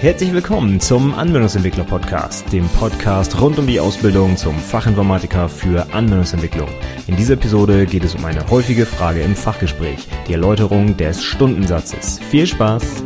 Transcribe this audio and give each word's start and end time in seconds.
Herzlich 0.00 0.32
willkommen 0.32 0.78
zum 0.78 1.12
Anwendungsentwickler 1.12 1.82
Podcast, 1.82 2.52
dem 2.52 2.68
Podcast 2.68 3.40
rund 3.40 3.58
um 3.58 3.66
die 3.66 3.80
Ausbildung 3.80 4.36
zum 4.36 4.54
Fachinformatiker 4.56 5.48
für 5.48 5.92
Anwendungsentwicklung. 5.92 6.68
In 7.08 7.16
dieser 7.16 7.34
Episode 7.34 7.84
geht 7.84 8.04
es 8.04 8.14
um 8.14 8.24
eine 8.24 8.48
häufige 8.48 8.86
Frage 8.86 9.22
im 9.22 9.34
Fachgespräch, 9.34 10.06
die 10.28 10.34
Erläuterung 10.34 10.96
des 10.96 11.24
Stundensatzes. 11.24 12.20
Viel 12.30 12.46
Spaß! 12.46 13.02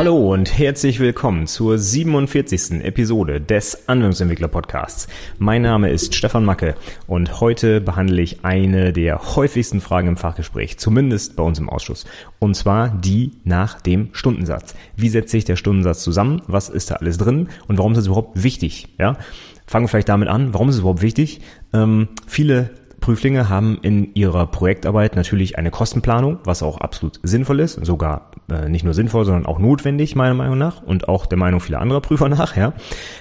Hallo 0.00 0.32
und 0.32 0.56
herzlich 0.56 0.98
willkommen 0.98 1.46
zur 1.46 1.76
47. 1.76 2.82
Episode 2.82 3.38
des 3.38 3.86
Anwendungsentwickler 3.86 4.48
Podcasts. 4.48 5.08
Mein 5.38 5.60
Name 5.60 5.90
ist 5.90 6.14
Stefan 6.14 6.46
Macke 6.46 6.74
und 7.06 7.42
heute 7.42 7.82
behandle 7.82 8.22
ich 8.22 8.42
eine 8.42 8.94
der 8.94 9.36
häufigsten 9.36 9.82
Fragen 9.82 10.08
im 10.08 10.16
Fachgespräch, 10.16 10.78
zumindest 10.78 11.36
bei 11.36 11.42
uns 11.42 11.58
im 11.58 11.68
Ausschuss. 11.68 12.06
Und 12.38 12.56
zwar 12.56 12.88
die 12.88 13.32
nach 13.44 13.78
dem 13.82 14.08
Stundensatz. 14.12 14.74
Wie 14.96 15.10
setzt 15.10 15.32
sich 15.32 15.44
der 15.44 15.56
Stundensatz 15.56 16.02
zusammen? 16.02 16.40
Was 16.46 16.70
ist 16.70 16.90
da 16.90 16.94
alles 16.94 17.18
drin? 17.18 17.50
Und 17.68 17.76
warum 17.76 17.92
ist 17.92 17.98
das 17.98 18.06
überhaupt 18.06 18.42
wichtig? 18.42 18.88
Ja? 18.98 19.18
Fangen 19.66 19.84
wir 19.84 19.88
vielleicht 19.88 20.08
damit 20.08 20.30
an. 20.30 20.54
Warum 20.54 20.70
ist 20.70 20.76
es 20.76 20.80
überhaupt 20.80 21.02
wichtig? 21.02 21.42
Ähm, 21.74 22.08
viele 22.26 22.70
Prüflinge 23.00 23.48
haben 23.48 23.78
in 23.82 24.14
ihrer 24.14 24.46
Projektarbeit 24.46 25.16
natürlich 25.16 25.58
eine 25.58 25.70
Kostenplanung, 25.70 26.38
was 26.44 26.62
auch 26.62 26.78
absolut 26.78 27.18
sinnvoll 27.22 27.60
ist, 27.60 27.84
sogar 27.84 28.30
äh, 28.50 28.68
nicht 28.68 28.84
nur 28.84 28.94
sinnvoll, 28.94 29.24
sondern 29.24 29.46
auch 29.46 29.58
notwendig 29.58 30.16
meiner 30.16 30.34
Meinung 30.34 30.58
nach 30.58 30.82
und 30.82 31.08
auch 31.08 31.26
der 31.26 31.38
Meinung 31.38 31.60
vieler 31.60 31.80
anderer 31.80 32.00
Prüfer 32.00 32.28
nach, 32.28 32.56
ja. 32.56 32.72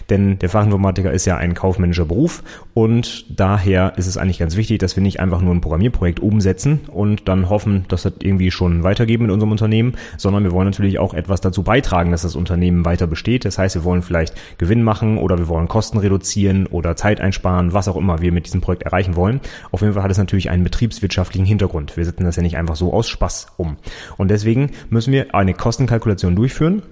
Denn 0.09 0.39
der 0.39 0.49
Fachinformatiker 0.49 1.11
ist 1.11 1.25
ja 1.25 1.37
ein 1.37 1.53
kaufmännischer 1.53 2.05
Beruf 2.05 2.43
und 2.73 3.25
daher 3.39 3.93
ist 3.97 4.07
es 4.07 4.17
eigentlich 4.17 4.39
ganz 4.39 4.55
wichtig, 4.55 4.79
dass 4.79 4.95
wir 4.95 5.03
nicht 5.03 5.19
einfach 5.19 5.41
nur 5.41 5.53
ein 5.53 5.61
Programmierprojekt 5.61 6.19
umsetzen 6.19 6.81
und 6.87 7.27
dann 7.27 7.49
hoffen, 7.49 7.85
dass 7.87 8.03
das 8.03 8.13
irgendwie 8.19 8.51
schon 8.51 8.83
weitergeht 8.83 9.21
mit 9.21 9.31
unserem 9.31 9.51
Unternehmen, 9.51 9.93
sondern 10.17 10.43
wir 10.43 10.51
wollen 10.51 10.67
natürlich 10.67 10.99
auch 10.99 11.13
etwas 11.13 11.41
dazu 11.41 11.63
beitragen, 11.63 12.11
dass 12.11 12.23
das 12.23 12.35
Unternehmen 12.35 12.85
weiter 12.85 13.07
besteht. 13.07 13.45
Das 13.45 13.57
heißt, 13.57 13.75
wir 13.75 13.83
wollen 13.83 14.01
vielleicht 14.01 14.33
Gewinn 14.57 14.83
machen 14.83 15.17
oder 15.17 15.37
wir 15.37 15.47
wollen 15.47 15.67
Kosten 15.67 15.97
reduzieren 15.97 16.67
oder 16.67 16.95
Zeit 16.95 17.21
einsparen, 17.21 17.73
was 17.73 17.87
auch 17.87 17.95
immer 17.95 18.21
wir 18.21 18.31
mit 18.31 18.45
diesem 18.45 18.61
Projekt 18.61 18.83
erreichen 18.83 19.15
wollen. 19.15 19.39
Auf 19.71 19.81
jeden 19.81 19.93
Fall 19.93 20.03
hat 20.03 20.11
es 20.11 20.17
natürlich 20.17 20.49
einen 20.49 20.63
betriebswirtschaftlichen 20.63 21.45
Hintergrund. 21.45 21.97
Wir 21.97 22.05
setzen 22.05 22.23
das 22.23 22.35
ja 22.35 22.41
nicht 22.41 22.57
einfach 22.57 22.75
so 22.75 22.93
aus 22.93 23.07
Spaß 23.07 23.47
um. 23.57 23.77
Und 24.17 24.29
deswegen 24.29 24.71
müssen 24.89 25.13
wir 25.13 25.35
eine 25.35 25.53
Kostenkalkulation 25.53 26.35
durchführen 26.35 26.83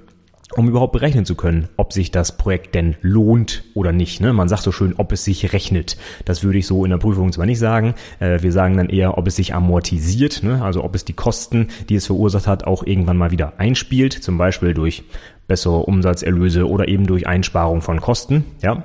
um 0.55 0.67
überhaupt 0.67 0.93
berechnen 0.93 1.25
zu 1.25 1.35
können, 1.35 1.67
ob 1.75 1.91
sich 1.91 2.09
das 2.09 2.37
Projekt 2.37 2.73
denn 2.73 2.95
lohnt 3.01 3.63
oder 3.73 3.91
nicht. 3.91 4.21
Ne? 4.21 4.31
Man 4.31 4.47
sagt 4.47 4.63
so 4.63 4.71
schön, 4.71 4.95
ob 4.97 5.11
es 5.11 5.23
sich 5.23 5.51
rechnet. 5.53 5.97
Das 6.25 6.43
würde 6.43 6.57
ich 6.57 6.67
so 6.67 6.85
in 6.85 6.91
der 6.91 6.97
Prüfung 6.97 7.31
zwar 7.33 7.45
nicht 7.45 7.59
sagen. 7.59 7.95
Äh, 8.19 8.41
wir 8.41 8.51
sagen 8.51 8.77
dann 8.77 8.89
eher, 8.89 9.17
ob 9.17 9.27
es 9.27 9.35
sich 9.35 9.53
amortisiert, 9.53 10.43
ne? 10.43 10.63
also 10.63 10.83
ob 10.83 10.95
es 10.95 11.03
die 11.03 11.13
Kosten, 11.13 11.67
die 11.89 11.95
es 11.95 12.05
verursacht 12.05 12.47
hat, 12.47 12.65
auch 12.65 12.83
irgendwann 12.83 13.17
mal 13.17 13.31
wieder 13.31 13.59
einspielt, 13.59 14.13
zum 14.13 14.37
Beispiel 14.37 14.73
durch 14.73 15.03
bessere 15.47 15.79
Umsatzerlöse 15.79 16.67
oder 16.67 16.87
eben 16.87 17.07
durch 17.07 17.27
Einsparung 17.27 17.81
von 17.81 17.99
Kosten. 17.99 18.45
Ja. 18.61 18.83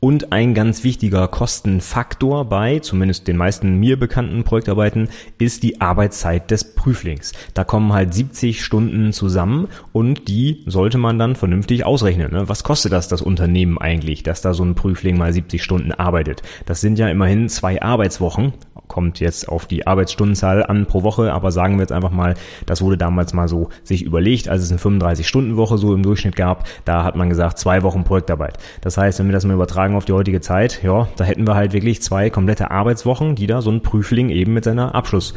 Und 0.00 0.32
ein 0.32 0.52
ganz 0.52 0.84
wichtiger 0.84 1.28
Kostenfaktor 1.28 2.44
bei, 2.44 2.78
zumindest 2.80 3.26
den 3.26 3.38
meisten 3.38 3.80
mir 3.80 3.98
bekannten 3.98 4.44
Projektarbeiten, 4.44 5.08
ist 5.38 5.62
die 5.62 5.80
Arbeitszeit 5.80 6.50
des 6.50 6.74
Prüflings. 6.74 7.32
Da 7.54 7.64
kommen 7.64 7.90
halt 7.92 8.12
70 8.12 8.62
Stunden 8.62 9.14
zusammen 9.14 9.68
und 9.92 10.28
die 10.28 10.62
sollte 10.66 10.98
man 10.98 11.18
dann 11.18 11.36
vernünftig 11.36 11.86
ausrechnen. 11.86 12.32
Ne? 12.32 12.48
Was 12.50 12.64
kostet 12.64 12.92
das 12.92 13.08
das 13.08 13.22
Unternehmen 13.22 13.78
eigentlich, 13.78 14.22
dass 14.22 14.42
da 14.42 14.52
so 14.52 14.62
ein 14.62 14.74
Prüfling 14.74 15.16
mal 15.16 15.32
70 15.32 15.62
Stunden 15.62 15.92
arbeitet? 15.92 16.42
Das 16.66 16.82
sind 16.82 16.98
ja 16.98 17.08
immerhin 17.08 17.48
zwei 17.48 17.80
Arbeitswochen 17.80 18.52
kommt 18.88 19.20
jetzt 19.20 19.48
auf 19.48 19.66
die 19.66 19.86
Arbeitsstundenzahl 19.86 20.64
an 20.64 20.86
pro 20.86 21.02
Woche, 21.02 21.32
aber 21.32 21.50
sagen 21.50 21.76
wir 21.76 21.80
jetzt 21.80 21.92
einfach 21.92 22.10
mal, 22.10 22.34
das 22.66 22.82
wurde 22.82 22.96
damals 22.96 23.32
mal 23.32 23.48
so 23.48 23.70
sich 23.82 24.02
überlegt, 24.02 24.48
als 24.48 24.62
es 24.62 24.70
eine 24.70 24.80
35-Stunden-Woche 24.80 25.78
so 25.78 25.94
im 25.94 26.02
Durchschnitt 26.02 26.36
gab, 26.36 26.68
da 26.84 27.04
hat 27.04 27.16
man 27.16 27.28
gesagt, 27.28 27.58
zwei 27.58 27.82
Wochen 27.82 28.04
Projektarbeit. 28.04 28.58
Das 28.82 28.96
heißt, 28.96 29.18
wenn 29.18 29.26
wir 29.26 29.32
das 29.32 29.44
mal 29.44 29.54
übertragen 29.54 29.93
auf 29.96 30.04
die 30.04 30.12
heutige 30.12 30.40
Zeit, 30.40 30.82
ja, 30.82 31.08
da 31.16 31.24
hätten 31.24 31.46
wir 31.46 31.54
halt 31.54 31.72
wirklich 31.72 32.02
zwei 32.02 32.30
komplette 32.30 32.70
Arbeitswochen, 32.70 33.34
die 33.34 33.46
da 33.46 33.62
so 33.62 33.70
ein 33.70 33.82
Prüfling 33.82 34.30
eben 34.30 34.52
mit 34.52 34.64
seiner 34.64 34.94
Abschluss 34.94 35.34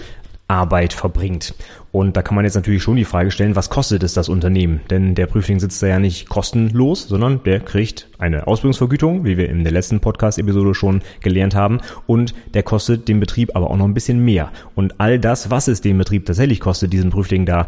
Arbeit 0.48 0.94
verbringt. 0.94 1.56
Und 1.92 2.16
da 2.16 2.22
kann 2.22 2.36
man 2.36 2.46
jetzt 2.46 2.56
natürlich 2.56 2.82
schon 2.82 2.96
die 2.96 3.06
Frage 3.06 3.32
stellen, 3.32 3.56
was 3.56 3.70
kostet 3.70 4.04
es 4.04 4.14
das 4.14 4.30
Unternehmen? 4.30 4.82
Denn 4.90 5.14
der 5.14 5.26
Prüfling 5.26 5.60
sitzt 5.60 5.84
da 5.84 5.88
ja 5.88 6.00
nicht 6.00 6.30
kostenlos, 6.30 7.08
sondern 7.08 7.44
der 7.44 7.60
kriegt 7.60 8.08
eine 8.18 8.48
Ausbildungsvergütung, 8.48 9.26
wie 9.26 9.38
wir 9.38 9.50
in 9.50 9.64
der 9.64 9.74
letzten 9.74 10.00
Podcast-Episode 10.00 10.74
schon 10.74 11.02
gelernt 11.22 11.56
haben. 11.56 11.82
Und 12.06 12.34
der 12.54 12.64
kostet 12.64 13.08
den 13.08 13.20
Betrieb 13.20 13.56
aber 13.56 13.70
auch 13.70 13.78
noch 13.78 13.86
ein 13.86 13.94
bisschen 13.94 14.24
mehr. 14.24 14.52
Und 14.76 15.00
all 15.00 15.20
das, 15.20 15.50
was 15.50 15.68
es 15.68 15.82
den 15.82 15.98
Betrieb 15.98 16.26
tatsächlich 16.26 16.60
kostet, 16.60 16.94
diesen 16.94 17.10
Prüfling 17.10 17.46
da 17.46 17.68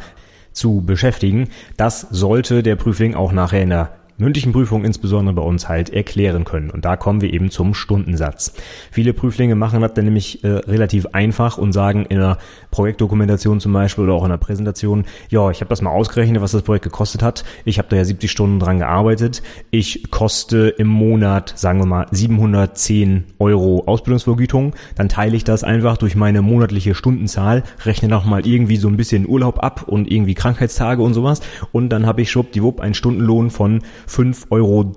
zu 0.51 0.81
beschäftigen, 0.81 1.49
das 1.75 2.01
sollte 2.01 2.63
der 2.63 2.75
Prüfling 2.75 3.13
auch 3.13 3.31
nachher 3.31 3.61
in 3.61 3.69
der 3.69 3.98
mündlichen 4.19 4.51
Prüfungen 4.51 4.85
insbesondere 4.85 5.35
bei 5.35 5.41
uns 5.41 5.67
halt 5.67 5.89
erklären 5.89 6.43
können. 6.45 6.69
Und 6.69 6.85
da 6.85 6.95
kommen 6.95 7.21
wir 7.21 7.33
eben 7.33 7.49
zum 7.49 7.73
Stundensatz. 7.73 8.53
Viele 8.91 9.13
Prüflinge 9.13 9.55
machen 9.55 9.81
das 9.81 9.93
dann 9.93 10.05
nämlich 10.05 10.43
äh, 10.43 10.47
relativ 10.47 11.07
einfach 11.07 11.57
und 11.57 11.71
sagen 11.71 12.05
in 12.05 12.17
einer 12.17 12.37
Projektdokumentation 12.71 13.59
zum 13.59 13.73
Beispiel 13.73 14.03
oder 14.03 14.13
auch 14.13 14.23
in 14.23 14.31
einer 14.31 14.37
Präsentation, 14.37 15.05
ja, 15.29 15.49
ich 15.49 15.61
habe 15.61 15.69
das 15.69 15.81
mal 15.81 15.91
ausgerechnet, 15.91 16.41
was 16.41 16.51
das 16.51 16.61
Projekt 16.61 16.83
gekostet 16.83 17.23
hat. 17.23 17.43
Ich 17.65 17.77
habe 17.77 17.87
da 17.89 17.95
ja 17.95 18.05
70 18.05 18.29
Stunden 18.29 18.59
dran 18.59 18.79
gearbeitet. 18.79 19.41
Ich 19.71 20.11
koste 20.11 20.69
im 20.77 20.87
Monat, 20.87 21.53
sagen 21.55 21.79
wir 21.79 21.85
mal, 21.85 22.07
710 22.11 23.25
Euro 23.39 23.83
Ausbildungsvergütung. 23.85 24.73
Dann 24.95 25.09
teile 25.09 25.35
ich 25.35 25.43
das 25.43 25.63
einfach 25.63 25.97
durch 25.97 26.15
meine 26.15 26.41
monatliche 26.41 26.95
Stundenzahl, 26.95 27.63
rechne 27.85 28.09
nochmal 28.09 28.45
irgendwie 28.45 28.77
so 28.77 28.87
ein 28.87 28.97
bisschen 28.97 29.27
Urlaub 29.27 29.63
ab 29.63 29.85
und 29.87 30.11
irgendwie 30.11 30.33
Krankheitstage 30.33 31.01
und 31.01 31.13
sowas. 31.13 31.41
Und 31.71 31.89
dann 31.89 32.05
habe 32.05 32.21
ich 32.21 32.31
schwuppdiwupp 32.31 32.79
einen 32.79 32.93
Stundenlohn 32.93 33.49
von 33.49 33.81
5,32 34.07 34.49
Euro 34.51 34.93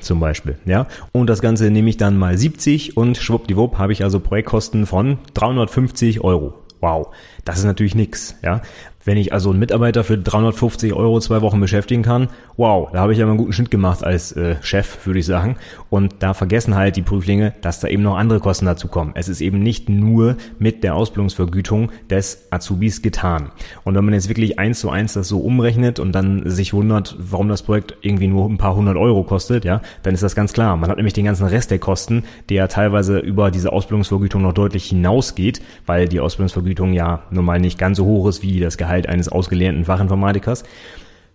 zum 0.00 0.20
Beispiel. 0.20 0.58
Ja? 0.64 0.86
Und 1.12 1.28
das 1.28 1.40
Ganze 1.40 1.70
nehme 1.70 1.90
ich 1.90 1.96
dann 1.96 2.16
mal 2.16 2.36
70 2.36 2.96
und 2.96 3.16
schwuppdiwupp 3.16 3.78
habe 3.78 3.92
ich 3.92 4.04
also 4.04 4.20
Projektkosten 4.20 4.86
von 4.86 5.18
350 5.34 6.22
Euro. 6.22 6.54
Wow, 6.80 7.14
das 7.44 7.58
ist 7.58 7.64
natürlich 7.64 7.94
nix, 7.94 8.36
ja. 8.42 8.62
Wenn 9.02 9.16
ich 9.16 9.32
also 9.32 9.48
einen 9.48 9.58
Mitarbeiter 9.58 10.04
für 10.04 10.18
350 10.18 10.92
Euro 10.92 11.20
zwei 11.20 11.40
Wochen 11.40 11.58
beschäftigen 11.58 12.02
kann, 12.02 12.28
wow, 12.58 12.90
da 12.92 13.00
habe 13.00 13.14
ich 13.14 13.18
ja 13.18 13.24
mal 13.24 13.30
einen 13.30 13.38
guten 13.38 13.54
Schnitt 13.54 13.70
gemacht 13.70 14.04
als 14.04 14.32
äh, 14.32 14.56
Chef, 14.60 15.06
würde 15.06 15.20
ich 15.20 15.24
sagen. 15.24 15.56
Und 15.88 16.16
da 16.18 16.34
vergessen 16.34 16.76
halt 16.76 16.96
die 16.96 17.02
Prüflinge, 17.02 17.54
dass 17.62 17.80
da 17.80 17.88
eben 17.88 18.02
noch 18.02 18.18
andere 18.18 18.40
Kosten 18.40 18.66
dazu 18.66 18.88
kommen. 18.88 19.12
Es 19.14 19.30
ist 19.30 19.40
eben 19.40 19.62
nicht 19.62 19.88
nur 19.88 20.36
mit 20.58 20.84
der 20.84 20.96
Ausbildungsvergütung 20.96 21.90
des 22.10 22.48
Azubis 22.50 23.00
getan. 23.00 23.52
Und 23.84 23.94
wenn 23.94 24.04
man 24.04 24.12
jetzt 24.12 24.28
wirklich 24.28 24.58
eins 24.58 24.80
zu 24.80 24.90
eins 24.90 25.14
das 25.14 25.28
so 25.28 25.40
umrechnet 25.40 25.98
und 25.98 26.12
dann 26.12 26.42
sich 26.50 26.74
wundert, 26.74 27.16
warum 27.18 27.48
das 27.48 27.62
Projekt 27.62 27.96
irgendwie 28.02 28.26
nur 28.26 28.50
ein 28.50 28.58
paar 28.58 28.76
hundert 28.76 28.98
Euro 28.98 29.22
kostet, 29.24 29.64
ja, 29.64 29.80
dann 30.02 30.12
ist 30.12 30.22
das 30.22 30.34
ganz 30.34 30.52
klar. 30.52 30.76
Man 30.76 30.90
hat 30.90 30.98
nämlich 30.98 31.14
den 31.14 31.24
ganzen 31.24 31.46
Rest 31.46 31.70
der 31.70 31.78
Kosten, 31.78 32.24
der 32.50 32.68
teilweise 32.68 33.18
über 33.18 33.50
diese 33.50 33.72
Ausbildungsvergütung 33.72 34.42
noch 34.42 34.52
deutlich 34.52 34.84
hinausgeht, 34.84 35.62
weil 35.86 36.06
die 36.06 36.20
Ausbildungsvergütung 36.20 36.92
ja 36.92 37.22
nun 37.30 37.46
mal 37.46 37.58
nicht 37.58 37.78
ganz 37.78 37.96
so 37.96 38.04
hoch 38.04 38.28
ist 38.28 38.42
wie 38.42 38.60
das 38.60 38.76
Gehalt 38.76 38.89
Gehalt 38.90 39.08
eines 39.08 39.28
ausgelernten 39.28 39.84
Fachinformatikers 39.84 40.64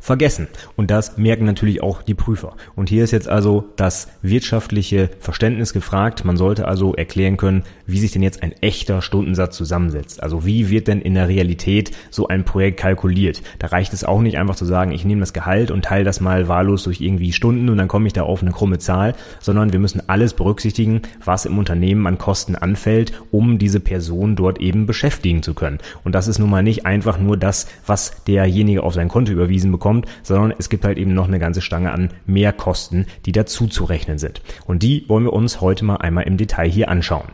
vergessen. 0.06 0.48
Und 0.76 0.92
das 0.92 1.18
merken 1.18 1.46
natürlich 1.46 1.82
auch 1.82 2.04
die 2.04 2.14
Prüfer. 2.14 2.56
Und 2.76 2.90
hier 2.90 3.04
ist 3.04 3.10
jetzt 3.10 3.28
also 3.28 3.66
das 3.76 4.08
wirtschaftliche 4.22 5.10
Verständnis 5.20 5.74
gefragt. 5.74 6.24
Man 6.24 6.38
sollte 6.38 6.68
also 6.68 6.94
erklären 6.94 7.38
können, 7.38 7.64
wie 7.88 7.98
sich 7.98 8.12
denn 8.12 8.22
jetzt 8.22 8.44
ein 8.44 8.52
echter 8.62 9.02
Stundensatz 9.02 9.58
zusammensetzt. 9.58 10.22
Also 10.22 10.46
wie 10.46 10.70
wird 10.70 10.88
denn 10.88 11.02
in 11.02 11.16
der 11.16 11.28
Realität 11.28 11.90
so 12.12 12.28
ein 12.28 12.44
Projekt 12.44 12.80
kalkuliert? 12.80 13.42
Da 13.58 13.68
reicht 13.68 13.94
es 13.94 14.04
auch 14.04 14.22
nicht 14.22 14.38
einfach 14.38 14.56
zu 14.56 14.66
sagen, 14.66 14.92
ich 14.92 15.06
nehme 15.06 15.22
das 15.22 15.34
Gehalt 15.34 15.72
und 15.72 15.86
teile 15.86 16.04
das 16.04 16.22
mal 16.22 16.48
wahllos 16.48 16.84
durch 16.84 17.02
irgendwie 17.02 17.34
Stunden 17.34 17.70
und 17.70 17.78
dann 17.78 17.88
komme 17.88 18.06
ich 18.06 18.14
da 18.14 18.24
auf 18.24 18.44
eine 18.44 18.52
krumme 18.52 18.78
Zahl, 18.78 19.16
sondern 19.40 19.74
wir 19.74 19.80
müssen 19.80 20.08
alles 20.08 20.36
berücksichtigen, 20.36 21.02
was 21.24 21.46
im 21.46 21.58
Unternehmen 21.58 22.06
an 22.06 22.20
Kosten 22.20 22.56
anfällt, 22.56 23.12
um 23.32 23.58
diese 23.58 23.80
Person 23.80 24.36
dort 24.36 24.62
eben 24.62 24.86
beschäftigen 24.86 25.42
zu 25.42 25.56
können. 25.56 25.80
Und 26.04 26.14
das 26.14 26.28
ist 26.28 26.38
nun 26.38 26.52
mal 26.52 26.62
nicht 26.62 26.86
einfach 26.86 27.20
nur 27.20 27.38
das, 27.38 27.68
was 27.88 28.24
derjenige 28.26 28.84
auf 28.84 28.94
sein 28.94 29.08
Konto 29.08 29.32
überwiesen 29.32 29.72
bekommt, 29.72 29.95
kommt, 29.96 30.08
sondern 30.24 30.54
es 30.58 30.70
gibt 30.70 30.86
halt 30.86 30.98
eben 30.98 31.14
noch 31.14 31.28
eine 31.28 31.40
ganze 31.40 31.62
Stange 31.62 31.92
an 31.92 32.10
Mehrkosten, 32.26 33.06
die 33.26 33.32
dazu 33.32 33.68
zu 33.68 33.86
rechnen 33.86 34.18
sind. 34.18 34.42
Und 34.66 34.84
die 34.84 35.08
wollen 35.08 35.24
wir 35.24 35.34
uns 35.34 35.62
heute 35.62 35.86
mal 35.86 35.98
einmal 35.98 36.26
im 36.26 36.38
Detail 36.38 36.70
hier 36.70 36.90
anschauen. 36.90 37.28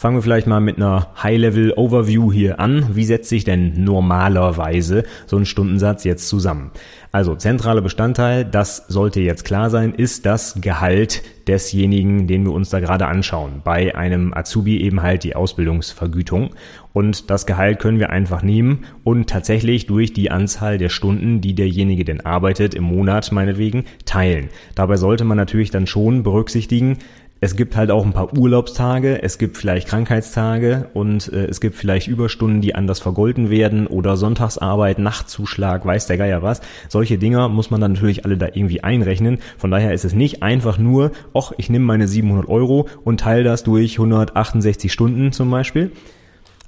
Fangen 0.00 0.16
wir 0.16 0.22
vielleicht 0.22 0.46
mal 0.46 0.60
mit 0.60 0.78
einer 0.78 1.08
High-Level-Overview 1.22 2.32
hier 2.32 2.58
an. 2.58 2.96
Wie 2.96 3.04
setzt 3.04 3.28
sich 3.28 3.44
denn 3.44 3.84
normalerweise 3.84 5.04
so 5.26 5.36
ein 5.36 5.44
Stundensatz 5.44 6.04
jetzt 6.04 6.26
zusammen? 6.26 6.70
Also 7.12 7.36
zentraler 7.36 7.82
Bestandteil, 7.82 8.46
das 8.46 8.86
sollte 8.88 9.20
jetzt 9.20 9.44
klar 9.44 9.68
sein, 9.68 9.92
ist 9.92 10.24
das 10.24 10.62
Gehalt 10.62 11.22
desjenigen, 11.48 12.28
den 12.28 12.44
wir 12.44 12.52
uns 12.52 12.70
da 12.70 12.80
gerade 12.80 13.08
anschauen. 13.08 13.60
Bei 13.62 13.94
einem 13.94 14.32
Azubi 14.32 14.80
eben 14.80 15.02
halt 15.02 15.24
die 15.24 15.36
Ausbildungsvergütung. 15.36 16.50
Und 16.92 17.28
das 17.30 17.46
Gehalt 17.46 17.78
können 17.78 17.98
wir 17.98 18.10
einfach 18.10 18.42
nehmen 18.42 18.84
und 19.04 19.28
tatsächlich 19.28 19.86
durch 19.86 20.12
die 20.12 20.30
Anzahl 20.30 20.78
der 20.78 20.88
Stunden, 20.88 21.40
die 21.40 21.54
derjenige 21.54 22.04
denn 22.04 22.20
arbeitet, 22.20 22.74
im 22.74 22.84
Monat 22.84 23.30
meinetwegen, 23.32 23.84
teilen. 24.06 24.48
Dabei 24.74 24.96
sollte 24.96 25.24
man 25.24 25.36
natürlich 25.36 25.70
dann 25.70 25.86
schon 25.86 26.22
berücksichtigen, 26.22 26.98
es 27.40 27.56
gibt 27.56 27.74
halt 27.74 27.90
auch 27.90 28.04
ein 28.04 28.12
paar 28.12 28.36
Urlaubstage, 28.36 29.22
es 29.22 29.38
gibt 29.38 29.56
vielleicht 29.56 29.88
Krankheitstage 29.88 30.90
und 30.92 31.32
äh, 31.32 31.46
es 31.46 31.60
gibt 31.60 31.74
vielleicht 31.74 32.06
Überstunden, 32.06 32.60
die 32.60 32.74
anders 32.74 33.00
vergolten 33.00 33.48
werden 33.48 33.86
oder 33.86 34.16
Sonntagsarbeit, 34.18 34.98
Nachtzuschlag, 34.98 35.86
weiß 35.86 36.06
der 36.06 36.18
Geier 36.18 36.42
was. 36.42 36.60
Solche 36.88 37.16
Dinger 37.16 37.48
muss 37.48 37.70
man 37.70 37.80
dann 37.80 37.92
natürlich 37.92 38.26
alle 38.26 38.36
da 38.36 38.46
irgendwie 38.46 38.84
einrechnen. 38.84 39.38
Von 39.56 39.70
daher 39.70 39.94
ist 39.94 40.04
es 40.04 40.12
nicht 40.12 40.42
einfach 40.42 40.76
nur, 40.76 41.12
ach, 41.32 41.52
ich 41.56 41.70
nehme 41.70 41.86
meine 41.86 42.08
700 42.08 42.46
Euro 42.48 42.88
und 43.04 43.20
teile 43.20 43.42
das 43.42 43.64
durch 43.64 43.98
168 43.98 44.92
Stunden 44.92 45.32
zum 45.32 45.50
Beispi, 45.50 45.90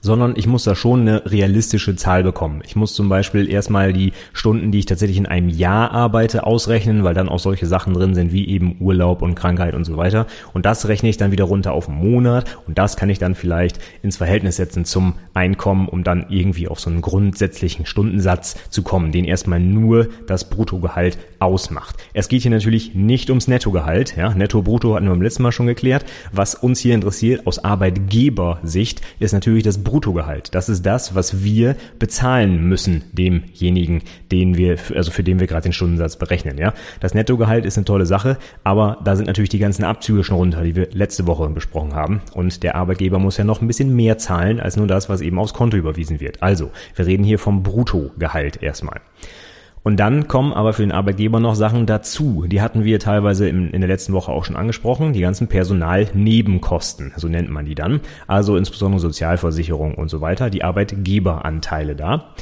sondern 0.02 0.34
ich 0.36 0.46
muss 0.46 0.64
da 0.64 0.74
schon 0.74 1.02
eine 1.02 1.24
realistische 1.24 1.96
Zahl 1.96 2.24
bekommen. 2.24 2.60
Ich 2.66 2.76
muss 2.76 2.92
zum 2.92 3.08
Beispiel 3.08 3.48
erstmal 3.50 3.92
die 3.92 4.12
Stunden, 4.32 4.72
die 4.72 4.80
ich 4.80 4.86
tatsächlich 4.86 5.16
in 5.16 5.26
einem 5.26 5.48
Jahr 5.48 5.92
arbeite, 5.92 6.44
ausrechnen, 6.44 7.04
weil 7.04 7.14
dann 7.14 7.28
auch 7.28 7.38
solche 7.38 7.66
Sachen 7.66 7.94
drin 7.94 8.14
sind 8.14 8.32
wie 8.32 8.46
eben 8.48 8.76
Urlaub 8.80 9.22
und 9.22 9.36
Krankheit 9.36 9.74
und 9.74 9.84
so 9.84 9.96
weiter. 9.96 10.26
Und 10.52 10.66
das 10.66 10.88
rechne 10.88 11.08
ich 11.08 11.16
dann 11.16 11.32
wieder 11.32 11.44
runter 11.44 11.72
auf 11.72 11.88
einen 11.88 11.98
Monat 11.98 12.58
und 12.66 12.78
das 12.78 12.96
kann 12.96 13.08
ich 13.08 13.18
dann 13.18 13.34
vielleicht 13.34 13.78
ins 14.02 14.16
Verhältnis 14.16 14.56
setzen 14.56 14.84
zum 14.84 15.14
Einkommen, 15.34 15.88
um 15.88 16.02
dann 16.04 16.26
irgendwie 16.28 16.68
auf 16.68 16.80
so 16.80 16.90
einen 16.90 17.00
grundsätzlichen 17.00 17.86
Stundensatz 17.86 18.56
zu 18.70 18.82
kommen, 18.82 19.12
den 19.12 19.24
erstmal 19.24 19.60
nur 19.60 20.08
das 20.26 20.50
Bruttogehalt 20.50 21.16
ausmacht. 21.38 21.96
Es 22.12 22.28
geht 22.28 22.42
hier 22.42 22.50
natürlich 22.50 22.94
nicht 22.94 23.30
ums 23.30 23.46
Nettogehalt. 23.48 24.16
Ja, 24.16 24.34
Netto, 24.34 24.62
Brutto 24.62 24.94
hatten 24.94 25.06
wir 25.06 25.10
beim 25.10 25.22
letzten 25.22 25.44
Mal 25.44 25.52
schon 25.52 25.66
geklärt. 25.66 26.04
Was 26.32 26.56
uns 26.56 26.80
hier 26.80 26.94
interessiert 26.94 27.46
aus 27.46 27.62
Arbeitgebersicht 27.64 29.00
ist 29.20 29.32
natürlich 29.32 29.62
das 29.62 29.82
Bruttogehalt. 29.92 30.54
Das 30.54 30.70
ist 30.70 30.86
das, 30.86 31.14
was 31.14 31.44
wir 31.44 31.76
bezahlen 31.98 32.66
müssen 32.66 33.04
demjenigen, 33.12 34.00
den 34.30 34.56
wir, 34.56 34.78
also 34.94 35.10
für 35.10 35.22
den 35.22 35.38
wir 35.38 35.46
gerade 35.46 35.64
den 35.64 35.74
Stundensatz 35.74 36.16
berechnen. 36.16 36.56
Ja, 36.56 36.72
das 37.00 37.12
Nettogehalt 37.12 37.66
ist 37.66 37.76
eine 37.76 37.84
tolle 37.84 38.06
Sache, 38.06 38.38
aber 38.64 38.96
da 39.04 39.16
sind 39.16 39.26
natürlich 39.26 39.50
die 39.50 39.58
ganzen 39.58 39.84
Abzüge 39.84 40.24
schon 40.24 40.38
runter, 40.38 40.62
die 40.62 40.74
wir 40.76 40.88
letzte 40.92 41.26
Woche 41.26 41.46
besprochen 41.50 41.94
haben. 41.94 42.22
Und 42.32 42.62
der 42.62 42.74
Arbeitgeber 42.74 43.18
muss 43.18 43.36
ja 43.36 43.44
noch 43.44 43.60
ein 43.60 43.66
bisschen 43.66 43.94
mehr 43.94 44.16
zahlen 44.16 44.60
als 44.60 44.78
nur 44.78 44.86
das, 44.86 45.10
was 45.10 45.20
eben 45.20 45.38
aufs 45.38 45.52
Konto 45.52 45.76
überwiesen 45.76 46.20
wird. 46.20 46.42
Also, 46.42 46.70
wir 46.94 47.06
reden 47.06 47.22
hier 47.22 47.38
vom 47.38 47.62
Bruttogehalt 47.62 48.62
erstmal. 48.62 49.02
Und 49.84 49.98
dann 49.98 50.28
kommen 50.28 50.52
aber 50.52 50.72
für 50.72 50.82
den 50.82 50.92
Arbeitgeber 50.92 51.40
noch 51.40 51.56
Sachen 51.56 51.86
dazu. 51.86 52.44
Die 52.46 52.60
hatten 52.60 52.84
wir 52.84 53.00
teilweise 53.00 53.48
in, 53.48 53.70
in 53.70 53.80
der 53.80 53.88
letzten 53.88 54.12
Woche 54.12 54.30
auch 54.30 54.44
schon 54.44 54.56
angesprochen. 54.56 55.12
Die 55.12 55.20
ganzen 55.20 55.48
Personalnebenkosten, 55.48 57.12
so 57.16 57.28
nennt 57.28 57.50
man 57.50 57.64
die 57.64 57.74
dann. 57.74 58.00
Also 58.28 58.56
insbesondere 58.56 59.00
Sozialversicherung 59.00 59.94
und 59.94 60.08
so 60.08 60.20
weiter. 60.20 60.50
Die 60.50 60.62
Arbeitgeberanteile 60.62 61.96
da. 61.96 62.32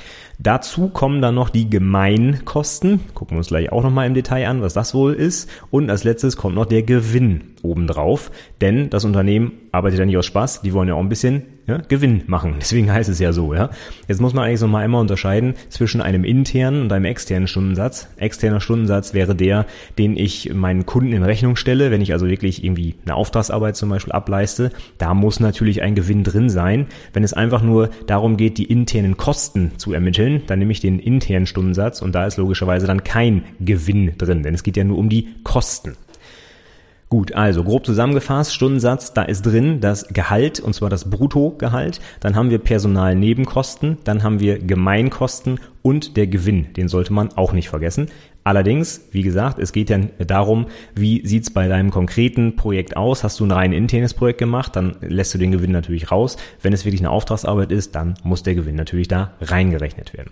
Dazu 0.43 0.89
kommen 0.89 1.21
dann 1.21 1.35
noch 1.35 1.51
die 1.51 1.69
Gemeinkosten. 1.69 3.01
Gucken 3.15 3.37
wir 3.37 3.39
uns 3.39 3.49
gleich 3.49 3.73
auch 3.73 3.83
nochmal 3.83 4.07
im 4.07 4.15
Detail 4.15 4.49
an, 4.49 4.63
was 4.63 4.73
das 4.73 4.95
wohl 4.95 5.13
ist. 5.13 5.51
Und 5.71 5.91
als 5.91 6.05
letztes 6.05 6.37
kommt 6.37 6.55
noch 6.55 6.67
der 6.67 6.83
Gewinn 6.83 7.53
obendrauf. 7.63 8.31
Denn 8.61 8.89
das 8.89 9.05
Unternehmen 9.05 9.53
arbeitet 9.73 9.99
ja 9.99 10.07
nicht 10.07 10.17
aus 10.17 10.27
Spaß. 10.27 10.63
Die 10.63 10.73
wollen 10.73 10.89
ja 10.89 10.95
auch 10.95 11.01
ein 11.01 11.09
bisschen 11.09 11.43
ja, 11.67 11.79
Gewinn 11.89 12.23
machen. 12.27 12.57
Deswegen 12.61 12.93
heißt 12.93 13.09
es 13.09 13.19
ja 13.19 13.33
so, 13.33 13.55
ja. 13.55 13.71
Jetzt 14.09 14.21
muss 14.21 14.35
man 14.35 14.45
eigentlich 14.45 14.61
so 14.61 14.69
mal 14.69 14.85
einmal 14.85 15.01
unterscheiden 15.01 15.55
zwischen 15.69 16.01
einem 16.01 16.25
internen 16.25 16.83
und 16.83 16.93
einem 16.93 17.05
externen 17.05 17.49
Stundensatz. 17.49 18.09
Externer 18.17 18.61
Stundensatz 18.61 19.15
wäre 19.15 19.35
der, 19.35 19.67
den 19.99 20.17
ich 20.17 20.53
meinen 20.53 20.87
Kunden 20.87 21.13
in 21.13 21.23
Rechnung 21.23 21.57
stelle, 21.57 21.91
wenn 21.91 22.01
ich 22.01 22.13
also 22.13 22.29
wirklich 22.29 22.65
irgendwie 22.65 22.97
eine 23.05 23.15
Auftragsarbeit 23.15 23.77
zum 23.77 23.89
Beispiel 23.89 24.13
ableiste. 24.13 24.71
Da 24.99 25.15
muss 25.15 25.41
natürlich 25.41 25.83
ein 25.83 25.95
Gewinn 25.95 26.25
drin 26.25 26.51
sein. 26.51 26.87
Wenn 27.13 27.25
es 27.25 27.33
einfach 27.33 27.63
nur 27.63 27.91
darum 28.07 28.37
geht, 28.37 28.59
die 28.59 28.65
internen 28.65 29.17
Kosten 29.17 29.73
zu 29.77 29.93
ermitteln, 29.93 30.11
ermitteln, 30.21 30.43
dann 30.47 30.59
nehme 30.59 30.73
ich 30.73 30.81
den 30.81 30.99
internen 30.99 31.47
Stundensatz 31.47 32.03
und 32.03 32.15
da 32.15 32.27
ist 32.27 32.37
logischerweise 32.37 32.87
dann 32.87 33.05
kein 33.05 33.45
Gewinn 33.61 34.17
drin, 34.19 34.43
denn 34.43 34.55
es 34.55 34.63
geht 34.63 34.77
ja 34.77 34.85
nur 34.85 34.99
um 34.99 35.09
die 35.09 35.29
Kosten. 35.45 35.97
Gut, 37.13 37.33
also 37.33 37.65
grob 37.65 37.85
zusammengefasst, 37.85 38.55
Stundensatz, 38.55 39.13
da 39.13 39.23
ist 39.23 39.43
drin 39.43 39.81
das 39.81 40.07
Gehalt, 40.07 40.61
und 40.61 40.75
zwar 40.75 40.91
das 40.91 41.11
Bruttogehalt, 41.11 42.01
dann 42.21 42.37
haben 42.37 42.51
wir 42.51 42.59
Personalnebenkosten, 42.59 43.99
dann 44.05 44.23
haben 44.23 44.39
wir 44.39 44.61
Gemeinkosten 44.61 45.59
und 45.83 46.17
der 46.17 46.29
Gewinn, 46.29 46.73
den 46.75 46.87
sollte 46.87 47.13
man 47.13 47.33
auch 47.33 47.53
nicht 47.53 47.69
vergessen. 47.69 48.07
Allerdings, 48.45 49.09
wie 49.11 49.23
gesagt, 49.23 49.59
es 49.59 49.73
geht 49.73 49.91
ja 49.91 49.99
darum, 50.25 50.67
wie 50.95 51.27
sieht's 51.27 51.51
bei 51.51 51.67
deinem 51.67 51.91
konkreten 51.91 52.55
Projekt 52.55 52.97
aus? 52.97 53.25
Hast 53.25 53.41
du 53.41 53.45
ein 53.45 53.51
rein 53.51 53.73
internes 53.73 54.15
Projekt 54.15 54.39
gemacht, 54.39 54.77
dann 54.77 54.95
lässt 55.01 55.35
du 55.35 55.39
den 55.39 55.51
Gewinn 55.51 55.73
natürlich 55.73 56.13
raus. 56.13 56.37
Wenn 56.63 56.73
es 56.73 56.85
wirklich 56.85 57.01
eine 57.01 57.11
Auftragsarbeit 57.11 57.73
ist, 57.73 57.97
dann 57.97 58.15
muss 58.23 58.45
der 58.45 58.55
Gewinn 58.55 58.77
natürlich 58.77 59.09
da 59.09 59.33
reingerechnet 59.41 60.15
werden. 60.15 60.31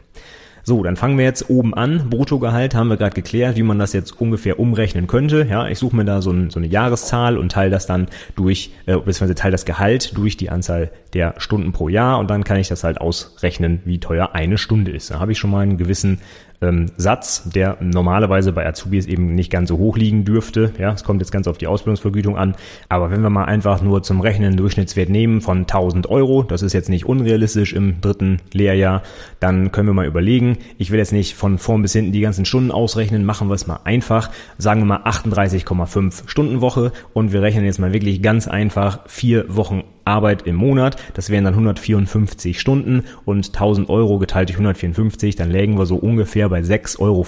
So, 0.63 0.83
dann 0.83 0.97
fangen 0.97 1.19
wir 1.19 1.25
jetzt 1.25 1.49
oben 1.49 1.75
an. 1.75 2.11
Bruttogehalt 2.11 2.75
haben 2.75 2.89
wir 2.89 2.97
gerade 2.97 3.15
geklärt, 3.15 3.57
wie 3.57 3.63
man 3.63 3.79
das 3.79 3.93
jetzt 3.93 4.21
ungefähr 4.21 4.59
umrechnen 4.59 5.07
könnte. 5.07 5.47
Ja, 5.49 5.69
ich 5.69 5.79
suche 5.79 5.97
mir 5.97 6.05
da 6.05 6.21
so, 6.23 6.31
ein, 6.31 6.51
so, 6.51 6.59
eine 6.59 6.67
Jahreszahl 6.67 7.39
und 7.39 7.53
teile 7.53 7.71
das 7.71 7.87
dann 7.87 8.09
durch, 8.37 8.73
äh, 8.87 8.97
beziehungsweise 8.97 9.35
teile 9.35 9.53
das 9.53 9.65
Gehalt 9.65 10.17
durch 10.17 10.37
die 10.37 10.51
Anzahl 10.51 10.91
der 11.15 11.35
Stunden 11.39 11.73
pro 11.73 11.89
Jahr 11.89 12.19
und 12.19 12.29
dann 12.29 12.45
kann 12.45 12.59
ich 12.59 12.69
das 12.69 12.85
halt 12.85 13.01
ausrechnen, 13.01 13.81
wie 13.85 13.99
teuer 13.99 14.31
eine 14.35 14.59
Stunde 14.59 14.93
ist. 14.93 15.11
Da 15.11 15.21
habe 15.21 15.33
ich 15.33 15.39
schon 15.39 15.51
mal 15.51 15.61
einen 15.61 15.79
gewissen 15.79 16.21
ähm, 16.61 16.87
Satz, 16.97 17.49
der 17.51 17.77
normalerweise 17.81 18.53
bei 18.53 18.67
Azubis 18.67 19.07
eben 19.07 19.35
nicht 19.35 19.51
ganz 19.51 19.69
so 19.69 19.79
hoch 19.79 19.97
liegen 19.97 20.25
dürfte. 20.25 20.73
Ja, 20.79 20.93
es 20.93 21.05
kommt 21.05 21.21
jetzt 21.21 21.31
ganz 21.31 21.47
auf 21.47 21.59
die 21.59 21.67
Ausbildungsvergütung 21.67 22.37
an. 22.37 22.55
Aber 22.89 23.11
wenn 23.11 23.21
wir 23.21 23.31
mal 23.31 23.45
einfach 23.45 23.83
nur 23.83 24.03
zum 24.03 24.21
Rechnen 24.21 24.57
Durchschnittswert 24.57 25.09
nehmen 25.09 25.41
von 25.41 25.61
1000 25.61 26.09
Euro, 26.09 26.43
das 26.43 26.63
ist 26.63 26.73
jetzt 26.73 26.89
nicht 26.89 27.07
unrealistisch 27.07 27.73
im 27.73 28.01
dritten 28.01 28.39
Lehrjahr, 28.53 29.03
dann 29.41 29.73
können 29.73 29.89
wir 29.89 29.95
mal 29.95 30.07
überlegen. 30.07 30.59
Ich 30.79 30.91
will 30.91 30.99
jetzt 30.99 31.13
nicht 31.13 31.35
von 31.35 31.59
vorn 31.59 31.83
bis 31.83 31.93
hinten 31.93 32.13
die 32.13 32.21
ganzen 32.21 32.45
Stunden 32.45 32.71
ausrechnen, 32.71 33.25
machen 33.25 33.49
wir 33.49 33.55
es 33.55 33.67
mal 33.67 33.81
einfach. 33.85 34.31
Sagen 34.59 34.81
wir 34.81 34.87
mal 34.87 35.03
38,5 35.03 36.29
Stunden 36.29 36.61
Woche 36.61 36.93
und 37.13 37.33
wir 37.33 37.43
rechnen 37.43 37.65
jetzt 37.65 37.79
mal 37.79 37.93
wirklich 37.93 38.23
ganz 38.23 38.49
einfach 38.49 39.01
vier 39.07 39.45
Wochen 39.55 39.85
Arbeit 40.09 40.43
im 40.47 40.57
Monat. 40.57 40.97
Das 41.15 41.31
wären 41.31 41.45
dann 41.45 41.55
154 41.55 42.59
Stunden 42.59 43.05
und 43.25 43.47
1000 43.49 43.89
Euro 43.89 44.19
geteilt 44.19 44.49
durch 44.49 44.57
154, 44.57 45.37
dann 45.37 45.51
lägen 45.51 45.79
wir 45.79 45.87
so 45.87 45.97
ungefähr 45.97 46.49
bei 46.49 46.61
6,50 46.61 46.99
Euro 47.01 47.25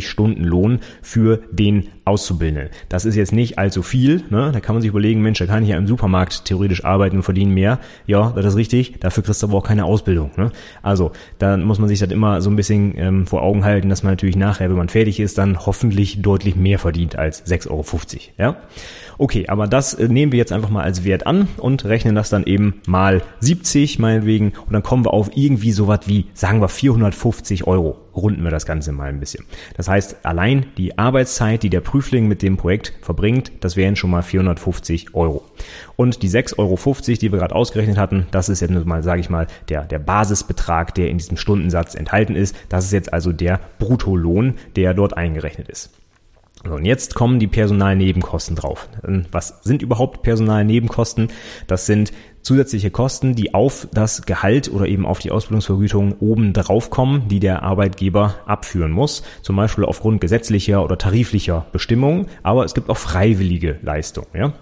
Stundenlohn 0.00 0.80
für 1.02 1.40
den 1.50 1.88
Auszubildenden. 2.08 2.70
Das 2.88 3.04
ist 3.04 3.14
jetzt 3.14 3.32
nicht 3.32 3.58
allzu 3.58 3.82
viel. 3.82 4.24
Ne? 4.30 4.50
Da 4.52 4.60
kann 4.60 4.74
man 4.74 4.82
sich 4.82 4.88
überlegen, 4.88 5.22
Mensch, 5.22 5.38
da 5.38 5.46
kann 5.46 5.62
ich 5.62 5.68
ja 5.68 5.76
im 5.76 5.86
Supermarkt 5.86 6.44
theoretisch 6.44 6.84
arbeiten 6.84 7.16
und 7.16 7.22
verdienen 7.22 7.54
mehr. 7.54 7.78
Ja, 8.06 8.32
das 8.34 8.46
ist 8.46 8.56
richtig. 8.56 9.00
Dafür 9.00 9.22
kriegst 9.22 9.42
du 9.42 9.46
aber 9.46 9.58
auch 9.58 9.64
keine 9.64 9.84
Ausbildung. 9.84 10.30
Ne? 10.36 10.50
Also, 10.82 11.12
da 11.38 11.56
muss 11.56 11.78
man 11.78 11.88
sich 11.88 11.98
das 11.98 12.10
immer 12.10 12.40
so 12.40 12.50
ein 12.50 12.56
bisschen 12.56 12.94
ähm, 12.96 13.26
vor 13.26 13.42
Augen 13.42 13.64
halten, 13.64 13.88
dass 13.88 14.02
man 14.02 14.12
natürlich 14.12 14.36
nachher, 14.36 14.68
wenn 14.70 14.76
man 14.76 14.88
fertig 14.88 15.20
ist, 15.20 15.38
dann 15.38 15.66
hoffentlich 15.66 16.22
deutlich 16.22 16.56
mehr 16.56 16.78
verdient 16.78 17.16
als 17.16 17.46
6,50 17.46 17.68
Euro. 17.70 17.84
Ja? 18.38 18.56
Okay, 19.20 19.46
aber 19.48 19.66
das 19.66 19.94
äh, 19.94 20.08
nehmen 20.08 20.30
wir 20.30 20.38
jetzt 20.38 20.52
einfach 20.52 20.70
mal 20.70 20.84
als 20.84 21.02
Wert 21.02 21.26
an 21.26 21.48
und 21.56 21.84
rechnen 21.84 22.14
das 22.14 22.30
dann 22.30 22.44
eben 22.44 22.80
mal 22.86 23.20
70 23.40 23.98
meinetwegen 23.98 24.52
und 24.66 24.72
dann 24.72 24.84
kommen 24.84 25.04
wir 25.04 25.12
auf 25.12 25.30
irgendwie 25.34 25.72
sowas 25.72 26.00
wie, 26.06 26.26
sagen 26.34 26.60
wir 26.60 26.68
450 26.68 27.66
Euro. 27.66 27.98
Runden 28.14 28.42
wir 28.42 28.50
das 28.50 28.66
Ganze 28.66 28.92
mal 28.92 29.08
ein 29.08 29.20
bisschen. 29.20 29.44
Das 29.76 29.88
heißt, 29.88 30.24
allein 30.24 30.66
die 30.76 30.98
Arbeitszeit, 30.98 31.62
die 31.62 31.70
der 31.70 31.80
Prüfling 31.98 32.28
mit 32.28 32.42
dem 32.42 32.56
Projekt 32.56 32.92
verbringt, 33.02 33.50
das 33.58 33.74
wären 33.74 33.96
schon 33.96 34.10
mal 34.10 34.22
450 34.22 35.16
Euro. 35.16 35.44
Und 35.96 36.22
die 36.22 36.30
6,50 36.30 36.58
Euro, 36.58 36.76
die 37.02 37.32
wir 37.32 37.40
gerade 37.40 37.56
ausgerechnet 37.56 37.98
hatten, 37.98 38.28
das 38.30 38.48
ist 38.48 38.60
jetzt 38.60 38.70
mal, 38.86 39.02
sage 39.02 39.20
ich 39.20 39.30
mal, 39.30 39.48
der, 39.68 39.82
der 39.82 39.98
Basisbetrag, 39.98 40.94
der 40.94 41.10
in 41.10 41.18
diesem 41.18 41.36
Stundensatz 41.36 41.96
enthalten 41.96 42.36
ist. 42.36 42.54
Das 42.68 42.84
ist 42.84 42.92
jetzt 42.92 43.12
also 43.12 43.32
der 43.32 43.58
Bruttolohn, 43.80 44.54
der 44.76 44.94
dort 44.94 45.16
eingerechnet 45.16 45.68
ist. 45.68 45.90
So, 46.64 46.74
und 46.74 46.84
jetzt 46.84 47.14
kommen 47.14 47.38
die 47.38 47.46
Personalnebenkosten 47.46 48.56
drauf. 48.56 48.88
Was 49.30 49.60
sind 49.62 49.82
überhaupt 49.82 50.22
Personalnebenkosten? 50.22 51.28
Das 51.66 51.86
sind 51.86 52.12
zusätzliche 52.42 52.90
Kosten, 52.90 53.34
die 53.34 53.54
auf 53.54 53.88
das 53.92 54.22
Gehalt 54.22 54.70
oder 54.72 54.86
eben 54.86 55.06
auf 55.06 55.18
die 55.18 55.30
Ausbildungsvergütung 55.30 56.16
oben 56.20 56.52
drauf 56.52 56.90
kommen, 56.90 57.28
die 57.28 57.40
der 57.40 57.62
Arbeitgeber 57.62 58.36
abführen 58.46 58.90
muss. 58.90 59.22
Zum 59.42 59.56
Beispiel 59.56 59.84
aufgrund 59.84 60.20
gesetzlicher 60.20 60.84
oder 60.84 60.98
tariflicher 60.98 61.66
Bestimmungen. 61.72 62.26
Aber 62.42 62.64
es 62.64 62.74
gibt 62.74 62.90
auch 62.90 62.96
freiwillige 62.96 63.78
Leistungen. 63.82 64.28
Ja? 64.34 64.52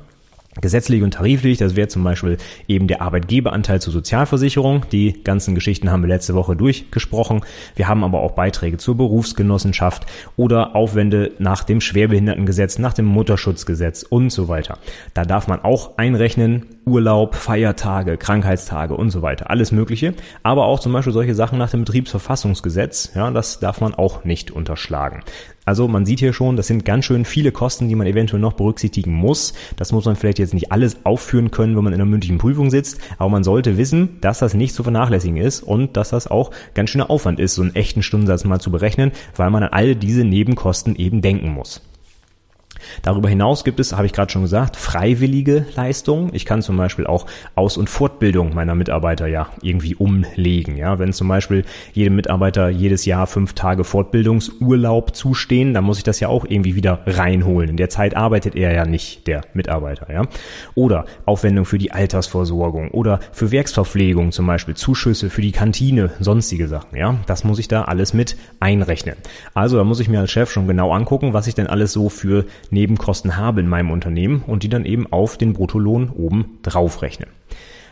Gesetzlich 0.60 1.02
und 1.02 1.12
tariflich, 1.12 1.58
das 1.58 1.76
wäre 1.76 1.88
zum 1.88 2.02
Beispiel 2.02 2.38
eben 2.66 2.86
der 2.86 3.02
Arbeitgeberanteil 3.02 3.80
zur 3.80 3.92
Sozialversicherung. 3.92 4.86
Die 4.90 5.22
ganzen 5.22 5.54
Geschichten 5.54 5.90
haben 5.90 6.02
wir 6.02 6.08
letzte 6.08 6.34
Woche 6.34 6.56
durchgesprochen. 6.56 7.42
Wir 7.74 7.88
haben 7.88 8.02
aber 8.04 8.20
auch 8.20 8.32
Beiträge 8.32 8.78
zur 8.78 8.96
Berufsgenossenschaft 8.96 10.06
oder 10.36 10.74
Aufwände 10.74 11.32
nach 11.38 11.62
dem 11.62 11.82
Schwerbehindertengesetz, 11.82 12.78
nach 12.78 12.94
dem 12.94 13.04
Mutterschutzgesetz 13.04 14.02
und 14.02 14.30
so 14.30 14.48
weiter. 14.48 14.78
Da 15.12 15.24
darf 15.24 15.46
man 15.46 15.60
auch 15.60 15.98
einrechnen, 15.98 16.75
Urlaub, 16.88 17.34
Feiertage, 17.34 18.16
Krankheitstage 18.16 18.94
und 18.94 19.10
so 19.10 19.20
weiter. 19.20 19.50
Alles 19.50 19.72
Mögliche. 19.72 20.14
Aber 20.44 20.66
auch 20.66 20.78
zum 20.78 20.92
Beispiel 20.92 21.12
solche 21.12 21.34
Sachen 21.34 21.58
nach 21.58 21.72
dem 21.72 21.84
Betriebsverfassungsgesetz. 21.84 23.10
Ja, 23.16 23.28
das 23.32 23.58
darf 23.58 23.80
man 23.80 23.92
auch 23.92 24.22
nicht 24.22 24.52
unterschlagen. 24.52 25.24
Also 25.64 25.88
man 25.88 26.06
sieht 26.06 26.20
hier 26.20 26.32
schon, 26.32 26.56
das 26.56 26.68
sind 26.68 26.84
ganz 26.84 27.04
schön 27.04 27.24
viele 27.24 27.50
Kosten, 27.50 27.88
die 27.88 27.96
man 27.96 28.06
eventuell 28.06 28.40
noch 28.40 28.52
berücksichtigen 28.52 29.12
muss. 29.12 29.52
Das 29.74 29.90
muss 29.90 30.04
man 30.04 30.14
vielleicht 30.14 30.38
jetzt 30.38 30.54
nicht 30.54 30.70
alles 30.70 31.04
aufführen 31.04 31.50
können, 31.50 31.76
wenn 31.76 31.82
man 31.82 31.92
in 31.92 32.00
einer 32.00 32.08
mündlichen 32.08 32.38
Prüfung 32.38 32.70
sitzt, 32.70 33.00
aber 33.18 33.30
man 33.30 33.42
sollte 33.42 33.76
wissen, 33.76 34.20
dass 34.20 34.38
das 34.38 34.54
nicht 34.54 34.72
zu 34.72 34.84
vernachlässigen 34.84 35.38
ist 35.38 35.64
und 35.64 35.96
dass 35.96 36.10
das 36.10 36.28
auch 36.28 36.52
ganz 36.74 36.90
schöner 36.90 37.10
Aufwand 37.10 37.40
ist, 37.40 37.56
so 37.56 37.62
einen 37.62 37.74
echten 37.74 38.04
Stundensatz 38.04 38.44
mal 38.44 38.60
zu 38.60 38.70
berechnen, 38.70 39.10
weil 39.34 39.50
man 39.50 39.64
an 39.64 39.70
all 39.72 39.96
diese 39.96 40.22
Nebenkosten 40.22 40.94
eben 40.94 41.20
denken 41.20 41.48
muss. 41.48 41.82
Darüber 43.02 43.28
hinaus 43.28 43.64
gibt 43.64 43.80
es, 43.80 43.92
habe 43.92 44.06
ich 44.06 44.12
gerade 44.12 44.30
schon 44.30 44.42
gesagt, 44.42 44.76
freiwillige 44.76 45.66
Leistungen. 45.76 46.30
Ich 46.32 46.44
kann 46.44 46.62
zum 46.62 46.76
Beispiel 46.76 47.06
auch 47.06 47.26
Aus- 47.54 47.76
und 47.76 47.90
Fortbildung 47.90 48.54
meiner 48.54 48.74
Mitarbeiter 48.74 49.26
ja 49.26 49.48
irgendwie 49.62 49.94
umlegen. 49.94 50.76
Ja, 50.76 50.98
wenn 50.98 51.12
zum 51.12 51.28
Beispiel 51.28 51.64
jedem 51.92 52.16
Mitarbeiter 52.16 52.68
jedes 52.68 53.04
Jahr 53.04 53.26
fünf 53.26 53.54
Tage 53.54 53.84
Fortbildungsurlaub 53.84 55.14
zustehen, 55.14 55.74
dann 55.74 55.84
muss 55.84 55.98
ich 55.98 56.04
das 56.04 56.20
ja 56.20 56.28
auch 56.28 56.44
irgendwie 56.48 56.74
wieder 56.74 57.00
reinholen. 57.06 57.70
In 57.70 57.76
der 57.76 57.88
Zeit 57.88 58.16
arbeitet 58.16 58.54
er 58.54 58.72
ja 58.72 58.84
nicht, 58.84 59.26
der 59.26 59.42
Mitarbeiter. 59.54 60.12
Ja, 60.12 60.22
oder 60.74 61.06
Aufwendung 61.24 61.64
für 61.64 61.78
die 61.78 61.92
Altersvorsorgung 61.92 62.90
oder 62.90 63.20
für 63.32 63.50
Werksverpflegung 63.50 64.32
zum 64.32 64.46
Beispiel 64.46 64.74
Zuschüsse 64.74 65.30
für 65.30 65.42
die 65.42 65.52
Kantine, 65.52 66.10
sonstige 66.20 66.68
Sachen. 66.68 66.96
Ja, 66.96 67.16
das 67.26 67.44
muss 67.44 67.58
ich 67.58 67.68
da 67.68 67.82
alles 67.84 68.14
mit 68.14 68.36
einrechnen. 68.60 69.16
Also 69.54 69.76
da 69.76 69.84
muss 69.84 70.00
ich 70.00 70.08
mir 70.08 70.20
als 70.20 70.30
Chef 70.30 70.50
schon 70.50 70.66
genau 70.66 70.92
angucken, 70.92 71.32
was 71.32 71.46
ich 71.46 71.54
denn 71.54 71.66
alles 71.66 71.92
so 71.92 72.08
für 72.08 72.44
Nebenkosten 72.76 73.36
habe 73.36 73.60
in 73.60 73.68
meinem 73.68 73.90
Unternehmen 73.90 74.44
und 74.46 74.62
die 74.62 74.68
dann 74.68 74.84
eben 74.84 75.10
auf 75.10 75.36
den 75.36 75.54
Bruttolohn 75.54 76.10
oben 76.10 76.58
draufrechnen. 76.62 77.28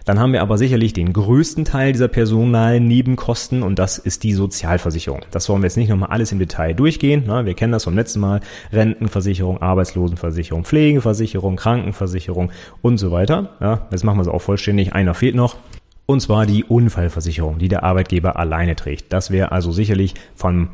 Dann 0.04 0.18
haben 0.18 0.34
wir 0.34 0.42
aber 0.42 0.58
sicherlich 0.58 0.92
den 0.92 1.14
größten 1.14 1.64
Teil 1.64 1.92
dieser 1.92 2.08
personalen 2.08 2.86
Nebenkosten 2.86 3.62
und 3.62 3.78
das 3.78 3.96
ist 3.96 4.22
die 4.22 4.34
Sozialversicherung. 4.34 5.22
Das 5.30 5.48
wollen 5.48 5.62
wir 5.62 5.66
jetzt 5.66 5.78
nicht 5.78 5.88
nochmal 5.88 6.10
alles 6.10 6.30
im 6.30 6.38
Detail 6.38 6.74
durchgehen. 6.74 7.26
Wir 7.26 7.54
kennen 7.54 7.72
das 7.72 7.84
vom 7.84 7.94
letzten 7.94 8.20
Mal. 8.20 8.40
Rentenversicherung, 8.70 9.62
Arbeitslosenversicherung, 9.62 10.64
Pflegeversicherung, 10.64 11.56
Krankenversicherung 11.56 12.52
und 12.82 12.98
so 12.98 13.12
weiter. 13.12 13.86
Jetzt 13.90 14.04
machen 14.04 14.18
wir 14.18 14.22
es 14.22 14.28
auch 14.28 14.42
vollständig. 14.42 14.92
Einer 14.92 15.14
fehlt 15.14 15.36
noch. 15.36 15.56
Und 16.04 16.20
zwar 16.20 16.44
die 16.44 16.64
Unfallversicherung, 16.64 17.56
die 17.58 17.68
der 17.68 17.82
Arbeitgeber 17.82 18.36
alleine 18.36 18.76
trägt. 18.76 19.10
Das 19.10 19.30
wäre 19.30 19.52
also 19.52 19.72
sicherlich 19.72 20.12
vom 20.34 20.68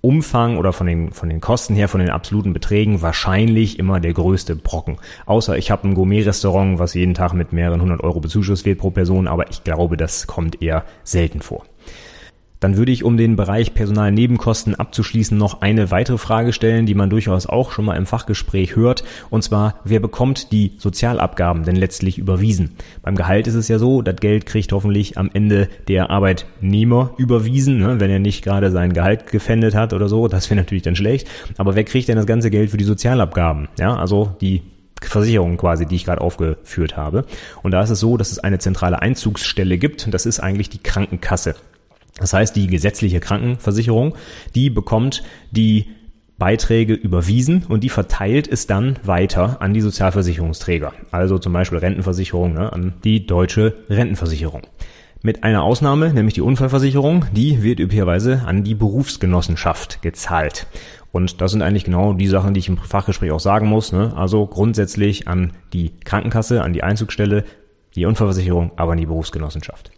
Umfang 0.00 0.58
oder 0.58 0.72
von 0.72 0.86
den, 0.86 1.10
von 1.12 1.28
den 1.28 1.40
Kosten 1.40 1.74
her, 1.74 1.88
von 1.88 2.00
den 2.00 2.10
absoluten 2.10 2.52
Beträgen 2.52 3.02
wahrscheinlich 3.02 3.78
immer 3.78 3.98
der 3.98 4.12
größte 4.12 4.54
Brocken. 4.54 4.98
Außer 5.26 5.58
ich 5.58 5.70
habe 5.70 5.88
ein 5.88 5.94
Gourmet-Restaurant, 5.94 6.78
was 6.78 6.94
jeden 6.94 7.14
Tag 7.14 7.32
mit 7.32 7.52
mehreren 7.52 7.80
hundert 7.80 8.02
Euro 8.02 8.20
bezuschusst 8.20 8.64
wird 8.64 8.78
pro 8.78 8.90
Person, 8.90 9.26
aber 9.26 9.50
ich 9.50 9.64
glaube, 9.64 9.96
das 9.96 10.26
kommt 10.26 10.62
eher 10.62 10.84
selten 11.02 11.40
vor. 11.40 11.64
Dann 12.60 12.76
würde 12.76 12.92
ich, 12.92 13.04
um 13.04 13.16
den 13.16 13.36
Bereich 13.36 13.74
Personalnebenkosten 13.74 14.74
abzuschließen, 14.74 15.36
noch 15.36 15.60
eine 15.60 15.90
weitere 15.90 16.18
Frage 16.18 16.52
stellen, 16.52 16.86
die 16.86 16.94
man 16.94 17.10
durchaus 17.10 17.46
auch 17.46 17.70
schon 17.70 17.84
mal 17.84 17.96
im 17.96 18.06
Fachgespräch 18.06 18.76
hört. 18.76 19.04
Und 19.30 19.42
zwar, 19.42 19.80
wer 19.84 20.00
bekommt 20.00 20.52
die 20.52 20.72
Sozialabgaben 20.78 21.64
denn 21.64 21.76
letztlich 21.76 22.18
überwiesen? 22.18 22.72
Beim 23.02 23.16
Gehalt 23.16 23.46
ist 23.46 23.54
es 23.54 23.68
ja 23.68 23.78
so, 23.78 24.02
das 24.02 24.16
Geld 24.16 24.46
kriegt 24.46 24.72
hoffentlich 24.72 25.18
am 25.18 25.30
Ende 25.32 25.68
der 25.86 26.10
Arbeitnehmer 26.10 27.12
überwiesen, 27.16 27.78
ne? 27.78 28.00
wenn 28.00 28.10
er 28.10 28.18
nicht 28.18 28.42
gerade 28.42 28.70
sein 28.70 28.92
Gehalt 28.92 29.30
gefändet 29.30 29.74
hat 29.74 29.92
oder 29.92 30.08
so. 30.08 30.28
Das 30.28 30.50
wäre 30.50 30.58
natürlich 30.58 30.82
dann 30.82 30.96
schlecht. 30.96 31.28
Aber 31.56 31.76
wer 31.76 31.84
kriegt 31.84 32.08
denn 32.08 32.16
das 32.16 32.26
ganze 32.26 32.50
Geld 32.50 32.70
für 32.70 32.76
die 32.76 32.84
Sozialabgaben? 32.84 33.68
Ja, 33.78 33.96
also 33.96 34.36
die 34.40 34.62
Versicherung 35.00 35.56
quasi, 35.56 35.86
die 35.86 35.96
ich 35.96 36.04
gerade 36.04 36.20
aufgeführt 36.20 36.96
habe. 36.96 37.24
Und 37.62 37.70
da 37.70 37.82
ist 37.82 37.90
es 37.90 38.00
so, 38.00 38.16
dass 38.16 38.32
es 38.32 38.40
eine 38.40 38.58
zentrale 38.58 39.00
Einzugsstelle 39.00 39.78
gibt. 39.78 40.06
Und 40.06 40.12
das 40.12 40.26
ist 40.26 40.40
eigentlich 40.40 40.70
die 40.70 40.78
Krankenkasse. 40.78 41.54
Das 42.18 42.32
heißt, 42.32 42.54
die 42.56 42.66
gesetzliche 42.66 43.20
Krankenversicherung, 43.20 44.14
die 44.54 44.70
bekommt 44.70 45.22
die 45.50 45.86
Beiträge 46.38 46.94
überwiesen 46.94 47.64
und 47.68 47.82
die 47.82 47.88
verteilt 47.88 48.46
es 48.46 48.66
dann 48.66 48.96
weiter 49.02 49.60
an 49.60 49.74
die 49.74 49.80
Sozialversicherungsträger. 49.80 50.92
Also 51.10 51.38
zum 51.38 51.52
Beispiel 51.52 51.78
Rentenversicherung 51.78 52.54
ne, 52.54 52.72
an 52.72 52.94
die 53.02 53.26
deutsche 53.26 53.74
Rentenversicherung. 53.90 54.62
Mit 55.20 55.42
einer 55.42 55.64
Ausnahme, 55.64 56.14
nämlich 56.14 56.34
die 56.34 56.42
Unfallversicherung, 56.42 57.24
die 57.32 57.64
wird 57.64 57.80
üblicherweise 57.80 58.42
an 58.46 58.62
die 58.62 58.76
Berufsgenossenschaft 58.76 60.00
gezahlt. 60.00 60.68
Und 61.10 61.40
das 61.40 61.50
sind 61.50 61.62
eigentlich 61.62 61.82
genau 61.82 62.12
die 62.12 62.28
Sachen, 62.28 62.54
die 62.54 62.60
ich 62.60 62.68
im 62.68 62.78
Fachgespräch 62.78 63.32
auch 63.32 63.40
sagen 63.40 63.66
muss. 63.66 63.92
Ne? 63.92 64.12
Also 64.16 64.46
grundsätzlich 64.46 65.26
an 65.26 65.54
die 65.72 65.90
Krankenkasse, 66.04 66.62
an 66.62 66.72
die 66.72 66.84
Einzugstelle, 66.84 67.44
die 67.96 68.06
Unfallversicherung, 68.06 68.70
aber 68.76 68.92
an 68.92 68.98
die 68.98 69.06
Berufsgenossenschaft. 69.06 69.90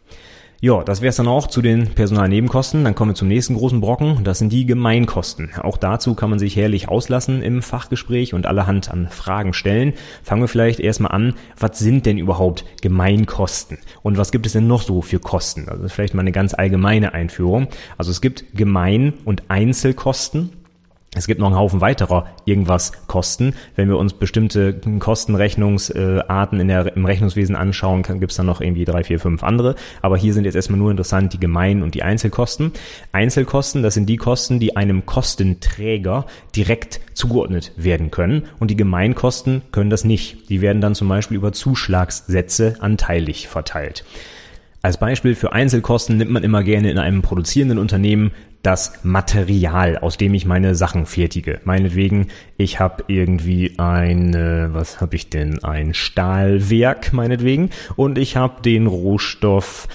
Ja, 0.62 0.84
das 0.84 1.00
wäre 1.00 1.08
es 1.08 1.16
dann 1.16 1.26
auch 1.26 1.46
zu 1.46 1.62
den 1.62 1.86
Personalnebenkosten. 1.94 2.84
Dann 2.84 2.94
kommen 2.94 3.12
wir 3.12 3.14
zum 3.14 3.28
nächsten 3.28 3.54
großen 3.54 3.80
Brocken. 3.80 4.24
Das 4.24 4.38
sind 4.38 4.52
die 4.52 4.66
Gemeinkosten. 4.66 5.54
Auch 5.58 5.78
dazu 5.78 6.14
kann 6.14 6.28
man 6.28 6.38
sich 6.38 6.54
herrlich 6.54 6.86
auslassen 6.86 7.40
im 7.40 7.62
Fachgespräch 7.62 8.34
und 8.34 8.44
allerhand 8.44 8.90
an 8.90 9.08
Fragen 9.08 9.54
stellen. 9.54 9.94
Fangen 10.22 10.42
wir 10.42 10.48
vielleicht 10.48 10.78
erstmal 10.78 11.12
an. 11.12 11.32
Was 11.58 11.78
sind 11.78 12.04
denn 12.04 12.18
überhaupt 12.18 12.66
Gemeinkosten? 12.82 13.78
Und 14.02 14.18
was 14.18 14.32
gibt 14.32 14.44
es 14.44 14.52
denn 14.52 14.66
noch 14.66 14.82
so 14.82 15.00
für 15.00 15.18
Kosten? 15.18 15.66
Also 15.66 15.88
vielleicht 15.88 16.12
mal 16.12 16.20
eine 16.20 16.32
ganz 16.32 16.52
allgemeine 16.52 17.14
Einführung. 17.14 17.68
Also 17.96 18.10
es 18.10 18.20
gibt 18.20 18.44
Gemein- 18.54 19.14
und 19.24 19.44
Einzelkosten. 19.48 20.59
Es 21.12 21.26
gibt 21.26 21.40
noch 21.40 21.48
einen 21.48 21.56
Haufen 21.56 21.80
weiterer 21.80 22.28
irgendwas 22.44 22.92
Kosten. 23.08 23.54
Wenn 23.74 23.88
wir 23.88 23.98
uns 23.98 24.12
bestimmte 24.12 24.74
Kostenrechnungsarten 25.00 26.60
in 26.60 26.68
der, 26.68 26.94
im 26.96 27.04
Rechnungswesen 27.04 27.56
anschauen, 27.56 28.04
gibt 28.04 28.30
es 28.30 28.36
dann 28.36 28.46
noch 28.46 28.60
irgendwie 28.60 28.84
drei, 28.84 29.02
vier, 29.02 29.18
fünf 29.18 29.42
andere. 29.42 29.74
Aber 30.02 30.16
hier 30.16 30.32
sind 30.32 30.44
jetzt 30.44 30.54
erstmal 30.54 30.78
nur 30.78 30.92
interessant 30.92 31.32
die 31.32 31.40
Gemein- 31.40 31.82
und 31.82 31.96
die 31.96 32.04
Einzelkosten. 32.04 32.72
Einzelkosten, 33.10 33.82
das 33.82 33.94
sind 33.94 34.08
die 34.08 34.18
Kosten, 34.18 34.60
die 34.60 34.76
einem 34.76 35.04
Kostenträger 35.04 36.26
direkt 36.54 37.00
zugeordnet 37.14 37.72
werden 37.76 38.12
können. 38.12 38.44
Und 38.60 38.70
die 38.70 38.76
Gemeinkosten 38.76 39.62
können 39.72 39.90
das 39.90 40.04
nicht. 40.04 40.48
Die 40.48 40.60
werden 40.60 40.80
dann 40.80 40.94
zum 40.94 41.08
Beispiel 41.08 41.36
über 41.36 41.52
Zuschlagssätze 41.52 42.76
anteilig 42.78 43.48
verteilt. 43.48 44.04
Als 44.82 44.96
Beispiel 44.96 45.34
für 45.34 45.52
Einzelkosten 45.52 46.16
nimmt 46.16 46.30
man 46.30 46.42
immer 46.42 46.62
gerne 46.62 46.90
in 46.90 46.98
einem 46.98 47.20
produzierenden 47.20 47.78
Unternehmen 47.78 48.30
das 48.62 49.04
Material, 49.04 49.96
aus 49.98 50.16
dem 50.16 50.34
ich 50.34 50.44
meine 50.44 50.74
Sachen 50.74 51.06
fertige. 51.06 51.60
Meinetwegen, 51.64 52.28
ich 52.56 52.78
habe 52.78 53.04
irgendwie 53.08 53.78
ein, 53.78 54.34
was 54.72 55.00
habe 55.00 55.16
ich 55.16 55.30
denn, 55.30 55.64
ein 55.64 55.94
Stahlwerk 55.94 57.12
meinetwegen 57.12 57.70
und 57.96 58.18
ich 58.18 58.36
habe 58.36 58.60
den 58.62 58.86
Rohstoff 58.86 59.88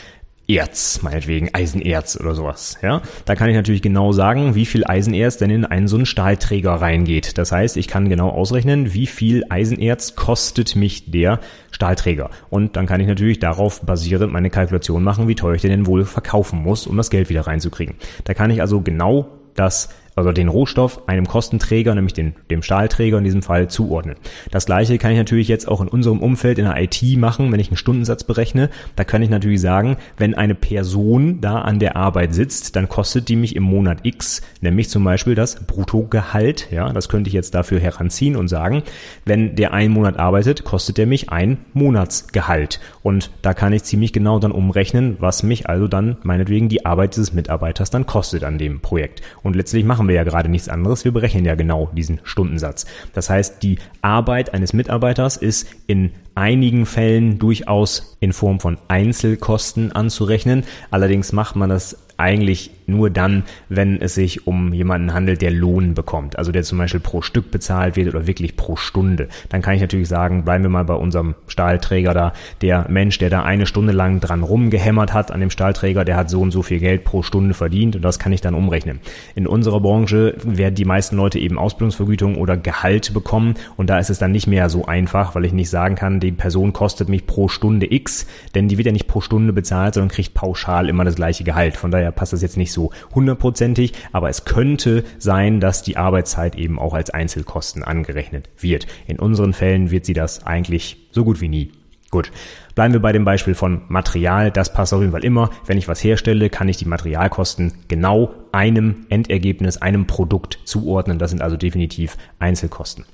Erz, 0.48 1.02
meinetwegen 1.02 1.50
Eisenerz 1.54 2.20
oder 2.20 2.36
sowas. 2.36 2.78
Ja, 2.82 3.02
da 3.26 3.36
kann 3.36 3.50
ich 3.50 3.56
natürlich 3.56 3.82
genau 3.82 4.12
sagen, 4.12 4.54
wie 4.54 4.66
viel 4.66 4.86
Eisenerz 4.86 5.38
denn 5.38 5.50
in 5.50 5.66
einen 5.66 5.88
so 5.88 5.96
einen 5.96 6.06
Stahlträger 6.06 6.74
reingeht. 6.74 7.38
Das 7.38 7.52
heißt, 7.52 7.78
ich 7.78 7.88
kann 7.88 8.10
genau 8.10 8.30
ausrechnen, 8.30 8.94
wie 8.94 9.08
viel 9.08 9.44
Eisenerz 9.50 10.16
kostet 10.16 10.76
mich 10.76 11.10
der 11.10 11.40
Stahlträger. 11.72 12.30
Und 12.50 12.76
dann 12.76 12.86
kann 12.86 13.02
ich 13.02 13.08
natürlich 13.08 13.40
darauf 13.40 13.82
basierend 13.82 14.32
meine 14.32 14.50
Kalkulation 14.50 15.04
machen, 15.04 15.28
wie 15.28 15.36
teuer 15.36 15.56
ich 15.56 15.62
den 15.62 15.72
denn 15.72 15.88
wohl 15.88 16.06
verkaufen 16.06 16.62
muss, 16.62 16.86
um 16.86 16.98
das 16.98 17.10
Geld 17.10 17.30
wieder 17.30 17.48
reinzukriegen. 17.48 17.96
Da 18.24 18.34
kann 18.34 18.52
ich 18.52 18.62
also 18.62 18.82
genau 18.82 19.28
das 19.56 19.90
also 20.16 20.32
den 20.32 20.48
Rohstoff 20.48 21.08
einem 21.08 21.28
Kostenträger, 21.28 21.94
nämlich 21.94 22.14
den, 22.14 22.36
dem 22.50 22.64
Stahlträger 22.64 23.18
in 23.18 23.24
diesem 23.24 23.42
Fall, 23.42 23.70
zuordnen. 23.70 24.16
Das 24.52 24.66
gleiche 24.66 24.98
kann 24.98 25.12
ich 25.12 25.18
natürlich 25.18 25.48
jetzt 25.48 25.68
auch 25.68 25.82
in 25.82 25.88
unserem 25.88 26.20
Umfeld 26.20 26.58
in 26.58 26.66
der 26.66 26.82
IT 26.82 27.02
machen, 27.18 27.52
wenn 27.52 27.60
ich 27.60 27.68
einen 27.68 27.78
Stundensatz 27.78 28.24
berechne. 28.24 28.70
Da 28.96 29.04
kann 29.04 29.22
ich 29.22 29.30
natürlich 29.30 29.62
sagen, 29.62 29.98
wenn 30.18 30.34
eine 30.34 30.56
Person 30.56 31.42
da 31.42 31.60
an 31.60 31.80
der 31.80 31.96
Arbeit 31.96 32.34
sitzt, 32.34 32.76
dann 32.76 32.88
kostet 32.88 33.28
die 33.30 33.36
mich 33.36 33.56
im 33.56 33.64
Monat 33.64 34.00
X, 34.04 34.42
nämlich 34.62 34.90
zum 34.90 35.04
Beispiel 35.04 35.36
das 35.36 35.66
Bruttogehalt. 35.66 36.72
Ja, 36.72 36.92
das 36.94 37.10
könnte 37.10 37.28
ich 37.28 37.34
jetzt 37.34 37.54
dafür 37.54 37.80
heranziehen 37.80 38.36
und 38.36 38.48
sagen, 38.48 38.84
wenn 39.26 39.56
der 39.56 39.74
einen 39.74 39.94
Monat 39.94 40.18
arbeitet, 40.18 40.64
kostet 40.64 40.98
er 40.98 41.06
mich 41.06 41.30
ein 41.30 41.58
Monatsgehalt. 41.74 42.80
Und 43.04 43.32
da 43.42 43.54
kann 43.54 43.74
ich 43.74 43.84
ziemlich 43.84 44.14
genau 44.14 44.40
dann 44.40 44.52
umrechnen, 44.52 45.18
was 45.20 45.44
mich 45.44 45.70
also 45.70 45.88
dann 45.88 46.18
meinetwegen 46.24 46.70
die 46.70 46.86
Arbeit 46.86 47.16
dieses 47.16 47.34
Mitarbeiters 47.34 47.90
dann 47.90 48.06
kostet 48.06 48.44
an 48.44 48.58
dem 48.58 48.80
Projekt. 48.80 49.22
Und 49.44 49.56
letztlich 49.56 49.84
machen 49.84 50.05
machen 50.06 50.10
wir 50.10 50.16
ja 50.18 50.24
gerade 50.24 50.50
nichts 50.50 50.70
anderes. 50.70 51.04
Wir 51.04 51.12
berechnen 51.12 51.46
ja 51.46 51.56
genau 51.56 51.90
diesen 51.92 52.20
Stundensatz. 52.24 52.86
Das 53.14 53.32
heißt, 53.32 53.64
die 53.64 53.80
Arbeit 54.04 54.54
eines 54.54 54.72
Mitarbeiters 54.72 55.36
ist 55.36 55.68
in 55.88 56.12
einigen 56.36 56.86
Fällen 56.86 57.40
durchaus 57.40 58.16
in 58.20 58.32
Form 58.32 58.60
von 58.60 58.78
Einzelkosten 58.88 59.92
anzurechnen. 59.94 60.64
Allerdings 60.92 61.32
macht 61.32 61.56
man 61.56 61.70
das 61.72 61.98
eigentlich 62.18 62.70
nur 62.88 63.10
dann, 63.10 63.44
wenn 63.70 64.02
es 64.02 64.16
sich 64.16 64.48
um 64.48 64.74
jemanden 64.74 65.14
handelt, 65.14 65.42
der 65.42 65.52
Lohn 65.52 65.94
bekommt, 65.94 66.38
also 66.38 66.52
der 66.52 66.64
zum 66.64 66.78
Beispiel 66.78 67.00
pro 67.00 67.22
Stück 67.22 67.52
bezahlt 67.52 67.96
wird 67.96 68.10
oder 68.14 68.28
wirklich 68.28 68.56
pro 68.56 68.76
Stunde. 68.76 69.28
Dann 69.50 69.62
kann 69.62 69.76
ich 69.76 69.82
natürlich 69.82 70.08
sagen, 70.08 70.44
bleiben 70.44 70.64
wir 70.64 70.70
mal 70.70 70.86
bei 70.86 70.94
unserem 70.94 71.36
Stahlträger 71.48 72.14
da, 72.14 72.34
der 72.62 72.86
Mensch, 72.90 73.18
der 73.18 73.30
da 73.30 73.44
eine 73.44 73.66
Stunde 73.66 73.94
lang 73.94 74.20
dran 74.20 74.44
rumgehämmert 74.44 75.14
hat 75.14 75.32
an 75.32 75.40
dem 75.40 75.50
Stahlträger, 75.50 76.06
der 76.06 76.18
hat 76.18 76.30
so 76.30 76.42
und 76.42 76.52
so 76.52 76.62
viel 76.62 76.80
Geld 76.80 77.04
pro 77.04 77.24
Stunde 77.24 77.54
verdient 77.54 77.96
und 77.96 78.02
das 78.02 78.20
kann 78.20 78.32
ich 78.32 78.42
dann 78.42 78.54
umrechnen. 78.54 79.00
In 79.36 79.48
unserer 79.48 79.80
Branche 79.80 80.36
werden 80.44 80.76
die 80.76 80.86
meisten 80.86 81.16
Leute 81.16 81.40
eben 81.40 81.58
Ausbildungsvergütung 81.58 82.36
oder 82.36 82.58
Gehalt 82.58 83.14
bekommen 83.14 83.56
und 83.78 83.90
da 83.90 84.00
ist 84.00 84.10
es 84.10 84.20
dann 84.20 84.32
nicht 84.32 84.48
mehr 84.48 84.70
so 84.70 84.86
einfach, 84.86 85.36
weil 85.36 85.46
ich 85.46 85.54
nicht 85.54 85.70
sagen 85.70 85.96
kann, 85.96 86.20
die 86.20 86.32
Person 86.32 86.74
kostet 86.74 87.10
mich 87.10 87.26
pro 87.26 87.48
Stunde 87.48 87.92
X, 87.92 88.28
denn 88.54 88.68
die 88.68 88.78
wird 88.78 88.86
ja 88.86 88.92
nicht 88.92 89.08
pro 89.08 89.22
Stunde 89.22 89.54
bezahlt, 89.54 89.96
sondern 89.96 90.10
kriegt 90.10 90.34
pauschal 90.34 90.90
immer 90.90 91.04
das 91.04 91.16
gleiche 91.16 91.44
Gehalt. 91.44 91.78
Von 91.78 91.92
daher 91.92 92.12
passt 92.12 92.34
das 92.34 92.42
jetzt 92.42 92.58
nicht 92.58 92.75
so 92.76 92.92
hundertprozentig, 93.16 93.94
aber 94.12 94.30
es 94.30 94.46
könnte 94.46 95.04
sein, 95.18 95.60
dass 95.60 95.82
die 95.82 95.98
Arbeitszeit 95.98 96.56
eben 96.56 96.78
auch 96.78 96.94
als 96.94 97.10
Einzelkosten 97.10 97.84
angerechnet 97.84 98.50
wird. 98.60 98.86
In 99.08 99.18
unseren 99.18 99.54
Fällen 99.54 99.90
wird 99.90 100.06
sie 100.06 100.14
das 100.14 100.46
eigentlich 100.46 101.08
so 101.10 101.24
gut 101.24 101.42
wie 101.42 101.50
nie. 101.50 101.72
Gut, 102.12 102.32
bleiben 102.76 102.94
wir 102.94 103.02
bei 103.02 103.12
dem 103.12 103.26
Beispiel 103.26 103.56
von 103.56 103.82
Material. 103.88 104.52
Das 104.52 104.72
passt 104.72 104.94
auf 104.94 105.02
jeden 105.02 105.12
Fall 105.12 105.26
immer. 105.26 105.50
Wenn 105.66 105.78
ich 105.78 105.88
was 105.88 106.04
herstelle, 106.04 106.50
kann 106.50 106.70
ich 106.70 106.78
die 106.78 106.86
Materialkosten 106.86 107.74
genau 107.88 108.34
einem 108.52 109.06
Endergebnis, 109.10 109.78
einem 109.78 110.06
Produkt 110.06 110.60
zuordnen. 110.66 111.20
Das 111.20 111.32
sind 111.32 111.42
also 111.42 111.58
definitiv 111.58 112.16
Einzelkosten. 112.40 113.06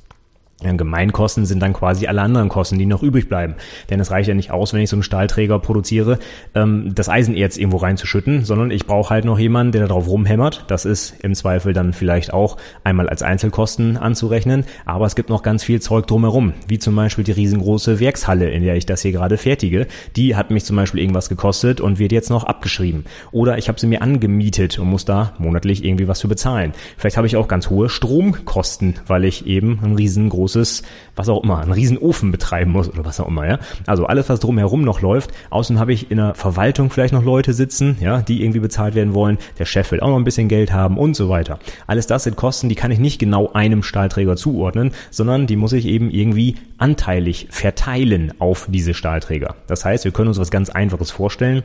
Gemeinkosten 0.61 1.45
sind 1.45 1.61
dann 1.61 1.73
quasi 1.73 2.07
alle 2.07 2.21
anderen 2.21 2.49
Kosten, 2.49 2.77
die 2.77 2.85
noch 2.85 3.03
übrig 3.03 3.27
bleiben. 3.27 3.55
Denn 3.89 3.99
es 3.99 4.11
reicht 4.11 4.27
ja 4.27 4.33
nicht 4.33 4.51
aus, 4.51 4.73
wenn 4.73 4.81
ich 4.81 4.89
so 4.89 4.95
einen 4.95 5.03
Stahlträger 5.03 5.59
produziere, 5.59 6.19
ähm, 6.55 6.93
das 6.93 7.09
Eisenerz 7.09 7.57
irgendwo 7.57 7.77
reinzuschütten, 7.77 8.45
sondern 8.45 8.71
ich 8.71 8.85
brauche 8.85 9.09
halt 9.09 9.25
noch 9.25 9.39
jemanden, 9.39 9.71
der 9.71 9.87
darauf 9.87 10.07
rumhämmert. 10.07 10.65
Das 10.67 10.85
ist 10.85 11.15
im 11.23 11.35
Zweifel 11.35 11.73
dann 11.73 11.93
vielleicht 11.93 12.33
auch 12.33 12.57
einmal 12.83 13.09
als 13.09 13.23
Einzelkosten 13.23 13.97
anzurechnen. 13.97 14.65
Aber 14.85 15.05
es 15.05 15.15
gibt 15.15 15.29
noch 15.29 15.43
ganz 15.43 15.63
viel 15.63 15.81
Zeug 15.81 16.07
drumherum, 16.07 16.53
wie 16.67 16.79
zum 16.79 16.95
Beispiel 16.95 17.23
die 17.23 17.31
riesengroße 17.31 17.99
Werkshalle, 17.99 18.49
in 18.49 18.63
der 18.63 18.75
ich 18.75 18.85
das 18.85 19.01
hier 19.01 19.11
gerade 19.11 19.37
fertige. 19.37 19.87
Die 20.15 20.35
hat 20.35 20.51
mich 20.51 20.65
zum 20.65 20.75
Beispiel 20.75 21.01
irgendwas 21.01 21.29
gekostet 21.29 21.81
und 21.81 21.99
wird 21.99 22.11
jetzt 22.11 22.29
noch 22.29 22.43
abgeschrieben. 22.43 23.05
Oder 23.31 23.57
ich 23.57 23.67
habe 23.67 23.79
sie 23.79 23.87
mir 23.87 24.01
angemietet 24.01 24.79
und 24.79 24.89
muss 24.89 25.05
da 25.05 25.33
monatlich 25.37 25.83
irgendwie 25.83 26.07
was 26.07 26.21
für 26.21 26.27
bezahlen. 26.27 26.73
Vielleicht 26.97 27.17
habe 27.17 27.27
ich 27.27 27.35
auch 27.35 27.47
ganz 27.47 27.69
hohe 27.69 27.89
Stromkosten, 27.89 28.95
weil 29.07 29.25
ich 29.25 29.45
eben 29.47 29.79
ein 29.83 29.95
riesengroßes 29.95 30.50
großes, 30.51 30.83
was 31.15 31.29
auch 31.29 31.43
immer, 31.43 31.59
einen 31.59 31.71
riesen 31.71 31.97
Ofen 31.97 32.31
betreiben 32.31 32.71
muss 32.71 32.89
oder 32.89 33.05
was 33.05 33.19
auch 33.19 33.27
immer, 33.27 33.47
ja. 33.47 33.59
Also 33.85 34.05
alles, 34.05 34.29
was 34.29 34.39
drumherum 34.39 34.81
noch 34.81 35.01
läuft. 35.01 35.31
Außerdem 35.49 35.79
habe 35.79 35.93
ich 35.93 36.11
in 36.11 36.17
der 36.17 36.35
Verwaltung 36.35 36.89
vielleicht 36.89 37.13
noch 37.13 37.23
Leute 37.23 37.53
sitzen, 37.53 37.97
ja, 37.99 38.21
die 38.21 38.43
irgendwie 38.43 38.59
bezahlt 38.59 38.95
werden 38.95 39.13
wollen. 39.13 39.37
Der 39.59 39.65
Chef 39.65 39.91
will 39.91 40.01
auch 40.01 40.09
noch 40.09 40.17
ein 40.17 40.23
bisschen 40.23 40.47
Geld 40.47 40.71
haben 40.73 40.97
und 40.97 41.15
so 41.15 41.29
weiter. 41.29 41.59
Alles 41.87 42.07
das 42.07 42.23
sind 42.23 42.35
Kosten, 42.35 42.69
die 42.69 42.75
kann 42.75 42.91
ich 42.91 42.99
nicht 42.99 43.19
genau 43.19 43.51
einem 43.53 43.83
Stahlträger 43.83 44.35
zuordnen, 44.35 44.91
sondern 45.09 45.47
die 45.47 45.55
muss 45.55 45.73
ich 45.73 45.85
eben 45.85 46.11
irgendwie 46.11 46.55
anteilig 46.77 47.47
verteilen 47.49 48.33
auf 48.39 48.67
diese 48.69 48.93
Stahlträger. 48.93 49.55
Das 49.67 49.85
heißt, 49.85 50.05
wir 50.05 50.11
können 50.11 50.29
uns 50.29 50.39
was 50.39 50.51
ganz 50.51 50.69
Einfaches 50.69 51.11
vorstellen. 51.11 51.63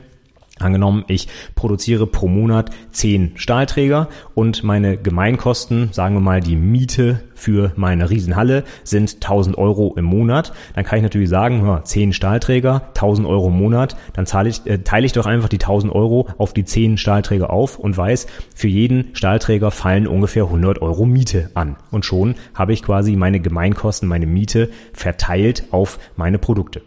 Angenommen, 0.59 1.05
ich 1.07 1.29
produziere 1.55 2.07
pro 2.07 2.29
Monat 2.29 2.71
zehn 2.91 3.33
Stahlträger 3.35 4.09
und 4.35 4.65
meine 4.65 4.97
Gemeinkosten, 4.97 5.93
sagen 5.93 6.15
wir 6.15 6.21
mal 6.21 6.41
die 6.41 6.57
Miete 6.57 7.21
für 7.35 7.73
meine 7.77 8.09
Riesenhalle 8.09 8.65
sind 8.83 9.17
1000 9.17 9.59
Euro 9.59 9.95
im 9.97 10.07
Monat. 10.07 10.55
Dann 10.75 10.85
kann 10.85 10.97
ich 10.97 11.03
natürlich 11.03 11.29
sagen, 11.29 11.65
ja, 11.67 11.85
10 11.85 12.15
Stahlträger, 12.15 12.89
1000 12.89 13.29
Euro 13.29 13.49
im 13.49 13.59
Monat. 13.59 13.97
Dann 14.15 14.25
zahle 14.25 14.49
ich, 14.49 14.67
äh, 14.67 14.79
teile 14.79 15.05
ich 15.05 15.13
doch 15.13 15.27
einfach 15.27 15.51
die 15.51 15.59
1000 15.59 15.93
Euro 15.93 16.27
auf 16.39 16.55
die 16.55 16.65
10 16.65 16.97
Stahlträger 16.97 17.51
auf 17.51 17.79
und 17.79 17.95
weiß, 17.95 18.27
für 18.55 18.69
jeden 18.69 19.15
Stahlträger 19.15 19.71
fallen 19.71 20.07
ungefähr 20.07 20.45
100 20.45 20.81
Euro 20.81 21.05
Miete 21.05 21.51
an. 21.53 21.77
Und 21.91 22.07
schon 22.07 22.35
habe 22.55 22.73
ich 22.73 22.83
quasi 22.83 23.15
meine 23.15 23.41
Gemeinkosten, 23.41 24.09
meine 24.09 24.27
Miete 24.27 24.71
verteilt 24.95 25.65
auf 25.71 25.99
meine 26.17 26.39
Produkte. 26.39 26.81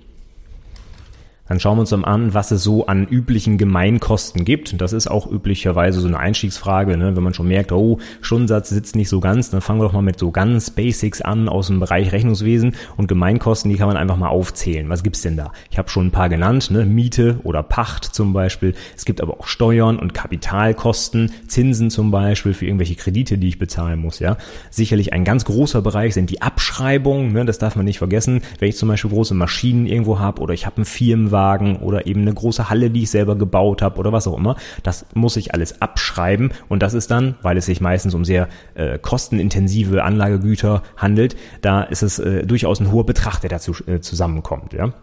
Dann 1.49 1.59
schauen 1.59 1.77
wir 1.77 1.81
uns 1.81 1.89
dann 1.89 2.05
an, 2.05 2.33
was 2.33 2.51
es 2.51 2.63
so 2.63 2.85
an 2.85 3.07
üblichen 3.07 3.57
Gemeinkosten 3.57 4.45
gibt. 4.45 4.71
Und 4.71 4.81
das 4.81 4.93
ist 4.93 5.09
auch 5.09 5.29
üblicherweise 5.29 5.99
so 5.99 6.07
eine 6.07 6.19
Einstiegsfrage. 6.19 6.95
Ne? 6.95 7.15
Wenn 7.15 7.23
man 7.23 7.33
schon 7.33 7.47
merkt, 7.47 7.71
oh, 7.71 7.97
Stundensatz 8.21 8.69
sitzt 8.69 8.95
nicht 8.95 9.09
so 9.09 9.19
ganz, 9.19 9.49
dann 9.49 9.61
fangen 9.61 9.81
wir 9.81 9.85
doch 9.85 9.93
mal 9.93 10.01
mit 10.01 10.19
so 10.19 10.31
ganz 10.31 10.69
Basics 10.69 11.21
an 11.21 11.49
aus 11.49 11.67
dem 11.67 11.79
Bereich 11.79 12.11
Rechnungswesen 12.11 12.75
und 12.97 13.07
Gemeinkosten, 13.07 13.71
die 13.71 13.77
kann 13.77 13.87
man 13.87 13.97
einfach 13.97 14.17
mal 14.17 14.29
aufzählen. 14.29 14.87
Was 14.89 15.03
gibt's 15.03 15.21
denn 15.21 15.37
da? 15.37 15.51
Ich 15.71 15.77
habe 15.77 15.89
schon 15.89 16.07
ein 16.07 16.11
paar 16.11 16.29
genannt, 16.29 16.71
ne? 16.71 16.85
Miete 16.85 17.39
oder 17.43 17.63
Pacht 17.63 18.05
zum 18.05 18.31
Beispiel. 18.31 18.75
Es 18.95 19.05
gibt 19.05 19.19
aber 19.19 19.39
auch 19.39 19.47
Steuern 19.47 19.97
und 19.97 20.13
Kapitalkosten, 20.13 21.31
Zinsen 21.47 21.89
zum 21.89 22.11
Beispiel 22.11 22.53
für 22.53 22.65
irgendwelche 22.65 22.95
Kredite, 22.95 23.37
die 23.37 23.47
ich 23.47 23.59
bezahlen 23.59 23.99
muss. 23.99 24.19
Ja, 24.19 24.37
Sicherlich 24.69 25.13
ein 25.13 25.23
ganz 25.23 25.45
großer 25.45 25.81
Bereich 25.81 26.13
sind 26.13 26.29
die 26.29 26.41
Abschreibungen. 26.41 27.33
Ne? 27.33 27.45
Das 27.45 27.57
darf 27.57 27.75
man 27.75 27.85
nicht 27.85 27.97
vergessen. 27.97 28.41
Wenn 28.59 28.69
ich 28.69 28.77
zum 28.77 28.89
Beispiel 28.89 29.09
große 29.11 29.33
Maschinen 29.33 29.87
irgendwo 29.87 30.19
habe 30.19 30.41
oder 30.41 30.53
ich 30.53 30.65
habe 30.65 30.77
einen 30.77 30.85
Firmenwagen, 30.85 31.38
Firmenwagen 31.39 31.77
oder 31.77 32.05
eben 32.05 32.21
eine 32.21 32.33
große 32.33 32.69
Halle, 32.69 32.89
die 32.89 33.03
ich 33.03 33.11
selber 33.11 33.35
gebaut 33.35 33.81
habe 33.81 33.99
oder 33.99 34.11
was 34.11 34.27
auch 34.27 34.37
immer. 34.37 34.55
Das 34.83 35.05
muss 35.13 35.37
ich 35.37 35.53
alles 35.53 35.81
abschreiben 35.81 36.51
und 36.67 36.83
das 36.83 36.93
ist 36.93 37.11
dann, 37.11 37.35
weil 37.41 37.57
es 37.57 37.65
sich 37.65 37.81
meistens 37.81 38.13
um 38.13 38.25
sehr 38.25 38.47
äh, 38.75 38.99
kostenintensive 38.99 40.03
Anlagegüter 40.03 40.83
handelt, 40.97 41.35
da 41.61 41.83
ist 41.83 42.03
es 42.03 42.19
äh, 42.19 42.45
durchaus 42.45 42.79
ein 42.79 42.91
hoher 42.91 43.05
Betrag, 43.05 43.39
der 43.39 43.49
dazu 43.49 43.73
äh, 43.87 43.99
zusammenkommt. 43.99 44.73
Ja? 44.73 44.93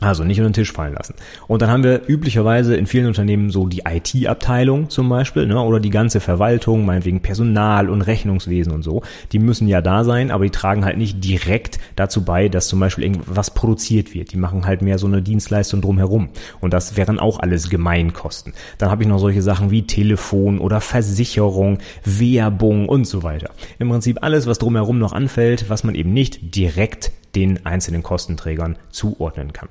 Also 0.00 0.24
nicht 0.24 0.40
unter 0.40 0.50
den 0.50 0.54
Tisch 0.54 0.72
fallen 0.72 0.94
lassen. 0.94 1.14
Und 1.46 1.62
dann 1.62 1.70
haben 1.70 1.84
wir 1.84 2.08
üblicherweise 2.08 2.74
in 2.74 2.86
vielen 2.86 3.06
Unternehmen 3.06 3.50
so 3.50 3.68
die 3.68 3.82
IT-Abteilung 3.88 4.90
zum 4.90 5.08
Beispiel, 5.08 5.46
ne, 5.46 5.60
oder 5.60 5.78
die 5.78 5.90
ganze 5.90 6.18
Verwaltung, 6.18 6.84
meinetwegen 6.84 7.20
Personal 7.20 7.88
und 7.88 8.02
Rechnungswesen 8.02 8.72
und 8.72 8.82
so. 8.82 9.02
Die 9.30 9.38
müssen 9.38 9.68
ja 9.68 9.80
da 9.80 10.02
sein, 10.02 10.32
aber 10.32 10.44
die 10.44 10.50
tragen 10.50 10.84
halt 10.84 10.98
nicht 10.98 11.22
direkt 11.22 11.78
dazu 11.94 12.24
bei, 12.24 12.48
dass 12.48 12.66
zum 12.66 12.80
Beispiel 12.80 13.04
irgendwas 13.04 13.52
produziert 13.52 14.14
wird. 14.14 14.32
Die 14.32 14.36
machen 14.36 14.66
halt 14.66 14.82
mehr 14.82 14.98
so 14.98 15.06
eine 15.06 15.22
Dienstleistung 15.22 15.80
drumherum. 15.80 16.30
Und 16.60 16.74
das 16.74 16.96
wären 16.96 17.20
auch 17.20 17.38
alles 17.38 17.70
Gemeinkosten. 17.70 18.52
Dann 18.78 18.90
habe 18.90 19.04
ich 19.04 19.08
noch 19.08 19.20
solche 19.20 19.42
Sachen 19.42 19.70
wie 19.70 19.86
Telefon 19.86 20.58
oder 20.58 20.80
Versicherung, 20.80 21.78
Werbung 22.04 22.88
und 22.88 23.06
so 23.06 23.22
weiter. 23.22 23.50
Im 23.78 23.90
Prinzip 23.90 24.18
alles, 24.22 24.48
was 24.48 24.58
drumherum 24.58 24.98
noch 24.98 25.12
anfällt, 25.12 25.70
was 25.70 25.84
man 25.84 25.94
eben 25.94 26.12
nicht 26.12 26.56
direkt 26.56 27.12
den 27.36 27.64
einzelnen 27.64 28.02
Kostenträgern 28.02 28.76
zuordnen 28.90 29.52
kann. 29.52 29.68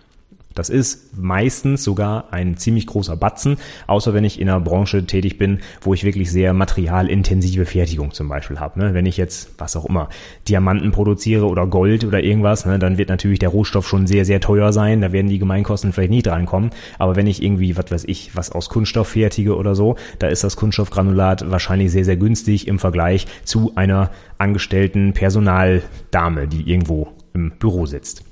Das 0.54 0.70
ist 0.70 1.18
meistens 1.18 1.84
sogar 1.84 2.32
ein 2.32 2.58
ziemlich 2.58 2.88
großer 2.88 3.16
Batzen, 3.16 3.58
außer 3.88 4.13
wenn 4.13 4.24
ich 4.24 4.39
in 4.39 4.50
einer 4.50 4.60
Branche 4.60 5.06
tätig 5.06 5.38
bin, 5.38 5.60
wo 5.82 5.94
ich 5.94 6.04
wirklich 6.04 6.32
sehr 6.32 6.54
materialintensive 6.54 7.66
Fertigung 7.66 8.12
zum 8.12 8.30
Beispiel 8.30 8.60
habe. 8.60 8.80
Ne? 8.80 8.94
Wenn 8.94 9.06
ich 9.06 9.18
jetzt, 9.18 9.52
was 9.58 9.76
auch 9.76 9.86
immer, 9.86 10.10
Diamanten 10.48 10.92
produziere 10.92 11.48
oder 11.48 11.68
Gold 11.68 12.04
oder 12.04 12.24
irgendwas, 12.24 12.66
ne, 12.66 12.80
dann 12.80 12.98
wird 12.98 13.10
natürlich 13.10 13.39
der 13.39 13.50
Rohstoff 13.50 13.88
schon 13.88 14.08
sehr, 14.08 14.26
sehr 14.26 14.39
teuer 14.39 14.74
sein. 14.74 15.02
Da 15.02 15.12
werden 15.12 15.30
die 15.30 15.39
Gemeinkosten 15.39 15.94
vielleicht 15.94 16.12
nicht 16.12 16.28
drankommen. 16.28 16.72
Aber 17.00 17.16
wenn 17.16 17.28
ich 17.28 17.42
irgendwie, 17.42 17.76
was 17.78 17.92
weiß 17.92 18.04
ich, 18.06 18.36
was 18.36 18.52
aus 18.52 18.70
Kunststoff 18.70 19.10
fertige 19.10 19.56
oder 19.56 19.76
so, 19.76 19.96
da 20.20 20.28
ist 20.28 20.44
das 20.44 20.56
Kunststoffgranulat 20.56 21.50
wahrscheinlich 21.50 21.92
sehr, 21.92 22.06
sehr 22.06 22.18
günstig 22.18 22.68
im 22.68 22.80
Vergleich 22.80 23.28
zu 23.44 23.74
einer 23.76 24.12
angestellten 24.38 25.13
Personaldame, 25.13 26.48
die 26.48 26.70
irgendwo 26.70 27.10
im 27.34 27.52
Büro 27.52 27.86
sitzt 27.86 28.24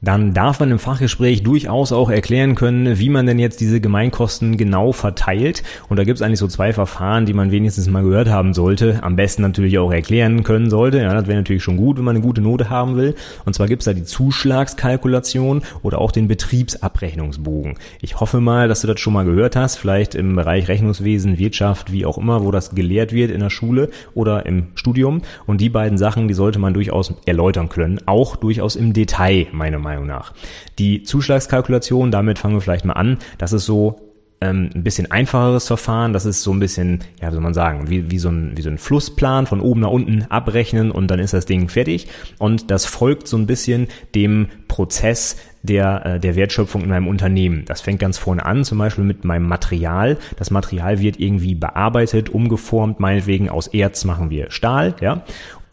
dann 0.00 0.32
darf 0.32 0.60
man 0.60 0.70
im 0.70 0.78
Fachgespräch 0.78 1.42
durchaus 1.42 1.92
auch 1.92 2.08
erklären 2.08 2.54
können, 2.54 2.98
wie 2.98 3.08
man 3.08 3.26
denn 3.26 3.38
jetzt 3.38 3.60
diese 3.60 3.80
Gemeinkosten 3.80 4.56
genau 4.56 4.92
verteilt. 4.92 5.64
Und 5.88 5.96
da 5.98 6.04
gibt 6.04 6.18
es 6.18 6.22
eigentlich 6.22 6.38
so 6.38 6.46
zwei 6.46 6.72
Verfahren, 6.72 7.26
die 7.26 7.32
man 7.32 7.50
wenigstens 7.50 7.88
mal 7.88 8.04
gehört 8.04 8.28
haben 8.28 8.54
sollte. 8.54 9.00
Am 9.02 9.16
besten 9.16 9.42
natürlich 9.42 9.78
auch 9.78 9.90
erklären 9.90 10.44
können 10.44 10.70
sollte. 10.70 10.98
Ja, 10.98 11.12
das 11.12 11.26
wäre 11.26 11.38
natürlich 11.38 11.64
schon 11.64 11.76
gut, 11.76 11.98
wenn 11.98 12.04
man 12.04 12.16
eine 12.16 12.24
gute 12.24 12.40
Note 12.40 12.70
haben 12.70 12.96
will. 12.96 13.16
Und 13.44 13.54
zwar 13.54 13.66
gibt 13.66 13.82
es 13.82 13.86
da 13.86 13.92
die 13.92 14.04
Zuschlagskalkulation 14.04 15.62
oder 15.82 16.00
auch 16.00 16.12
den 16.12 16.28
Betriebsabrechnungsbogen. 16.28 17.74
Ich 18.00 18.20
hoffe 18.20 18.40
mal, 18.40 18.68
dass 18.68 18.82
du 18.82 18.86
das 18.86 19.00
schon 19.00 19.12
mal 19.12 19.24
gehört 19.24 19.56
hast. 19.56 19.76
Vielleicht 19.76 20.14
im 20.14 20.36
Bereich 20.36 20.68
Rechnungswesen, 20.68 21.38
Wirtschaft, 21.38 21.90
wie 21.90 22.06
auch 22.06 22.18
immer, 22.18 22.44
wo 22.44 22.52
das 22.52 22.74
gelehrt 22.74 23.12
wird 23.12 23.32
in 23.32 23.40
der 23.40 23.50
Schule 23.50 23.90
oder 24.14 24.46
im 24.46 24.68
Studium. 24.76 25.22
Und 25.46 25.60
die 25.60 25.70
beiden 25.70 25.98
Sachen, 25.98 26.28
die 26.28 26.34
sollte 26.34 26.60
man 26.60 26.72
durchaus 26.72 27.14
erläutern 27.26 27.68
können. 27.68 28.00
Auch 28.06 28.36
durchaus 28.36 28.76
im 28.76 28.92
Detail, 28.92 29.48
meine 29.50 29.78
Meinung 29.78 29.87
Meinung 29.88 30.06
nach. 30.06 30.32
Die 30.78 31.02
Zuschlagskalkulation, 31.02 32.10
damit 32.10 32.38
fangen 32.38 32.54
wir 32.54 32.60
vielleicht 32.60 32.84
mal 32.84 32.94
an. 32.94 33.18
Das 33.38 33.52
ist 33.52 33.64
so 33.64 34.08
ähm, 34.40 34.70
ein 34.74 34.84
bisschen 34.84 35.10
einfacheres 35.10 35.66
Verfahren. 35.66 36.12
Das 36.12 36.24
ist 36.24 36.42
so 36.42 36.52
ein 36.52 36.60
bisschen, 36.60 37.00
ja, 37.20 37.28
wie 37.28 37.32
soll 37.32 37.42
man 37.42 37.54
sagen, 37.54 37.90
wie, 37.90 38.10
wie, 38.10 38.18
so 38.18 38.28
ein, 38.28 38.56
wie 38.56 38.62
so 38.62 38.70
ein 38.70 38.78
Flussplan 38.78 39.46
von 39.46 39.60
oben 39.60 39.80
nach 39.80 39.90
unten 39.90 40.26
abrechnen 40.28 40.90
und 40.90 41.10
dann 41.10 41.18
ist 41.18 41.34
das 41.34 41.46
Ding 41.46 41.68
fertig. 41.68 42.08
Und 42.38 42.70
das 42.70 42.86
folgt 42.86 43.26
so 43.26 43.36
ein 43.36 43.46
bisschen 43.46 43.88
dem 44.14 44.48
Prozess 44.68 45.36
der, 45.62 46.06
äh, 46.06 46.20
der 46.20 46.36
Wertschöpfung 46.36 46.82
in 46.82 46.88
meinem 46.88 47.08
Unternehmen. 47.08 47.64
Das 47.66 47.80
fängt 47.80 47.98
ganz 47.98 48.16
vorne 48.16 48.46
an, 48.46 48.64
zum 48.64 48.78
Beispiel 48.78 49.04
mit 49.04 49.24
meinem 49.24 49.48
Material. 49.48 50.18
Das 50.36 50.50
Material 50.50 51.00
wird 51.00 51.18
irgendwie 51.18 51.54
bearbeitet, 51.54 52.28
umgeformt, 52.28 53.00
meinetwegen 53.00 53.48
aus 53.48 53.66
Erz 53.66 54.04
machen 54.04 54.30
wir 54.30 54.50
Stahl, 54.50 54.94
ja. 55.00 55.24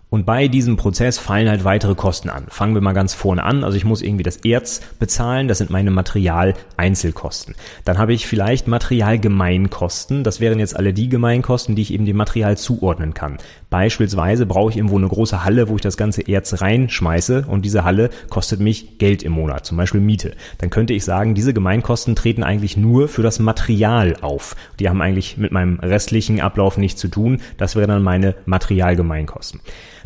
Und 0.10 0.26
bei 0.26 0.48
diesem 0.48 0.78
Prozess 0.78 1.18
fallen 1.18 1.50
halt 1.50 1.65
weitere 1.65 1.96
Kosten 1.96 2.30
an. 2.30 2.46
Fangen 2.48 2.74
wir 2.74 2.82
mal 2.82 2.94
ganz 2.94 3.13
vorne 3.13 3.44
an. 3.44 3.63
Also 3.63 3.76
ich 3.76 3.86
muss 3.86 4.02
irgendwie 4.02 4.24
das 4.24 4.38
Erz 4.38 4.82
bezahlen. 5.00 5.48
Das 5.48 5.58
sind 5.58 5.72
meine 5.72 5.91
Material-Einzelkosten. 5.91 7.56
Dann 7.84 7.98
habe 7.98 8.13
ich 8.13 8.28
vielleicht 8.28 8.68
Materialgemeinkosten. 8.68 10.24
Das 10.24 10.39
wären 10.39 10.60
jetzt 10.60 10.76
alle 10.76 10.94
die 10.94 11.10
Gemeinkosten, 11.10 11.76
die 11.76 11.82
ich 11.82 11.94
eben 11.94 12.06
dem 12.06 12.18
Material 12.18 12.56
zuordnen 12.56 13.13
kann. 13.13 13.39
Beispielsweise 13.70 14.46
brauche 14.46 14.70
ich 14.70 14.78
irgendwo 14.78 14.98
eine 14.98 15.10
große 15.10 15.44
Halle, 15.44 15.68
wo 15.68 15.76
ich 15.76 15.82
das 15.82 15.98
ganze 15.98 16.22
Erz 16.22 16.62
reinschmeiße 16.62 17.46
und 17.50 17.65
diese 17.65 17.84
Halle 17.84 18.10
kostet 18.30 18.62
mich 18.62 19.00
Geld 19.00 19.22
im 19.22 19.34
Monat, 19.34 19.65
zum 19.65 19.76
Beispiel 19.76 20.00
Miete. 20.00 20.34
Dann 20.60 20.70
könnte 20.70 20.94
ich 20.94 21.04
sagen, 21.04 21.36
diese 21.36 21.54
Gemeinkosten 21.54 22.15
treten 22.15 22.44
eigentlich 22.44 22.78
nur 22.78 23.10
für 23.10 23.22
das 23.22 23.39
Material 23.39 24.15
auf. 24.22 24.56
Die 24.80 24.88
haben 24.88 25.02
eigentlich 25.02 25.38
mit 25.38 25.52
meinem 25.52 25.80
restlichen 25.80 26.39
Ablauf 26.39 26.78
nichts 26.78 27.02
zu 27.02 27.10
tun. 27.10 27.41
Das 27.58 27.76
wären 27.76 27.89
dann 27.89 28.04
meine 28.04 28.36
Materialgemeinkosten. 28.46 29.60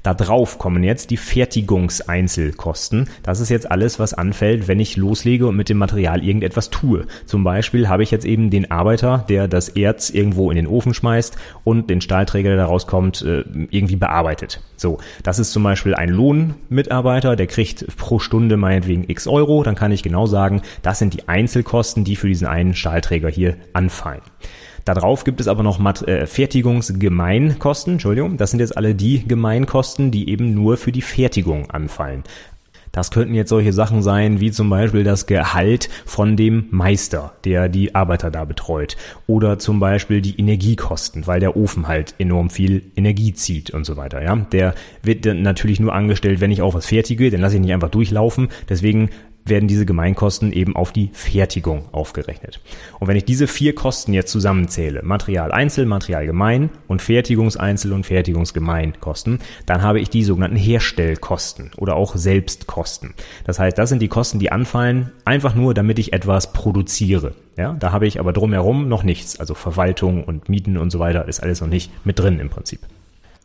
Da 0.04 0.14
drauf 0.14 0.58
kommen 0.58 0.84
jetzt 0.84 1.10
die 1.10 1.18
Fertigungseinzelkosten. 1.18 3.10
Das 3.24 3.40
ist 3.40 3.50
jetzt 3.50 3.70
alles, 3.70 4.00
was 4.00 4.14
anfällt, 4.14 4.68
wenn 4.68 4.80
ich 4.80 4.98
loslege 4.98 5.48
und 5.48 5.56
mit 5.56 5.70
dem 5.70 5.78
Material 5.78 6.24
irgendetwas 6.24 6.70
tue. 6.70 7.06
Zum 7.26 7.44
Beispiel 7.44 7.90
habe 7.90 8.04
ich 8.04 8.12
jetzt 8.12 8.26
eben 8.26 8.50
den 8.50 8.72
Arbeiter, 8.72 9.26
der 9.30 9.48
das 9.48 9.70
Erz 9.70 10.10
irgendwo 10.10 10.52
in 10.52 10.56
den 10.56 10.68
Ofen 10.68 10.94
schmeißt 10.94 11.38
und 11.64 11.90
den 11.90 12.02
Stahlträger, 12.02 12.50
der 12.50 12.58
da 12.58 12.66
rauskommt, 12.66 13.22
äh, 13.22 13.44
irgendwie 13.70 13.96
bearbeitet. 13.96 14.62
So, 14.78 15.00
das 15.24 15.40
ist 15.40 15.52
zum 15.52 15.64
Beispiel 15.64 15.96
ein 15.96 16.10
Lohnmitarbeiter, 16.10 17.36
der 17.36 17.48
kriegt 17.48 17.86
pro 17.98 18.20
Stunde 18.20 18.58
meinetwegen 18.58 19.06
x 19.08 19.28
Euro. 19.28 19.64
Dann 19.64 19.76
kann 19.76 19.92
ich 19.92 20.04
genau 20.04 20.26
sagen, 20.26 20.62
das 20.82 21.00
sind 21.00 21.14
die 21.14 21.28
Einzelkosten, 21.28 22.04
die 22.04 22.16
für 22.16 22.28
diesen 22.28 22.48
einen 22.48 22.74
Stahlträger 22.74 23.30
hier 23.30 23.58
anfallen. 23.74 24.22
Darauf 24.94 25.24
gibt 25.24 25.40
es 25.40 25.48
aber 25.48 25.62
noch 25.62 25.78
Mat 25.78 26.08
äh, 26.08 26.26
Fertigungsgemeinkosten, 26.26 27.94
Entschuldigung, 27.94 28.38
das 28.38 28.50
sind 28.50 28.60
jetzt 28.60 28.76
alle 28.76 28.96
die 28.96 29.28
Gemeinkosten, 29.28 30.10
die 30.10 30.30
eben 30.30 30.56
nur 30.56 30.78
für 30.78 30.92
die 30.92 31.04
Fertigung 31.04 31.70
anfallen. 31.70 32.24
Das 32.92 33.12
könnten 33.12 33.36
jetzt 33.36 33.50
solche 33.50 33.72
Sachen 33.72 34.02
sein, 34.02 34.40
wie 34.40 34.52
zum 34.52 34.68
Beispiel 34.68 35.04
das 35.04 35.28
Gehalt 35.28 35.90
von 36.06 36.36
dem 36.36 36.66
Meister, 36.72 37.34
der 37.46 37.70
die 37.70 37.94
Arbeiter 37.94 38.32
da 38.32 38.46
betreut. 38.46 38.98
Oder 39.28 39.60
zum 39.60 39.80
Beispiel 39.80 40.22
die 40.22 40.40
Energiekosten, 40.40 41.28
weil 41.28 41.40
der 41.40 41.56
Ofen 41.56 41.88
halt 41.88 42.16
enorm 42.18 42.50
viel 42.50 42.82
Energie 42.96 43.34
zieht 43.34 43.70
und 43.70 43.86
so 43.86 43.96
weiter. 43.96 44.24
Ja, 44.24 44.36
der 44.36 44.74
wird 45.04 45.24
dann 45.28 45.44
natürlich 45.44 45.80
nur 45.80 45.94
angestellt, 45.94 46.42
wenn 46.42 46.50
ich 46.50 46.64
auch 46.64 46.74
was 46.74 46.88
fertige. 46.88 47.30
Den 47.30 47.42
lasse 47.42 47.56
ich 47.56 47.62
nicht 47.62 47.74
einfach 47.74 47.92
durchlaufen. 47.92 48.50
Deswegen 48.68 49.12
werden 49.50 49.68
diese 49.68 49.86
Gemeinkosten 49.86 50.52
eben 50.52 50.76
auf 50.76 50.92
die 50.92 51.10
Fertigung 51.14 51.90
aufgerechnet. 51.92 52.62
Und 53.00 53.08
wenn 53.08 53.16
ich 53.16 53.26
diese 53.26 53.48
vier 53.48 53.76
Kosten 53.76 54.14
jetzt 54.14 54.32
zusammenzähle, 54.32 55.02
Material 55.04 55.52
Einzel, 55.52 55.86
Material 55.86 56.26
Gemein 56.26 56.70
und 56.88 57.02
Fertigungseinzel 57.02 57.94
und 57.94 58.06
Fertigungsgemeinkosten, 58.06 59.40
dann 59.66 59.82
habe 59.82 60.00
ich 60.00 60.10
die 60.10 60.24
sogenannten 60.24 60.58
Herstellkosten 60.58 61.72
oder 61.78 61.96
auch 61.96 62.16
Selbstkosten. 62.16 63.14
Das 63.46 63.60
heißt, 63.60 63.78
das 63.78 63.90
sind 63.90 64.02
die 64.02 64.08
Kosten, 64.08 64.40
die 64.40 64.52
anfallen, 64.52 65.12
einfach 65.26 65.56
nur, 65.56 65.74
damit 65.74 66.00
ich 66.00 66.14
etwas 66.14 66.54
produziere. 66.54 67.34
Ja, 67.58 67.74
da 67.74 67.92
habe 67.92 68.08
ich 68.08 68.20
aber 68.20 68.32
drumherum 68.32 68.88
noch 68.88 69.04
nichts. 69.04 69.40
Also 69.40 69.54
Verwaltung 69.54 70.24
und 70.24 70.48
Mieten 70.48 70.78
und 70.78 70.92
so 70.92 71.00
weiter 71.00 71.28
ist 71.28 71.42
alles 71.42 71.60
noch 71.60 71.68
nicht 71.68 71.92
mit 72.06 72.18
drin 72.18 72.40
im 72.40 72.50
Prinzip. 72.50 72.80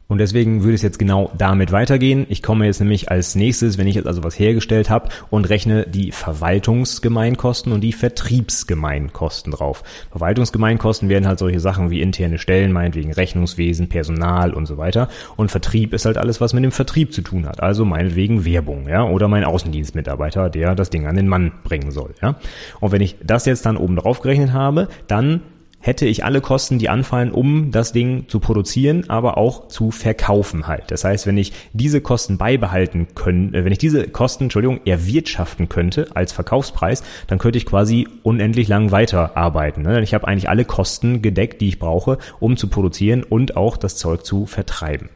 Und 0.07 0.19
deswegen 0.19 0.62
würde 0.62 0.75
es 0.75 0.83
jetzt 0.83 0.99
genau 0.99 1.31
damit 1.37 1.73
weitergehen. 1.73 2.27
Ich 2.29 2.43
komme 2.43 2.67
jetzt 2.67 2.79
nämlich 2.79 3.11
als 3.11 3.35
nächstes, 3.35 3.79
wenn 3.79 3.87
ich 3.87 3.95
jetzt 3.95 4.07
also 4.07 4.23
was 4.23 4.38
hergestellt 4.38 4.90
habe 4.90 5.09
und 5.31 5.49
rechne 5.49 5.87
die 5.87 6.12
Verwaltungsgemeinkosten 6.12 7.73
und 7.73 7.81
die 7.81 7.93
Vertriebsgemeinkosten 7.93 9.53
drauf. 9.53 9.83
Verwaltungsgemeinkosten 10.11 11.09
werden 11.09 11.27
halt 11.27 11.38
solche 11.38 11.61
Sachen 11.61 11.90
wie 11.90 12.03
interne 12.03 12.37
Stellen, 12.37 12.73
meinetwegen 12.73 13.12
Rechnungswesen, 13.12 13.88
Personal 13.88 14.53
und 14.53 14.67
so 14.67 14.77
weiter. 14.77 15.09
Und 15.37 15.51
Vertrieb 15.51 15.95
ist 15.95 16.05
halt 16.05 16.19
alles, 16.19 16.40
was 16.40 16.53
mit 16.53 16.64
dem 16.64 16.73
Vertrieb 16.73 17.14
zu 17.14 17.23
tun 17.23 17.47
hat. 17.47 17.62
Also 17.62 17.87
meinetwegen 17.87 18.45
Werbung, 18.45 18.88
ja, 18.88 19.05
oder 19.05 19.29
mein 19.29 19.45
Außendienstmitarbeiter, 19.45 20.51
der 20.51 20.75
das 20.75 20.90
Ding 20.90 21.07
an 21.07 21.17
den 21.17 21.29
Mann 21.29 21.53
bringen 21.64 21.90
soll, 21.90 22.14
ja. 22.21 22.37
Und 22.81 22.93
wenn 22.93 23.01
ich 23.01 23.17
das 23.25 23.47
jetzt 23.47 23.64
dann 23.64 23.79
oben 23.79 23.97
drauf 23.97 24.21
gerechnet 24.21 24.53
habe, 24.53 24.88
dann 25.07 25.40
hätte 25.85 26.07
ich 26.07 26.25
alle 26.25 26.40
Kosten, 26.40 26.79
die 26.79 26.88
anfallen, 26.88 27.31
um 27.31 27.70
das 27.70 27.92
Ding 27.92 28.25
zu 28.27 28.40
produzieren, 28.40 29.11
aber 29.11 29.37
auch 29.37 29.68
zu 29.68 29.90
verkaufen 29.90 30.66
halt. 30.66 30.85
Das 30.90 31.05
heißt, 31.05 31.27
wenn 31.27 31.37
ich 31.37 31.53
diese 31.75 32.01
Kosten 32.01 32.38
beibehalten 32.38 33.09
können, 33.14 33.53
äh, 33.53 33.66
wenn 33.66 33.73
ich 33.73 33.79
diese 33.79 34.09
Kosten, 34.09 34.44
Entschuldigung, 34.44 34.81
erwirtschaften 34.87 35.68
könnte 35.68 36.09
als 36.14 36.33
Verkaufspreis, 36.33 37.03
dann 37.27 37.38
könnte 37.38 37.59
ich 37.59 37.66
quasi 37.66 38.09
unendlich 38.23 38.66
lang 38.66 38.92
weiterarbeiten. 38.92 39.83
Ne? 39.83 40.03
Ich 40.03 40.14
habe 40.14 40.27
eigentlich 40.27 40.49
alle 40.49 40.64
Kosten 40.64 41.20
gedeckt, 41.20 41.61
die 41.61 41.68
ich 41.68 41.79
brauche, 41.79 42.16
um 42.40 42.57
zu 42.57 42.68
produzieren 42.68 43.23
und 43.23 43.59
auch 43.59 43.77
das 43.77 43.97
Zeug 43.97 44.25
zu 44.25 44.47
vertreiben. 44.47 45.11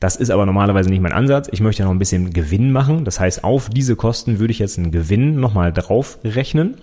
Das 0.00 0.16
ist 0.16 0.30
aber 0.30 0.46
normalerweise 0.46 0.88
nicht 0.88 1.02
mein 1.02 1.12
Ansatz. 1.12 1.48
Ich 1.52 1.60
möchte 1.60 1.82
ja 1.82 1.86
noch 1.86 1.94
ein 1.94 1.98
bisschen 1.98 2.32
Gewinn 2.32 2.72
machen. 2.72 3.04
Das 3.04 3.20
heißt, 3.20 3.44
auf 3.44 3.68
diese 3.68 3.94
Kosten 3.94 4.38
würde 4.38 4.52
ich 4.52 4.58
jetzt 4.58 4.78
einen 4.78 4.90
Gewinn 4.90 5.38
nochmal 5.38 5.70
drauf 5.70 6.18
rechnen. 6.24 6.76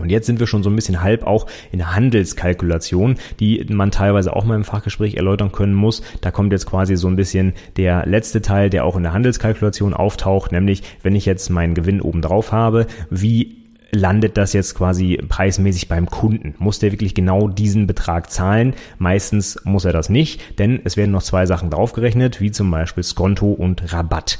Und 0.00 0.10
jetzt 0.10 0.26
sind 0.26 0.40
wir 0.40 0.46
schon 0.46 0.62
so 0.62 0.70
ein 0.70 0.76
bisschen 0.76 1.02
halb 1.02 1.26
auch 1.26 1.46
in 1.72 1.94
Handelskalkulation, 1.94 3.16
die 3.38 3.64
man 3.68 3.90
teilweise 3.90 4.34
auch 4.34 4.44
mal 4.44 4.56
im 4.56 4.64
Fachgespräch 4.64 5.14
erläutern 5.14 5.52
können 5.52 5.74
muss. 5.74 6.02
Da 6.20 6.30
kommt 6.30 6.52
jetzt 6.52 6.66
quasi 6.66 6.96
so 6.96 7.08
ein 7.08 7.16
bisschen 7.16 7.54
der 7.76 8.06
letzte 8.06 8.42
Teil, 8.42 8.70
der 8.70 8.84
auch 8.84 8.96
in 8.96 9.02
der 9.02 9.12
Handelskalkulation 9.12 9.94
auftaucht, 9.94 10.52
nämlich 10.52 10.82
wenn 11.02 11.16
ich 11.16 11.26
jetzt 11.26 11.48
meinen 11.50 11.74
Gewinn 11.74 12.00
oben 12.00 12.22
drauf 12.22 12.52
habe, 12.52 12.86
wie 13.10 13.60
landet 13.92 14.36
das 14.36 14.52
jetzt 14.52 14.74
quasi 14.74 15.18
preismäßig 15.28 15.88
beim 15.88 16.06
Kunden? 16.06 16.54
Muss 16.58 16.78
der 16.78 16.92
wirklich 16.92 17.14
genau 17.14 17.48
diesen 17.48 17.86
Betrag 17.86 18.30
zahlen? 18.30 18.74
Meistens 18.98 19.58
muss 19.64 19.84
er 19.84 19.92
das 19.92 20.08
nicht, 20.08 20.58
denn 20.58 20.80
es 20.84 20.96
werden 20.96 21.10
noch 21.10 21.22
zwei 21.22 21.46
Sachen 21.46 21.70
draufgerechnet, 21.70 22.40
wie 22.40 22.50
zum 22.50 22.70
Beispiel 22.70 23.02
Skonto 23.02 23.52
und 23.52 23.92
Rabatt. 23.92 24.38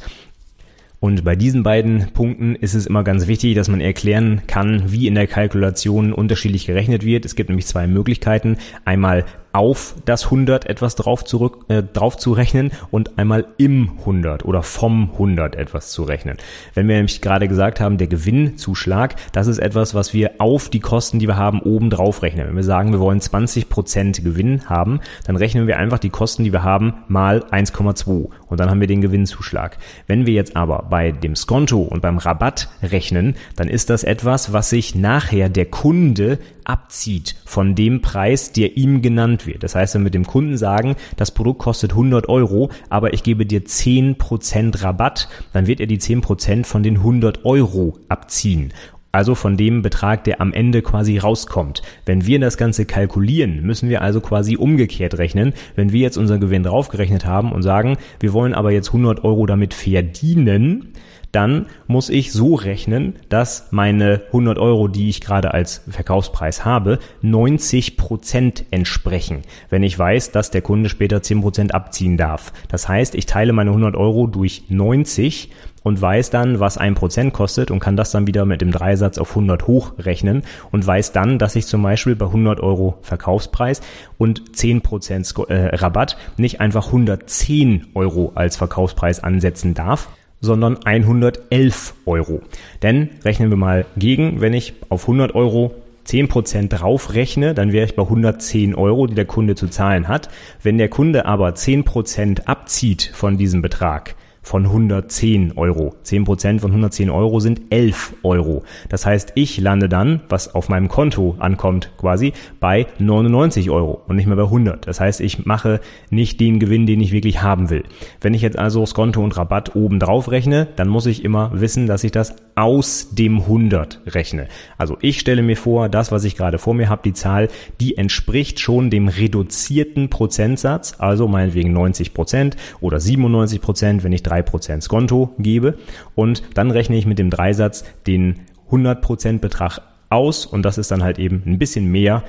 Und 1.00 1.24
bei 1.24 1.34
diesen 1.34 1.62
beiden 1.62 2.12
Punkten 2.12 2.54
ist 2.54 2.74
es 2.74 2.86
immer 2.86 3.02
ganz 3.02 3.26
wichtig, 3.26 3.54
dass 3.54 3.68
man 3.68 3.80
erklären 3.80 4.42
kann, 4.46 4.92
wie 4.92 5.06
in 5.06 5.14
der 5.14 5.26
Kalkulation 5.26 6.12
unterschiedlich 6.12 6.66
gerechnet 6.66 7.04
wird. 7.06 7.24
Es 7.24 7.34
gibt 7.34 7.48
nämlich 7.48 7.66
zwei 7.66 7.86
Möglichkeiten. 7.86 8.58
Einmal 8.84 9.24
auf 9.52 9.94
das 10.04 10.26
100 10.26 10.66
etwas 10.66 10.94
drauf, 10.94 11.24
zurück, 11.24 11.64
äh, 11.68 11.82
drauf 11.82 12.16
zu 12.16 12.32
rechnen 12.32 12.70
und 12.90 13.18
einmal 13.18 13.46
im 13.56 13.98
100 14.00 14.44
oder 14.44 14.62
vom 14.62 15.10
100 15.12 15.56
etwas 15.56 15.90
zu 15.90 16.04
rechnen. 16.04 16.36
Wenn 16.74 16.88
wir 16.88 16.96
nämlich 16.96 17.20
gerade 17.20 17.48
gesagt 17.48 17.80
haben, 17.80 17.98
der 17.98 18.06
Gewinnzuschlag, 18.06 19.16
das 19.32 19.46
ist 19.46 19.58
etwas, 19.58 19.94
was 19.94 20.14
wir 20.14 20.32
auf 20.38 20.68
die 20.68 20.80
Kosten, 20.80 21.18
die 21.18 21.26
wir 21.26 21.36
haben, 21.36 21.60
oben 21.60 21.90
drauf 21.90 22.22
rechnen. 22.22 22.46
Wenn 22.48 22.56
wir 22.56 22.62
sagen, 22.62 22.92
wir 22.92 23.00
wollen 23.00 23.20
20% 23.20 24.22
Gewinn 24.22 24.68
haben, 24.68 25.00
dann 25.24 25.36
rechnen 25.36 25.66
wir 25.66 25.78
einfach 25.78 25.98
die 25.98 26.10
Kosten, 26.10 26.44
die 26.44 26.52
wir 26.52 26.62
haben, 26.62 26.94
mal 27.08 27.40
1,2 27.50 28.28
und 28.46 28.60
dann 28.60 28.70
haben 28.70 28.80
wir 28.80 28.86
den 28.86 29.00
Gewinnzuschlag. 29.00 29.78
Wenn 30.06 30.26
wir 30.26 30.34
jetzt 30.34 30.56
aber 30.56 30.86
bei 30.88 31.12
dem 31.12 31.34
Skonto 31.34 31.80
und 31.82 32.02
beim 32.02 32.18
Rabatt 32.18 32.68
rechnen, 32.82 33.36
dann 33.56 33.68
ist 33.68 33.90
das 33.90 34.04
etwas, 34.04 34.52
was 34.52 34.70
sich 34.70 34.94
nachher 34.94 35.48
der 35.48 35.66
Kunde 35.66 36.38
abzieht 36.70 37.34
von 37.44 37.74
dem 37.74 38.00
Preis, 38.00 38.52
der 38.52 38.76
ihm 38.76 39.02
genannt 39.02 39.44
wird. 39.44 39.64
Das 39.64 39.74
heißt, 39.74 39.96
wenn 39.96 40.04
wir 40.04 40.12
dem 40.12 40.26
Kunden 40.26 40.56
sagen, 40.56 40.94
das 41.16 41.32
Produkt 41.32 41.58
kostet 41.58 41.90
100 41.90 42.28
Euro, 42.28 42.70
aber 42.88 43.12
ich 43.12 43.24
gebe 43.24 43.44
dir 43.44 43.62
10% 43.62 44.82
Rabatt, 44.82 45.28
dann 45.52 45.66
wird 45.66 45.80
er 45.80 45.88
die 45.88 45.98
10% 45.98 46.64
von 46.64 46.84
den 46.84 46.98
100 46.98 47.44
Euro 47.44 47.98
abziehen. 48.08 48.72
Also 49.12 49.34
von 49.34 49.56
dem 49.56 49.82
Betrag, 49.82 50.22
der 50.22 50.40
am 50.40 50.52
Ende 50.52 50.82
quasi 50.82 51.18
rauskommt. 51.18 51.82
Wenn 52.06 52.26
wir 52.26 52.38
das 52.38 52.56
Ganze 52.56 52.84
kalkulieren, 52.84 53.62
müssen 53.62 53.88
wir 53.88 54.02
also 54.02 54.20
quasi 54.20 54.56
umgekehrt 54.56 55.18
rechnen. 55.18 55.52
Wenn 55.74 55.90
wir 55.90 56.00
jetzt 56.00 56.16
unseren 56.16 56.40
Gewinn 56.40 56.62
draufgerechnet 56.62 57.24
haben 57.24 57.50
und 57.50 57.62
sagen, 57.62 57.96
wir 58.20 58.32
wollen 58.32 58.54
aber 58.54 58.70
jetzt 58.70 58.90
100 58.90 59.24
Euro 59.24 59.46
damit 59.46 59.74
verdienen, 59.74 60.92
dann 61.32 61.66
muss 61.86 62.08
ich 62.08 62.32
so 62.32 62.54
rechnen, 62.54 63.14
dass 63.28 63.68
meine 63.70 64.22
100 64.28 64.58
Euro, 64.58 64.88
die 64.88 65.08
ich 65.08 65.20
gerade 65.20 65.54
als 65.54 65.82
Verkaufspreis 65.88 66.64
habe, 66.64 66.98
90 67.22 67.96
Prozent 67.96 68.64
entsprechen, 68.70 69.42
wenn 69.68 69.82
ich 69.82 69.98
weiß, 69.98 70.32
dass 70.32 70.50
der 70.50 70.62
Kunde 70.62 70.88
später 70.88 71.22
10 71.22 71.40
Prozent 71.40 71.74
abziehen 71.74 72.16
darf. 72.16 72.52
Das 72.68 72.88
heißt, 72.88 73.14
ich 73.14 73.26
teile 73.26 73.52
meine 73.52 73.70
100 73.70 73.94
Euro 73.96 74.26
durch 74.26 74.64
90 74.68 75.50
und 75.82 76.00
weiß 76.00 76.30
dann, 76.30 76.60
was 76.60 76.78
ein 76.78 76.94
Prozent 76.94 77.32
kostet 77.32 77.70
und 77.70 77.80
kann 77.80 77.96
das 77.96 78.10
dann 78.10 78.26
wieder 78.26 78.44
mit 78.44 78.60
dem 78.60 78.70
Dreisatz 78.70 79.18
auf 79.18 79.30
100 79.30 79.66
hochrechnen 79.66 80.42
und 80.70 80.86
weiß 80.86 81.12
dann, 81.12 81.38
dass 81.38 81.56
ich 81.56 81.66
zum 81.66 81.82
Beispiel 81.82 82.16
bei 82.16 82.26
100 82.26 82.60
Euro 82.60 82.98
Verkaufspreis 83.02 83.80
und 84.18 84.56
10 84.56 84.82
Prozent 84.82 85.32
äh, 85.48 85.76
Rabatt 85.76 86.16
nicht 86.36 86.60
einfach 86.60 86.86
110 86.86 87.88
Euro 87.94 88.32
als 88.34 88.56
Verkaufspreis 88.56 89.20
ansetzen 89.20 89.74
darf, 89.74 90.08
sondern 90.40 90.78
111 90.84 91.94
Euro. 92.06 92.40
Denn 92.82 93.10
rechnen 93.24 93.50
wir 93.50 93.56
mal 93.56 93.86
gegen, 93.96 94.40
wenn 94.40 94.54
ich 94.54 94.74
auf 94.88 95.02
100 95.02 95.34
Euro 95.34 95.74
10% 96.06 96.68
draufrechne, 96.68 97.54
dann 97.54 97.72
wäre 97.72 97.86
ich 97.86 97.94
bei 97.94 98.02
110 98.02 98.74
Euro, 98.74 99.06
die 99.06 99.14
der 99.14 99.26
Kunde 99.26 99.54
zu 99.54 99.68
zahlen 99.68 100.08
hat. 100.08 100.28
Wenn 100.62 100.78
der 100.78 100.88
Kunde 100.88 101.26
aber 101.26 101.50
10% 101.50 102.46
abzieht 102.46 103.10
von 103.14 103.36
diesem 103.36 103.62
Betrag, 103.62 104.16
von 104.42 104.64
110 104.66 105.52
Euro. 105.56 105.94
10% 106.04 106.60
von 106.60 106.70
110 106.70 107.10
Euro 107.10 107.40
sind 107.40 107.60
11 107.70 108.14
Euro. 108.22 108.62
Das 108.88 109.06
heißt, 109.06 109.32
ich 109.34 109.58
lande 109.58 109.88
dann, 109.88 110.22
was 110.28 110.54
auf 110.54 110.68
meinem 110.68 110.88
Konto 110.88 111.36
ankommt 111.38 111.90
quasi, 111.98 112.32
bei 112.58 112.86
99 112.98 113.70
Euro 113.70 114.02
und 114.08 114.16
nicht 114.16 114.26
mehr 114.26 114.36
bei 114.36 114.44
100. 114.44 114.86
Das 114.86 115.00
heißt, 115.00 115.20
ich 115.20 115.44
mache 115.44 115.80
nicht 116.10 116.40
den 116.40 116.58
Gewinn, 116.58 116.86
den 116.86 117.00
ich 117.00 117.12
wirklich 117.12 117.42
haben 117.42 117.70
will. 117.70 117.84
Wenn 118.20 118.34
ich 118.34 118.42
jetzt 118.42 118.58
also 118.58 118.84
Skonto 118.86 119.22
und 119.22 119.36
Rabatt 119.36 119.76
oben 119.76 119.98
drauf 119.98 120.30
rechne, 120.30 120.68
dann 120.76 120.88
muss 120.88 121.06
ich 121.06 121.24
immer 121.24 121.50
wissen, 121.54 121.86
dass 121.86 122.04
ich 122.04 122.12
das 122.12 122.34
aus 122.54 123.08
dem 123.12 123.38
100 123.40 124.00
rechne. 124.06 124.48
Also 124.76 124.96
ich 125.00 125.20
stelle 125.20 125.42
mir 125.42 125.56
vor, 125.56 125.88
das, 125.88 126.12
was 126.12 126.24
ich 126.24 126.36
gerade 126.36 126.58
vor 126.58 126.74
mir 126.74 126.88
habe, 126.88 127.02
die 127.04 127.12
Zahl, 127.12 127.48
die 127.80 127.96
entspricht 127.96 128.60
schon 128.60 128.90
dem 128.90 129.08
reduzierten 129.08 130.10
Prozentsatz, 130.10 130.94
also 130.98 131.28
meinetwegen 131.28 131.72
90 131.72 132.14
Prozent 132.14 132.56
oder 132.80 133.00
97 133.00 133.60
Prozent, 133.60 134.04
wenn 134.04 134.12
ich 134.12 134.22
3% 134.30 134.82
Skonto 134.82 135.34
gebe 135.38 135.78
und 136.14 136.42
dann 136.54 136.70
rechne 136.70 136.96
ich 136.96 137.06
mit 137.06 137.18
dem 137.18 137.30
Dreisatz 137.30 137.84
den 138.06 138.40
100% 138.70 139.38
Betrag 139.38 139.80
aus 140.08 140.46
und 140.46 140.62
das 140.62 140.78
ist 140.78 140.90
dann 140.90 141.02
halt 141.02 141.18
eben 141.18 141.42
ein 141.46 141.58
bisschen 141.58 141.86
mehr, 141.86 142.22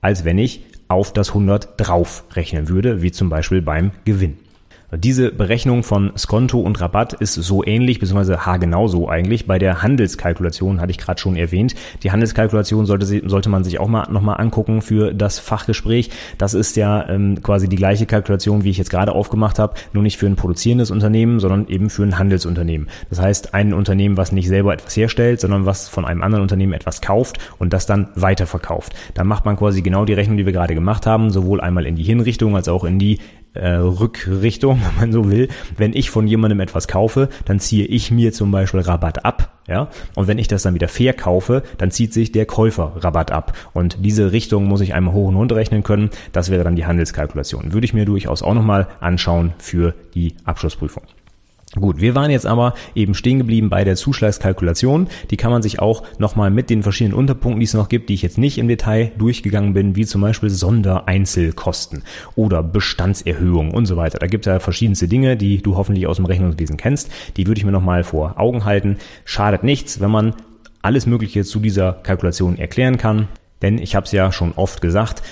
als 0.00 0.24
wenn 0.24 0.38
ich 0.38 0.64
auf 0.88 1.12
das 1.12 1.28
100 1.28 1.74
drauf 1.76 2.24
rechnen 2.32 2.68
würde, 2.68 3.02
wie 3.02 3.12
zum 3.12 3.30
Beispiel 3.30 3.62
beim 3.62 3.92
Gewinn. 4.04 4.38
Diese 4.94 5.32
Berechnung 5.32 5.84
von 5.84 6.12
Skonto 6.18 6.60
und 6.60 6.78
Rabatt 6.78 7.14
ist 7.14 7.32
so 7.32 7.64
ähnlich, 7.64 7.98
beziehungsweise 7.98 8.44
haargenau 8.44 8.88
so 8.88 9.08
eigentlich. 9.08 9.46
Bei 9.46 9.58
der 9.58 9.82
Handelskalkulation 9.82 10.82
hatte 10.82 10.90
ich 10.90 10.98
gerade 10.98 11.18
schon 11.18 11.34
erwähnt. 11.34 11.74
Die 12.02 12.12
Handelskalkulation 12.12 12.84
sollte, 12.84 13.06
sollte 13.26 13.48
man 13.48 13.64
sich 13.64 13.80
auch 13.80 13.88
mal 13.88 14.06
nochmal 14.10 14.38
angucken 14.38 14.82
für 14.82 15.14
das 15.14 15.38
Fachgespräch. 15.38 16.10
Das 16.36 16.52
ist 16.52 16.76
ja 16.76 17.08
ähm, 17.08 17.42
quasi 17.42 17.70
die 17.70 17.76
gleiche 17.76 18.04
Kalkulation, 18.04 18.64
wie 18.64 18.70
ich 18.70 18.76
jetzt 18.76 18.90
gerade 18.90 19.12
aufgemacht 19.12 19.58
habe, 19.58 19.76
nur 19.94 20.02
nicht 20.02 20.18
für 20.18 20.26
ein 20.26 20.36
produzierendes 20.36 20.90
Unternehmen, 20.90 21.40
sondern 21.40 21.68
eben 21.68 21.88
für 21.88 22.02
ein 22.02 22.18
Handelsunternehmen. 22.18 22.88
Das 23.08 23.18
heißt, 23.18 23.54
ein 23.54 23.72
Unternehmen, 23.72 24.18
was 24.18 24.30
nicht 24.30 24.48
selber 24.48 24.74
etwas 24.74 24.94
herstellt, 24.94 25.40
sondern 25.40 25.64
was 25.64 25.88
von 25.88 26.04
einem 26.04 26.20
anderen 26.20 26.42
Unternehmen 26.42 26.74
etwas 26.74 27.00
kauft 27.00 27.38
und 27.58 27.72
das 27.72 27.86
dann 27.86 28.08
weiterverkauft. 28.14 28.92
Da 29.14 29.24
macht 29.24 29.46
man 29.46 29.56
quasi 29.56 29.80
genau 29.80 30.04
die 30.04 30.12
Rechnung, 30.12 30.36
die 30.36 30.44
wir 30.44 30.52
gerade 30.52 30.74
gemacht 30.74 31.06
haben, 31.06 31.30
sowohl 31.30 31.62
einmal 31.62 31.86
in 31.86 31.96
die 31.96 32.02
Hinrichtung 32.02 32.56
als 32.56 32.68
auch 32.68 32.84
in 32.84 32.98
die 32.98 33.20
äh, 33.54 33.72
Rückrichtung, 33.74 34.80
wenn 34.96 35.00
man 35.00 35.12
so 35.12 35.30
will. 35.30 35.48
Wenn 35.76 35.94
ich 35.94 36.10
von 36.10 36.26
jemandem 36.26 36.60
etwas 36.60 36.88
kaufe, 36.88 37.28
dann 37.44 37.60
ziehe 37.60 37.86
ich 37.86 38.10
mir 38.10 38.32
zum 38.32 38.50
Beispiel 38.50 38.80
Rabatt 38.80 39.24
ab. 39.24 39.50
Ja, 39.68 39.88
und 40.16 40.26
wenn 40.26 40.38
ich 40.38 40.48
das 40.48 40.64
dann 40.64 40.74
wieder 40.74 40.88
verkaufe, 40.88 41.62
dann 41.78 41.92
zieht 41.92 42.12
sich 42.12 42.32
der 42.32 42.46
Käufer 42.46 42.94
Rabatt 42.96 43.30
ab. 43.30 43.56
Und 43.72 43.98
diese 44.00 44.32
Richtung 44.32 44.64
muss 44.64 44.80
ich 44.80 44.92
einmal 44.92 45.14
hoch 45.14 45.28
und 45.28 45.36
runter 45.36 45.56
rechnen 45.56 45.84
können. 45.84 46.10
Das 46.32 46.50
wäre 46.50 46.64
dann 46.64 46.74
die 46.74 46.84
Handelskalkulation. 46.84 47.72
Würde 47.72 47.84
ich 47.84 47.94
mir 47.94 48.04
durchaus 48.04 48.42
auch 48.42 48.54
nochmal 48.54 48.88
anschauen 49.00 49.52
für 49.58 49.94
die 50.14 50.34
Abschlussprüfung. 50.44 51.04
Gut, 51.80 52.02
wir 52.02 52.14
waren 52.14 52.30
jetzt 52.30 52.44
aber 52.44 52.74
eben 52.94 53.14
stehen 53.14 53.38
geblieben 53.38 53.70
bei 53.70 53.82
der 53.82 53.96
Zuschlagskalkulation. 53.96 55.08
Die 55.30 55.38
kann 55.38 55.50
man 55.50 55.62
sich 55.62 55.80
auch 55.80 56.02
nochmal 56.18 56.50
mit 56.50 56.68
den 56.68 56.82
verschiedenen 56.82 57.16
Unterpunkten, 57.16 57.60
die 57.60 57.64
es 57.64 57.72
noch 57.72 57.88
gibt, 57.88 58.10
die 58.10 58.14
ich 58.14 58.20
jetzt 58.20 58.36
nicht 58.36 58.58
im 58.58 58.68
Detail 58.68 59.10
durchgegangen 59.16 59.72
bin, 59.72 59.96
wie 59.96 60.04
zum 60.04 60.20
Beispiel 60.20 60.50
Sondereinzelkosten 60.50 62.02
oder 62.34 62.62
Bestandserhöhung 62.62 63.72
und 63.72 63.86
so 63.86 63.96
weiter. 63.96 64.18
Da 64.18 64.26
gibt 64.26 64.46
es 64.46 64.52
ja 64.52 64.60
verschiedenste 64.60 65.08
Dinge, 65.08 65.38
die 65.38 65.62
du 65.62 65.76
hoffentlich 65.78 66.06
aus 66.06 66.16
dem 66.16 66.26
Rechnungswesen 66.26 66.76
kennst. 66.76 67.10
Die 67.38 67.46
würde 67.46 67.58
ich 67.58 67.64
mir 67.64 67.72
nochmal 67.72 68.04
vor 68.04 68.38
Augen 68.38 68.66
halten. 68.66 68.98
Schadet 69.24 69.64
nichts, 69.64 69.98
wenn 69.98 70.10
man 70.10 70.34
alles 70.82 71.06
Mögliche 71.06 71.42
zu 71.42 71.58
dieser 71.58 71.94
Kalkulation 71.94 72.58
erklären 72.58 72.98
kann. 72.98 73.28
Denn 73.62 73.78
ich 73.78 73.94
habe 73.94 74.04
es 74.04 74.12
ja 74.12 74.30
schon 74.30 74.52
oft 74.56 74.82
gesagt, 74.82 75.22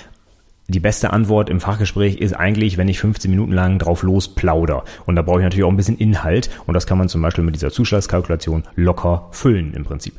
die 0.71 0.79
beste 0.79 1.11
Antwort 1.11 1.49
im 1.49 1.59
Fachgespräch 1.59 2.15
ist 2.15 2.33
eigentlich, 2.33 2.77
wenn 2.77 2.87
ich 2.87 2.99
15 2.99 3.29
Minuten 3.29 3.51
lang 3.51 3.77
drauf 3.77 4.03
losplauder. 4.03 4.83
Und 5.05 5.15
da 5.15 5.21
brauche 5.21 5.39
ich 5.39 5.43
natürlich 5.43 5.65
auch 5.65 5.69
ein 5.69 5.77
bisschen 5.77 5.97
Inhalt. 5.97 6.49
Und 6.65 6.73
das 6.73 6.87
kann 6.87 6.97
man 6.97 7.09
zum 7.09 7.21
Beispiel 7.21 7.43
mit 7.43 7.55
dieser 7.55 7.71
Zuschlagskalkulation 7.71 8.63
locker 8.75 9.27
füllen 9.31 9.73
im 9.73 9.83
Prinzip. 9.83 10.13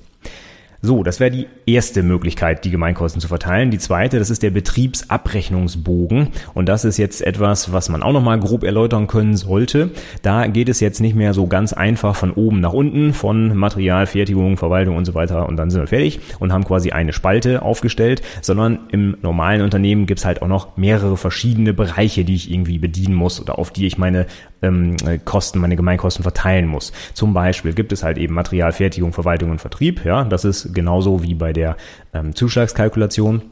So, 0.85 1.05
das 1.05 1.21
wäre 1.21 1.31
die 1.31 1.47
erste 1.65 2.03
Möglichkeit, 2.03 2.65
die 2.65 2.73
Gemeinkosten 2.73 3.21
zu 3.21 3.29
verteilen. 3.29 3.71
Die 3.71 3.79
zweite, 3.79 4.19
das 4.19 4.31
ist 4.31 4.43
der 4.43 4.51
Betriebsabrechnungsbogen. 4.51 6.31
Und 6.55 6.69
das 6.69 6.85
ist 6.85 6.97
jetzt 6.97 7.23
etwas, 7.23 7.73
was 7.73 7.89
man 7.89 8.03
auch 8.03 8.13
nochmal 8.13 8.41
grob 8.41 8.65
erläutern 8.65 9.07
können 9.07 9.37
sollte. 9.37 9.91
Da 10.23 10.49
geht 10.49 10.69
es 10.69 10.81
jetzt 10.81 11.01
nicht 11.01 11.15
mehr 11.15 11.35
so 11.35 11.47
ganz 11.47 11.73
einfach 11.73 12.17
von 12.17 12.33
oben 12.33 12.59
nach 12.59 12.73
unten, 12.73 13.13
von 13.13 13.57
Material, 13.57 14.07
Fertigung, 14.07 14.57
Verwaltung 14.57 14.97
und 14.97 15.05
so 15.05 15.15
weiter. 15.15 15.49
Und 15.49 15.57
dann 15.57 15.71
sind 15.71 15.83
wir 15.83 15.87
fertig 15.87 16.19
und 16.41 16.53
haben 16.53 16.65
quasi 16.65 16.91
eine 16.91 17.13
Spalte 17.13 17.63
aufgestellt, 17.63 18.21
sondern 18.41 18.81
im 18.91 19.17
normalen 19.23 19.63
Unternehmen 19.63 20.07
gibt's 20.07 20.25
halt 20.25 20.43
auch 20.43 20.49
noch 20.49 20.77
mehrere 20.77 21.17
verschiedene 21.17 21.75
Bereiche, 21.75 22.25
die 22.25 22.35
ich 22.35 22.51
irgendwie 22.51 22.81
bedienen 22.81 23.15
muss 23.15 23.41
oder 23.41 23.57
auf 23.57 23.71
die 23.71 23.87
ich 23.87 23.99
meine 23.99 24.27
ähm, 24.63 24.97
Kosten, 25.25 25.59
meine 25.59 25.77
Gemeinkosten 25.77 26.23
verteilen 26.23 26.67
muss. 26.67 26.93
Zum 27.15 27.35
Beispiel 27.35 27.73
gibt 27.73 27.93
es 27.93 28.03
halt 28.03 28.19
eben 28.19 28.35
Material, 28.35 28.73
Fertigung, 28.73 29.13
Verwaltung 29.13 29.51
und 29.51 29.61
Vertrieb. 29.61 30.05
Ja, 30.05 30.25
das 30.25 30.45
ist 30.45 30.75
genauso 30.75 31.23
wie 31.23 31.35
bei 31.35 31.53
der 31.53 31.77
ähm, 32.15 32.35
Zuschlagskalkulation. 32.35 33.52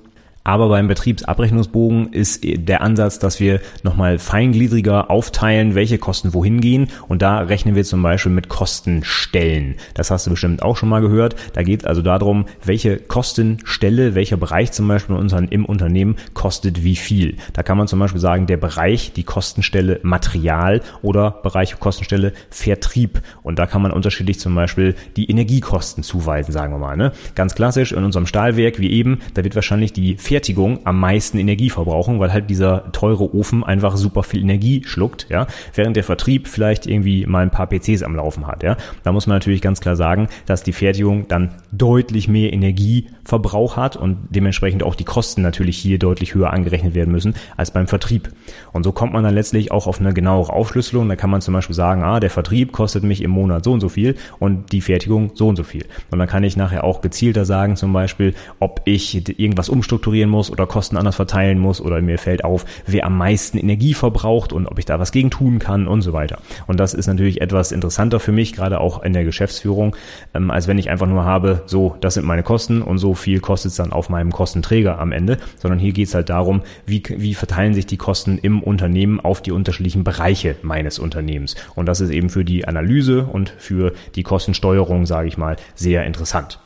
Aber 0.50 0.68
beim 0.68 0.88
Betriebsabrechnungsbogen 0.88 2.12
ist 2.12 2.42
der 2.42 2.80
Ansatz, 2.80 3.20
dass 3.20 3.38
wir 3.38 3.60
nochmal 3.84 4.18
feingliedriger 4.18 5.08
aufteilen, 5.08 5.76
welche 5.76 5.96
Kosten 5.96 6.34
wohin 6.34 6.60
gehen. 6.60 6.88
Und 7.06 7.22
da 7.22 7.38
rechnen 7.38 7.76
wir 7.76 7.84
zum 7.84 8.02
Beispiel 8.02 8.32
mit 8.32 8.48
Kostenstellen. 8.48 9.76
Das 9.94 10.10
hast 10.10 10.26
du 10.26 10.30
bestimmt 10.30 10.64
auch 10.64 10.76
schon 10.76 10.88
mal 10.88 11.02
gehört. 11.02 11.36
Da 11.52 11.62
geht 11.62 11.82
es 11.82 11.86
also 11.86 12.02
darum, 12.02 12.46
welche 12.64 12.96
Kostenstelle, 12.96 14.16
welcher 14.16 14.38
Bereich 14.38 14.72
zum 14.72 14.88
Beispiel 14.88 15.14
im 15.50 15.64
Unternehmen 15.64 16.16
kostet 16.34 16.82
wie 16.82 16.96
viel. 16.96 17.36
Da 17.52 17.62
kann 17.62 17.78
man 17.78 17.86
zum 17.86 18.00
Beispiel 18.00 18.20
sagen, 18.20 18.48
der 18.48 18.56
Bereich, 18.56 19.12
die 19.12 19.22
Kostenstelle 19.22 20.00
Material 20.02 20.80
oder 21.00 21.30
Bereich 21.30 21.78
Kostenstelle 21.78 22.32
Vertrieb. 22.50 23.22
Und 23.44 23.60
da 23.60 23.66
kann 23.66 23.82
man 23.82 23.92
unterschiedlich 23.92 24.40
zum 24.40 24.56
Beispiel 24.56 24.96
die 25.16 25.30
Energiekosten 25.30 26.02
zuweisen, 26.02 26.50
sagen 26.50 26.72
wir 26.72 26.78
mal. 26.78 26.96
Ne? 26.96 27.12
Ganz 27.36 27.54
klassisch 27.54 27.92
in 27.92 28.02
unserem 28.02 28.26
Stahlwerk 28.26 28.80
wie 28.80 28.90
eben, 28.90 29.20
da 29.34 29.44
wird 29.44 29.54
wahrscheinlich 29.54 29.92
die 29.92 30.16
Fertigung 30.40 30.80
am 30.84 30.98
meisten 30.98 31.38
Energie 31.38 31.68
verbrauchen, 31.68 32.18
weil 32.18 32.32
halt 32.32 32.48
dieser 32.48 32.90
teure 32.92 33.34
Ofen 33.34 33.62
einfach 33.62 33.98
super 33.98 34.22
viel 34.22 34.40
Energie 34.40 34.82
schluckt, 34.86 35.26
ja, 35.28 35.46
während 35.74 35.96
der 35.96 36.04
Vertrieb 36.04 36.48
vielleicht 36.48 36.86
irgendwie 36.86 37.26
mal 37.26 37.42
ein 37.42 37.50
paar 37.50 37.66
PCs 37.66 38.02
am 38.02 38.16
Laufen 38.16 38.46
hat, 38.46 38.62
ja. 38.62 38.78
Da 39.02 39.12
muss 39.12 39.26
man 39.26 39.36
natürlich 39.36 39.60
ganz 39.60 39.82
klar 39.82 39.96
sagen, 39.96 40.28
dass 40.46 40.62
die 40.62 40.72
Fertigung 40.72 41.28
dann 41.28 41.50
deutlich 41.72 42.26
mehr 42.26 42.54
Energieverbrauch 42.54 43.76
hat 43.76 43.96
und 43.96 44.16
dementsprechend 44.30 44.82
auch 44.82 44.94
die 44.94 45.04
Kosten 45.04 45.42
natürlich 45.42 45.76
hier 45.76 45.98
deutlich 45.98 46.34
höher 46.34 46.54
angerechnet 46.54 46.94
werden 46.94 47.12
müssen 47.12 47.34
als 47.58 47.70
beim 47.70 47.86
Vertrieb. 47.86 48.30
Und 48.72 48.84
so 48.84 48.92
kommt 48.92 49.12
man 49.12 49.22
dann 49.22 49.34
letztlich 49.34 49.70
auch 49.72 49.86
auf 49.86 50.00
eine 50.00 50.14
genauere 50.14 50.54
Aufschlüsselung. 50.54 51.06
Da 51.10 51.16
kann 51.16 51.28
man 51.28 51.42
zum 51.42 51.52
Beispiel 51.52 51.76
sagen, 51.76 52.02
ah, 52.02 52.18
der 52.18 52.30
Vertrieb 52.30 52.72
kostet 52.72 53.04
mich 53.04 53.22
im 53.22 53.30
Monat 53.30 53.64
so 53.64 53.72
und 53.72 53.80
so 53.80 53.90
viel 53.90 54.14
und 54.38 54.72
die 54.72 54.80
Fertigung 54.80 55.32
so 55.34 55.48
und 55.48 55.56
so 55.56 55.64
viel. 55.64 55.84
Und 56.10 56.18
dann 56.18 56.28
kann 56.28 56.44
ich 56.44 56.56
nachher 56.56 56.84
auch 56.84 57.02
gezielter 57.02 57.44
sagen, 57.44 57.76
zum 57.76 57.92
Beispiel, 57.92 58.34
ob 58.58 58.80
ich 58.86 59.28
irgendwas 59.38 59.68
umstrukturieren 59.68 60.19
strukturieren 60.20 60.30
muss 60.30 60.50
oder 60.50 60.66
Kosten 60.66 60.96
anders 60.96 61.16
verteilen 61.16 61.58
muss 61.58 61.80
oder 61.80 62.00
mir 62.00 62.18
fällt 62.18 62.44
auf, 62.44 62.64
wer 62.86 63.06
am 63.06 63.16
meisten 63.16 63.58
Energie 63.58 63.94
verbraucht 63.94 64.52
und 64.52 64.66
ob 64.66 64.78
ich 64.78 64.84
da 64.84 64.98
was 64.98 65.12
gegen 65.12 65.30
tun 65.30 65.58
kann 65.58 65.86
und 65.86 66.02
so 66.02 66.12
weiter. 66.12 66.38
Und 66.66 66.78
das 66.78 66.94
ist 66.94 67.06
natürlich 67.06 67.40
etwas 67.40 67.72
interessanter 67.72 68.20
für 68.20 68.32
mich, 68.32 68.52
gerade 68.52 68.80
auch 68.80 69.02
in 69.02 69.12
der 69.12 69.24
Geschäftsführung, 69.24 69.96
ähm, 70.34 70.50
als 70.50 70.68
wenn 70.68 70.78
ich 70.78 70.90
einfach 70.90 71.06
nur 71.06 71.24
habe, 71.24 71.62
so, 71.66 71.96
das 72.00 72.14
sind 72.14 72.26
meine 72.26 72.42
Kosten 72.42 72.82
und 72.82 72.98
so 72.98 73.14
viel 73.14 73.40
kostet 73.40 73.70
es 73.70 73.76
dann 73.76 73.92
auf 73.92 74.10
meinem 74.10 74.32
Kostenträger 74.32 74.98
am 74.98 75.12
Ende, 75.12 75.38
sondern 75.58 75.78
hier 75.78 75.92
geht 75.92 76.08
es 76.08 76.14
halt 76.14 76.28
darum, 76.28 76.62
wie, 76.86 77.02
wie 77.08 77.34
verteilen 77.34 77.74
sich 77.74 77.86
die 77.86 77.96
Kosten 77.96 78.38
im 78.38 78.62
Unternehmen 78.62 79.20
auf 79.20 79.40
die 79.40 79.52
unterschiedlichen 79.52 80.04
Bereiche 80.04 80.56
meines 80.62 80.98
Unternehmens. 80.98 81.56
Und 81.74 81.86
das 81.86 82.00
ist 82.00 82.10
eben 82.10 82.28
für 82.28 82.44
die 82.44 82.66
Analyse 82.66 83.24
und 83.24 83.50
für 83.58 83.92
die 84.14 84.22
Kostensteuerung, 84.22 85.06
sage 85.06 85.28
ich 85.28 85.38
mal, 85.38 85.56
sehr 85.74 86.04
interessant. 86.04 86.60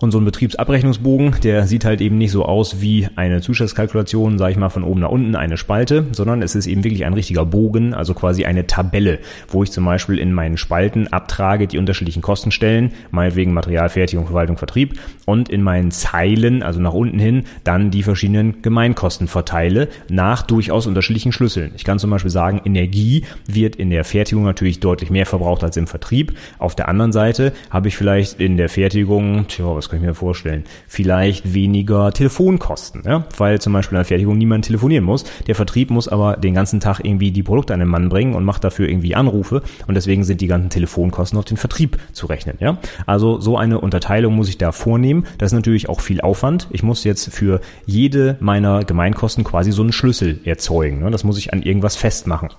Und 0.00 0.12
so 0.12 0.18
ein 0.18 0.24
Betriebsabrechnungsbogen, 0.24 1.40
der 1.42 1.66
sieht 1.66 1.84
halt 1.84 2.00
eben 2.00 2.18
nicht 2.18 2.30
so 2.30 2.44
aus 2.44 2.80
wie 2.80 3.08
eine 3.16 3.40
Zuschlagskalkulation, 3.40 4.38
sage 4.38 4.52
ich 4.52 4.56
mal, 4.56 4.68
von 4.68 4.84
oben 4.84 5.00
nach 5.00 5.08
unten 5.08 5.34
eine 5.34 5.56
Spalte, 5.56 6.06
sondern 6.12 6.40
es 6.40 6.54
ist 6.54 6.68
eben 6.68 6.84
wirklich 6.84 7.04
ein 7.04 7.14
richtiger 7.14 7.44
Bogen, 7.44 7.94
also 7.94 8.14
quasi 8.14 8.44
eine 8.44 8.68
Tabelle, 8.68 9.18
wo 9.48 9.64
ich 9.64 9.72
zum 9.72 9.84
Beispiel 9.84 10.18
in 10.18 10.32
meinen 10.32 10.56
Spalten 10.56 11.08
abtrage 11.08 11.66
die 11.66 11.78
unterschiedlichen 11.78 12.22
Kostenstellen, 12.22 12.92
meinetwegen 13.10 13.52
Material, 13.52 13.88
Fertigung, 13.88 14.26
Verwaltung, 14.26 14.56
Vertrieb 14.56 15.00
und 15.26 15.48
in 15.48 15.62
meinen 15.62 15.90
Zeilen, 15.90 16.62
also 16.62 16.78
nach 16.78 16.94
unten 16.94 17.18
hin, 17.18 17.42
dann 17.64 17.90
die 17.90 18.04
verschiedenen 18.04 18.62
Gemeinkosten 18.62 19.26
verteile 19.26 19.88
nach 20.08 20.42
durchaus 20.42 20.86
unterschiedlichen 20.86 21.32
Schlüsseln. 21.32 21.72
Ich 21.74 21.82
kann 21.82 21.98
zum 21.98 22.10
Beispiel 22.10 22.30
sagen, 22.30 22.60
Energie 22.64 23.24
wird 23.48 23.74
in 23.74 23.90
der 23.90 24.04
Fertigung 24.04 24.44
natürlich 24.44 24.78
deutlich 24.78 25.10
mehr 25.10 25.26
verbraucht 25.26 25.64
als 25.64 25.76
im 25.76 25.88
Vertrieb. 25.88 26.34
Auf 26.60 26.76
der 26.76 26.86
anderen 26.88 27.10
Seite 27.10 27.52
habe 27.68 27.88
ich 27.88 27.96
vielleicht 27.96 28.38
in 28.38 28.56
der 28.56 28.68
Fertigung, 28.68 29.48
tja, 29.48 29.74
was 29.74 29.87
kann 29.88 30.00
ich 30.00 30.04
mir 30.04 30.14
vorstellen, 30.14 30.64
vielleicht 30.86 31.54
weniger 31.54 32.12
Telefonkosten, 32.12 33.02
ja? 33.04 33.26
weil 33.36 33.60
zum 33.60 33.72
Beispiel 33.72 33.96
in 33.96 34.00
der 34.00 34.04
Fertigung 34.04 34.38
niemand 34.38 34.64
telefonieren 34.64 35.04
muss. 35.04 35.24
Der 35.46 35.54
Vertrieb 35.54 35.90
muss 35.90 36.08
aber 36.08 36.36
den 36.36 36.54
ganzen 36.54 36.80
Tag 36.80 37.00
irgendwie 37.02 37.30
die 37.30 37.42
Produkte 37.42 37.74
an 37.74 37.80
den 37.80 37.88
Mann 37.88 38.08
bringen 38.08 38.34
und 38.34 38.44
macht 38.44 38.64
dafür 38.64 38.88
irgendwie 38.88 39.14
Anrufe 39.14 39.62
und 39.86 39.94
deswegen 39.94 40.24
sind 40.24 40.40
die 40.40 40.46
ganzen 40.46 40.70
Telefonkosten 40.70 41.38
auf 41.38 41.44
den 41.44 41.56
Vertrieb 41.56 41.98
zu 42.12 42.26
rechnen. 42.26 42.56
Ja? 42.60 42.78
Also 43.06 43.40
so 43.40 43.56
eine 43.56 43.80
Unterteilung 43.80 44.34
muss 44.34 44.48
ich 44.48 44.58
da 44.58 44.72
vornehmen. 44.72 45.24
Das 45.38 45.52
ist 45.52 45.56
natürlich 45.56 45.88
auch 45.88 46.00
viel 46.00 46.20
Aufwand. 46.20 46.68
Ich 46.70 46.82
muss 46.82 47.04
jetzt 47.04 47.32
für 47.32 47.60
jede 47.86 48.36
meiner 48.40 48.84
Gemeinkosten 48.84 49.44
quasi 49.44 49.72
so 49.72 49.82
einen 49.82 49.92
Schlüssel 49.92 50.40
erzeugen. 50.44 51.00
Ne? 51.00 51.10
Das 51.10 51.24
muss 51.24 51.38
ich 51.38 51.52
an 51.52 51.62
irgendwas 51.62 51.96
festmachen. 51.96 52.50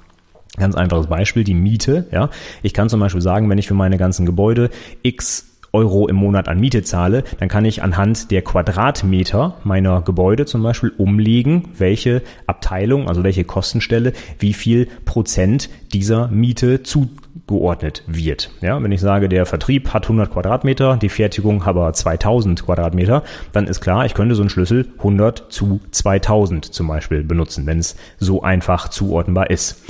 Ganz 0.58 0.76
einfaches 0.76 1.08
Beispiel, 1.08 1.44
die 1.44 1.54
Miete. 1.54 2.08
Ja, 2.12 2.30
ich 2.64 2.74
kann 2.74 2.90
zum 2.90 3.00
Beispiel 3.00 3.22
sagen, 3.22 3.50
wenn 3.50 3.58
ich 3.58 3.68
für 3.68 3.76
meine 3.76 3.98
ganzen 3.98 4.26
Gebäude 4.26 4.70
x 5.04 5.46
Euro 5.74 6.08
im 6.08 6.16
Monat 6.16 6.48
an 6.48 6.60
Miete 6.60 6.84
zahle, 6.84 7.24
dann 7.40 7.50
kann 7.50 7.66
ich 7.66 7.84
anhand 7.84 8.32
der 8.32 8.42
Quadratmeter 8.42 9.56
meiner 9.64 10.02
Gebäude 10.02 10.46
zum 10.46 10.64
Beispiel 10.64 10.92
umlegen, 10.98 11.70
welche 11.78 12.22
Abteilung, 12.48 13.08
also 13.08 13.24
welche 13.24 13.44
Kostenstelle, 13.44 14.14
wie 14.40 14.54
viel 14.54 14.88
Prozent 15.06 15.70
dieser 15.94 16.28
Miete 16.28 16.84
zugeordnet 16.84 18.04
wird. 18.08 18.52
Ja, 18.62 18.82
wenn 18.82 18.92
ich 18.92 19.02
sage, 19.02 19.30
der 19.30 19.46
Vertrieb 19.46 19.94
hat 19.94 20.04
100 20.04 20.32
Quadratmeter, 20.32 20.98
die 20.98 21.10
Fertigung 21.10 21.64
aber 21.64 21.92
2000 21.94 22.66
Quadratmeter, 22.66 23.24
dann 23.52 23.68
ist 23.68 23.82
klar, 23.82 24.06
ich 24.06 24.14
könnte 24.14 24.36
so 24.36 24.42
einen 24.42 24.50
Schlüssel 24.50 24.88
100 24.98 25.52
zu 25.52 25.80
2000 25.92 26.66
zum 26.66 26.88
Beispiel 26.88 27.24
benutzen, 27.24 27.66
wenn 27.66 27.80
es 27.80 27.96
so 28.20 28.42
einfach 28.42 28.90
zuordnenbar 28.90 29.50
ist. 29.50 29.84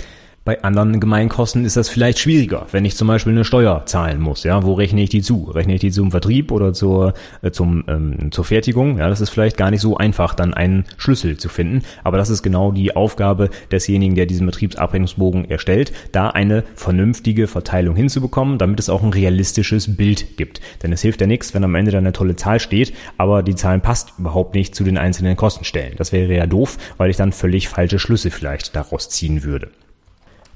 Bei 0.46 0.64
anderen 0.64 1.00
Gemeinkosten 1.00 1.66
ist 1.66 1.78
das 1.78 1.90
vielleicht 1.90 2.18
schwieriger, 2.18 2.66
wenn 2.72 2.86
ich 2.86 2.96
zum 2.96 3.08
Beispiel 3.08 3.34
eine 3.34 3.44
Steuer 3.44 3.84
zahlen 3.86 4.22
muss. 4.22 4.44
Ja, 4.44 4.64
wo 4.64 4.74
rechne 4.74 5.04
ich 5.04 5.10
die 5.10 5.22
zu? 5.22 5.44
Rechne 5.44 5.76
ich 5.76 5.82
die 5.82 5.92
zum 5.92 6.12
Vertrieb 6.12 6.52
oder 6.52 6.74
zur, 6.74 7.14
äh, 7.42 7.52
zum, 7.52 7.84
ähm, 7.88 8.32
zur 8.32 8.46
Fertigung? 8.46 8.98
Ja, 8.98 9.10
das 9.10 9.22
ist 9.22 9.30
vielleicht 9.30 9.58
gar 9.58 9.70
nicht 9.70 9.82
so 9.82 9.98
einfach, 9.98 10.34
dann 10.34 10.54
einen 10.54 10.86
Schlüssel 10.98 11.38
zu 11.38 11.50
finden. 11.50 11.84
Aber 12.04 12.18
das 12.18 12.30
ist 12.30 12.42
genau 12.42 12.72
die 12.72 12.96
Aufgabe 12.96 13.50
desjenigen, 13.72 14.16
der 14.16 14.26
diesen 14.26 14.46
Betriebsabrechnungsbogen 14.46 15.50
erstellt, 15.50 15.92
da 16.14 16.30
eine 16.30 16.64
vernünftige 16.74 17.48
Verteilung 17.48 17.96
hinzubekommen, 17.96 18.58
damit 18.58 18.80
es 18.80 18.90
auch 18.90 19.04
ein 19.04 19.14
realistisches 19.14 19.98
Bild 19.98 20.38
gibt. 20.38 20.62
Denn 20.82 20.94
es 20.94 21.02
hilft 21.02 21.22
ja 21.22 21.28
nichts, 21.28 21.54
wenn 21.54 21.64
am 21.64 21.76
Ende 21.76 21.92
dann 21.92 22.06
eine 22.06 22.14
tolle 22.14 22.38
Zahl 22.38 22.60
steht, 22.60 22.94
aber 23.18 23.44
die 23.44 23.56
Zahlen 23.56 23.82
passt 23.82 24.14
überhaupt 24.18 24.56
nicht 24.56 24.74
zu 24.74 24.84
den 24.84 24.98
einzelnen 24.98 25.36
Kostenstellen. 25.36 25.94
Das 25.98 26.12
wäre 26.12 26.34
ja 26.34 26.48
doof, 26.48 26.78
weil 26.98 27.10
ich 27.10 27.18
dann 27.18 27.34
völlig 27.34 27.68
falsche 27.68 28.00
Schlüsse 28.00 28.32
vielleicht 28.32 28.76
daraus 28.76 29.10
ziehen 29.10 29.44
würde. 29.44 29.70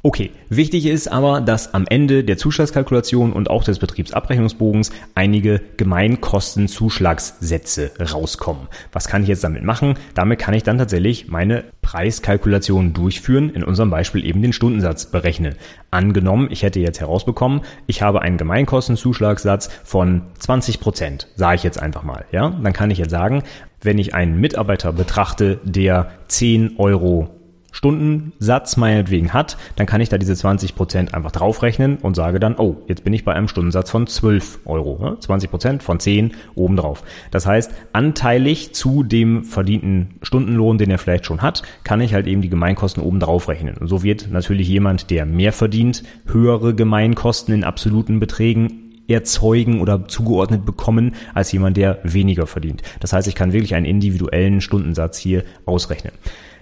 Okay, 0.05 0.31
wichtig 0.49 0.85
ist 0.85 1.07
aber, 1.07 1.39
dass 1.39 1.73
am 1.73 1.85
Ende 1.87 2.25
der 2.25 2.37
Zuschlagskalkulation 2.37 3.31
und 3.31 3.49
auch 3.49 3.63
des 3.63 3.79
Betriebsabrechnungsbogens 3.79 4.91
einige 5.15 5.61
Gemeinkostenzuschlagssätze 5.77 7.91
rauskommen. 8.11 8.67
Was 8.91 9.07
kann 9.07 9.23
ich 9.23 9.29
jetzt 9.29 9.45
damit 9.45 9.63
machen? 9.63 9.93
Damit 10.13 10.39
kann 10.39 10.55
ich 10.55 10.63
dann 10.63 10.77
tatsächlich 10.77 11.29
meine 11.29 11.63
Preiskalkulation 11.81 12.91
durchführen, 12.91 13.49
in 13.49 13.63
unserem 13.63 13.91
Beispiel 13.91 14.25
eben 14.25 14.41
den 14.41 14.51
Stundensatz 14.51 15.05
berechnen. 15.05 15.55
Angenommen, 15.89 16.49
ich 16.51 16.63
hätte 16.63 16.81
jetzt 16.81 16.99
herausbekommen, 16.99 17.61
ich 17.87 18.01
habe 18.01 18.21
einen 18.21 18.35
Gemeinkostenzuschlagssatz 18.35 19.69
von 19.85 20.23
20 20.37 20.81
Prozent, 20.81 21.29
sage 21.37 21.55
ich 21.55 21.63
jetzt 21.63 21.81
einfach 21.81 22.03
mal, 22.03 22.25
ja? 22.33 22.49
Dann 22.49 22.73
kann 22.73 22.91
ich 22.91 22.97
jetzt 22.97 23.11
sagen, 23.11 23.43
wenn 23.81 23.99
ich 23.99 24.13
einen 24.13 24.37
Mitarbeiter 24.37 24.91
betrachte, 24.91 25.61
der 25.63 26.11
10 26.27 26.77
Euro 26.77 27.29
Stundensatz 27.73 28.77
meinetwegen 28.77 29.33
hat, 29.33 29.57
dann 29.75 29.87
kann 29.87 29.99
ich 29.99 30.07
da 30.07 30.17
diese 30.17 30.35
20 30.35 30.75
Prozent 30.75 31.13
einfach 31.13 31.31
draufrechnen 31.31 31.97
und 31.97 32.15
sage 32.15 32.39
dann, 32.39 32.55
oh, 32.55 32.77
jetzt 32.87 33.03
bin 33.03 33.11
ich 33.13 33.25
bei 33.25 33.33
einem 33.33 33.47
Stundensatz 33.47 33.89
von 33.89 34.07
12 34.07 34.59
Euro. 34.65 35.03
Ne? 35.03 35.19
20 35.19 35.49
Prozent 35.49 35.83
von 35.83 35.99
10 35.99 36.33
obendrauf. 36.55 37.03
Das 37.31 37.45
heißt, 37.45 37.71
anteilig 37.91 38.73
zu 38.73 39.03
dem 39.03 39.43
verdienten 39.43 40.19
Stundenlohn, 40.21 40.77
den 40.77 40.91
er 40.91 40.99
vielleicht 40.99 41.25
schon 41.25 41.41
hat, 41.41 41.63
kann 41.83 41.99
ich 41.99 42.13
halt 42.13 42.27
eben 42.27 42.41
die 42.41 42.49
Gemeinkosten 42.49 43.03
obendrauf 43.03 43.49
rechnen. 43.49 43.75
Und 43.77 43.87
so 43.87 44.03
wird 44.03 44.29
natürlich 44.31 44.67
jemand, 44.67 45.09
der 45.09 45.25
mehr 45.25 45.51
verdient, 45.51 46.03
höhere 46.27 46.75
Gemeinkosten 46.75 47.55
in 47.55 47.63
absoluten 47.63 48.19
Beträgen 48.19 49.01
erzeugen 49.07 49.81
oder 49.81 50.07
zugeordnet 50.07 50.65
bekommen 50.65 51.15
als 51.33 51.51
jemand, 51.51 51.75
der 51.75 51.99
weniger 52.03 52.47
verdient. 52.47 52.83
Das 52.99 53.13
heißt, 53.13 53.27
ich 53.27 53.35
kann 53.35 53.51
wirklich 53.51 53.75
einen 53.75 53.85
individuellen 53.85 54.61
Stundensatz 54.61 55.17
hier 55.17 55.43
ausrechnen. 55.65 56.13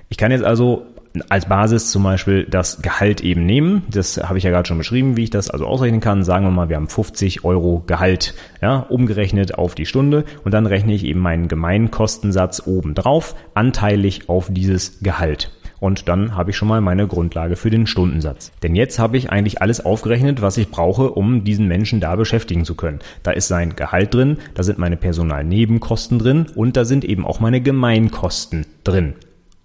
Ich 0.10 0.17
kann 0.17 0.32
jetzt 0.32 0.43
also 0.43 0.86
als 1.30 1.47
Basis 1.47 1.91
zum 1.91 2.04
Beispiel 2.04 2.45
das 2.45 2.82
Gehalt 2.82 3.21
eben 3.21 3.45
nehmen. 3.45 3.84
Das 3.89 4.17
habe 4.17 4.38
ich 4.38 4.43
ja 4.43 4.52
gerade 4.52 4.67
schon 4.67 4.78
beschrieben, 4.78 5.17
wie 5.17 5.24
ich 5.24 5.30
das 5.30 5.50
also 5.50 5.65
ausrechnen 5.65 6.00
kann. 6.00 6.24
Sagen 6.24 6.45
wir 6.45 6.52
mal, 6.52 6.69
wir 6.69 6.78
haben 6.78 6.88
50 6.88 7.43
Euro 7.43 7.84
Gehalt, 7.86 8.34
ja, 8.62 8.78
umgerechnet 8.78 9.56
auf 9.56 9.76
die 9.76 9.86
Stunde 9.86 10.26
und 10.43 10.54
dann 10.54 10.65
rechne 10.65 10.93
ich 10.93 11.04
eben 11.04 11.19
meinen 11.19 11.47
Gemeinkostensatz 11.47 12.63
oben 12.65 12.95
drauf, 12.95 13.36
anteilig 13.54 14.30
auf 14.30 14.47
dieses 14.52 15.00
Gehalt. 15.02 15.52
Und 15.80 16.08
dann 16.08 16.36
habe 16.36 16.52
ich 16.52 16.58
schon 16.58 16.67
mal 16.67 16.80
meine 16.80 17.08
Grundlage 17.08 17.56
für 17.56 17.71
den 17.71 17.88
Stundensatz. 17.88 18.52
Denn 18.62 18.76
jetzt 18.76 19.00
habe 19.00 19.17
ich 19.17 19.32
eigentlich 19.32 19.63
alles 19.63 19.84
aufgerechnet, 19.84 20.39
was 20.39 20.58
ich 20.58 20.69
brauche, 20.69 21.10
um 21.10 21.43
diesen 21.43 21.67
Menschen 21.67 22.00
da 22.00 22.15
beschäftigen 22.15 22.65
zu 22.65 22.76
können. 22.76 23.00
Da 23.24 23.32
ist 23.32 23.47
sein 23.47 23.76
Gehalt 23.76 24.13
drin, 24.13 24.38
da 24.54 24.62
sind 24.62 24.78
meine 24.78 24.95
Personalnebenkosten 24.95 26.19
drin 26.19 26.45
und 26.54 26.78
da 26.78 26.86
sind 26.86 27.04
eben 27.04 27.26
auch 27.26 27.39
meine 27.39 27.62
Gemeinkosten 27.62 28.67
drin 28.84 29.15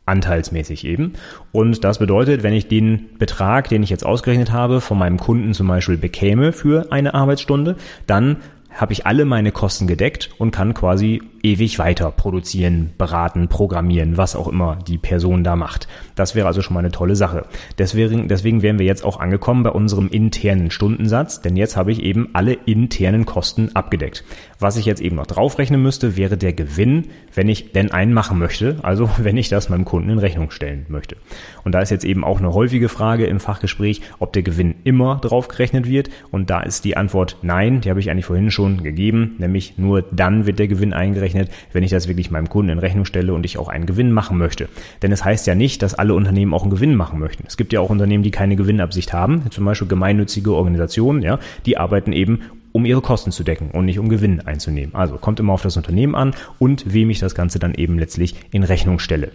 anteilsmäßig 0.07 0.85
eben. 0.87 1.13
Und 1.53 1.85
das 1.85 1.99
bedeutet, 1.99 2.43
wenn 2.43 2.55
ich 2.55 2.69
den 2.69 3.11
Betrag, 3.19 3.69
den 3.69 3.83
ich 3.83 3.91
jetzt 3.91 4.07
ausgerechnet 4.07 4.53
habe, 4.53 4.81
von 4.81 4.99
meinem 4.99 5.19
Kunden 5.19 5.53
zum 5.53 5.69
Beispiel 5.69 5.99
bekäme 5.99 6.53
für 6.53 6.91
eine 6.91 7.15
Arbeitsstunde, 7.15 7.77
dann 8.07 8.39
habe 8.71 8.93
ich 8.93 9.07
alle 9.07 9.25
meine 9.25 9.53
Kosten 9.53 9.87
gedeckt 9.87 10.31
und 10.39 10.51
kann 10.51 10.75
quasi 10.75 11.23
ewig 11.43 11.79
weiter 11.79 12.11
produzieren, 12.11 12.93
beraten, 12.99 13.49
programmieren, 13.49 14.17
was 14.17 14.37
auch 14.37 14.49
immer 14.49 14.77
die 14.87 14.99
Person 14.99 15.45
da 15.45 15.57
macht. 15.57 15.89
Das 16.15 16.35
wäre 16.35 16.47
also 16.47 16.63
schon 16.63 16.75
mal 16.75 16.81
eine 16.81 16.91
tolle 16.91 17.17
Sache. 17.17 17.47
Deswegen, 17.79 18.29
deswegen 18.29 18.63
wären 18.63 18.79
wir 18.79 18.87
jetzt 18.87 19.05
auch 19.05 19.21
angekommen 19.21 19.63
bei 19.63 19.71
unserem 19.71 20.09
internen 20.09 20.71
Stundensatz, 20.71 21.41
denn 21.41 21.57
jetzt 21.57 21.77
habe 21.77 21.93
ich 21.93 22.03
eben 22.03 22.31
alle 22.33 22.53
internen 22.53 23.27
Kosten 23.27 23.71
abgedeckt. 23.75 24.25
Was 24.59 24.77
ich 24.77 24.87
jetzt 24.87 25.03
eben 25.03 25.17
noch 25.17 25.27
draufrechnen 25.27 25.83
müsste, 25.83 26.17
wäre 26.17 26.37
der 26.37 26.53
Gewinn, 26.53 27.09
wenn 27.35 27.49
ich 27.49 27.73
denn 27.73 27.93
einen 27.93 28.13
machen 28.13 28.39
möchte, 28.39 28.79
also 28.83 29.09
wenn 29.19 29.37
ich 29.37 29.49
das 29.49 29.69
meinem 29.69 29.85
Kunden 29.85 30.11
in 30.11 30.19
Rechnung 30.19 30.51
stellen 30.51 30.87
möchte. 30.89 31.17
Und 31.65 31.73
da 31.73 31.81
ist 31.81 31.91
jetzt 31.91 32.05
eben 32.05 32.25
auch 32.25 32.39
eine 32.39 32.55
häufige 32.55 32.89
Frage 32.89 33.27
im 33.27 33.41
Fachgespräch, 33.41 34.01
ob 34.19 34.33
der 34.33 34.43
Gewinn 34.43 34.75
immer 34.85 35.17
draufgerechnet 35.17 35.87
wird. 35.87 36.11
Und 36.31 36.51
da 36.51 36.61
ist 36.61 36.85
die 36.85 36.97
Antwort 36.97 37.39
nein, 37.43 37.81
die 37.81 37.91
habe 37.91 38.01
ich 38.01 38.11
eigentlich 38.11 38.27
vorhin 38.27 38.51
schon 38.51 38.83
gegeben, 38.83 39.37
nämlich 39.39 39.77
nur 39.77 40.03
dann 40.03 40.47
wird 40.47 40.59
der 40.59 40.69
Gewinn 40.69 40.93
eingerechnet 40.93 41.36
gerechnet, 41.37 41.51
wenn 41.73 41.83
ich 41.83 41.91
das 41.91 42.09
wirklich 42.09 42.31
meinem 42.31 42.49
Kunden 42.49 42.71
in 42.71 42.79
Rechnung 42.79 43.05
stelle 43.05 43.35
und 43.35 43.45
ich 43.45 43.59
auch 43.59 43.69
einen 43.69 43.87
Gewinn 43.87 44.13
machen 44.13 44.39
möchte. 44.39 44.69
Denn 45.03 45.13
es 45.13 45.25
heißt 45.25 45.47
ja 45.47 45.55
nicht, 45.55 45.83
dass 45.83 45.95
alle 45.95 46.15
Unternehmen 46.15 46.55
auch 46.55 46.63
einen 46.63 46.71
Gewinn 46.71 46.95
machen 46.95 47.19
möchten. 47.19 47.45
Es 47.47 47.57
gibt 47.57 47.73
ja 47.73 47.81
auch 47.81 47.91
Unternehmen, 47.91 48.23
die 48.23 48.31
keine 48.31 48.57
Gewinnabsicht 48.57 49.13
haben, 49.13 49.51
zum 49.51 49.65
Beispiel 49.65 49.89
gemeinnützige 49.89 50.55
Organisationen, 50.55 51.23
ja, 51.23 51.39
die 51.67 51.77
arbeiten 51.77 52.13
eben 52.13 52.41
um 52.73 52.85
ihre 52.85 53.01
Kosten 53.01 53.33
zu 53.33 53.43
decken 53.43 53.71
und 53.71 53.87
nicht 53.87 53.99
um 53.99 54.11
Gewinn 54.11 54.41
einzunehmen. 54.41 54.95
Also 54.95 55.17
kommt 55.17 55.41
immer 55.41 55.55
auf 55.55 55.63
das 55.63 55.79
Unternehmen 55.79 56.15
an 56.15 56.35
und 56.59 56.93
wem 56.93 57.09
ich 57.09 57.19
das 57.19 57.35
Ganze 57.35 57.59
dann 57.59 57.75
eben 57.75 57.99
letztlich 57.99 58.35
in 58.51 58.65
Rechnung 58.65 58.99
stelle. 58.99 59.31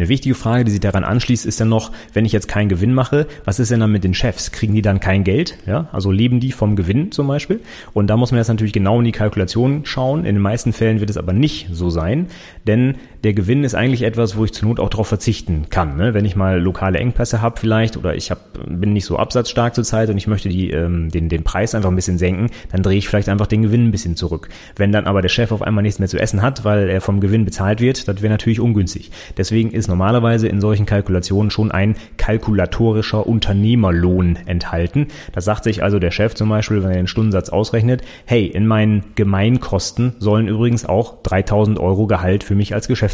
Eine 0.00 0.08
wichtige 0.08 0.34
Frage, 0.34 0.64
die 0.64 0.70
sich 0.70 0.80
daran 0.80 1.04
anschließt, 1.04 1.44
ist 1.44 1.60
dann 1.60 1.68
noch, 1.68 1.92
wenn 2.14 2.24
ich 2.24 2.32
jetzt 2.32 2.48
keinen 2.48 2.70
Gewinn 2.70 2.94
mache, 2.94 3.26
was 3.44 3.60
ist 3.60 3.70
denn 3.70 3.80
dann 3.80 3.92
mit 3.92 4.02
den 4.02 4.14
Chefs? 4.14 4.50
Kriegen 4.50 4.74
die 4.74 4.80
dann 4.80 4.98
kein 4.98 5.24
Geld? 5.24 5.58
Ja, 5.66 5.90
also 5.92 6.10
leben 6.10 6.40
die 6.40 6.52
vom 6.52 6.74
Gewinn 6.74 7.12
zum 7.12 7.26
Beispiel? 7.26 7.60
Und 7.92 8.06
da 8.06 8.16
muss 8.16 8.30
man 8.30 8.38
jetzt 8.38 8.48
natürlich 8.48 8.72
genau 8.72 8.98
in 9.00 9.04
die 9.04 9.12
Kalkulation 9.12 9.84
schauen. 9.84 10.20
In 10.20 10.36
den 10.36 10.42
meisten 10.42 10.72
Fällen 10.72 11.00
wird 11.00 11.10
es 11.10 11.18
aber 11.18 11.34
nicht 11.34 11.68
so 11.70 11.90
sein, 11.90 12.28
denn 12.66 12.94
der 13.24 13.34
Gewinn 13.34 13.64
ist 13.64 13.74
eigentlich 13.74 14.02
etwas, 14.02 14.36
wo 14.36 14.44
ich 14.44 14.52
zur 14.52 14.68
Not 14.68 14.80
auch 14.80 14.88
darauf 14.88 15.08
verzichten 15.08 15.66
kann. 15.68 15.96
Ne? 15.96 16.14
Wenn 16.14 16.24
ich 16.24 16.36
mal 16.36 16.58
lokale 16.58 16.98
Engpässe 16.98 17.42
habe 17.42 17.60
vielleicht 17.60 17.96
oder 17.96 18.14
ich 18.14 18.30
hab, 18.30 18.38
bin 18.66 18.94
nicht 18.94 19.04
so 19.04 19.18
absatzstark 19.18 19.74
zurzeit 19.74 20.08
und 20.08 20.16
ich 20.16 20.26
möchte 20.26 20.48
die, 20.48 20.70
ähm, 20.70 21.10
den, 21.10 21.28
den 21.28 21.44
Preis 21.44 21.74
einfach 21.74 21.90
ein 21.90 21.96
bisschen 21.96 22.16
senken, 22.16 22.50
dann 22.72 22.82
drehe 22.82 22.96
ich 22.96 23.08
vielleicht 23.08 23.28
einfach 23.28 23.46
den 23.46 23.62
Gewinn 23.62 23.88
ein 23.88 23.90
bisschen 23.90 24.16
zurück. 24.16 24.48
Wenn 24.76 24.90
dann 24.90 25.06
aber 25.06 25.20
der 25.20 25.28
Chef 25.28 25.52
auf 25.52 25.60
einmal 25.60 25.82
nichts 25.82 25.98
mehr 25.98 26.08
zu 26.08 26.18
essen 26.18 26.40
hat, 26.40 26.64
weil 26.64 26.88
er 26.88 27.02
vom 27.02 27.20
Gewinn 27.20 27.44
bezahlt 27.44 27.80
wird, 27.80 28.08
das 28.08 28.22
wäre 28.22 28.32
natürlich 28.32 28.60
ungünstig. 28.60 29.10
Deswegen 29.36 29.70
ist 29.70 29.88
normalerweise 29.88 30.48
in 30.48 30.60
solchen 30.60 30.86
Kalkulationen 30.86 31.50
schon 31.50 31.70
ein 31.70 31.96
kalkulatorischer 32.16 33.26
Unternehmerlohn 33.26 34.38
enthalten. 34.46 35.08
Da 35.32 35.42
sagt 35.42 35.64
sich 35.64 35.82
also 35.82 35.98
der 35.98 36.10
Chef 36.10 36.34
zum 36.34 36.48
Beispiel, 36.48 36.82
wenn 36.82 36.90
er 36.90 36.96
den 36.96 37.06
Stundensatz 37.06 37.50
ausrechnet, 37.50 38.02
hey, 38.24 38.46
in 38.46 38.66
meinen 38.66 39.04
Gemeinkosten 39.14 40.14
sollen 40.18 40.48
übrigens 40.48 40.86
auch 40.86 41.22
3000 41.22 41.78
Euro 41.78 42.06
Gehalt 42.06 42.44
für 42.44 42.54
mich 42.54 42.72
als 42.72 42.88
Geschäftsführer 42.88 43.09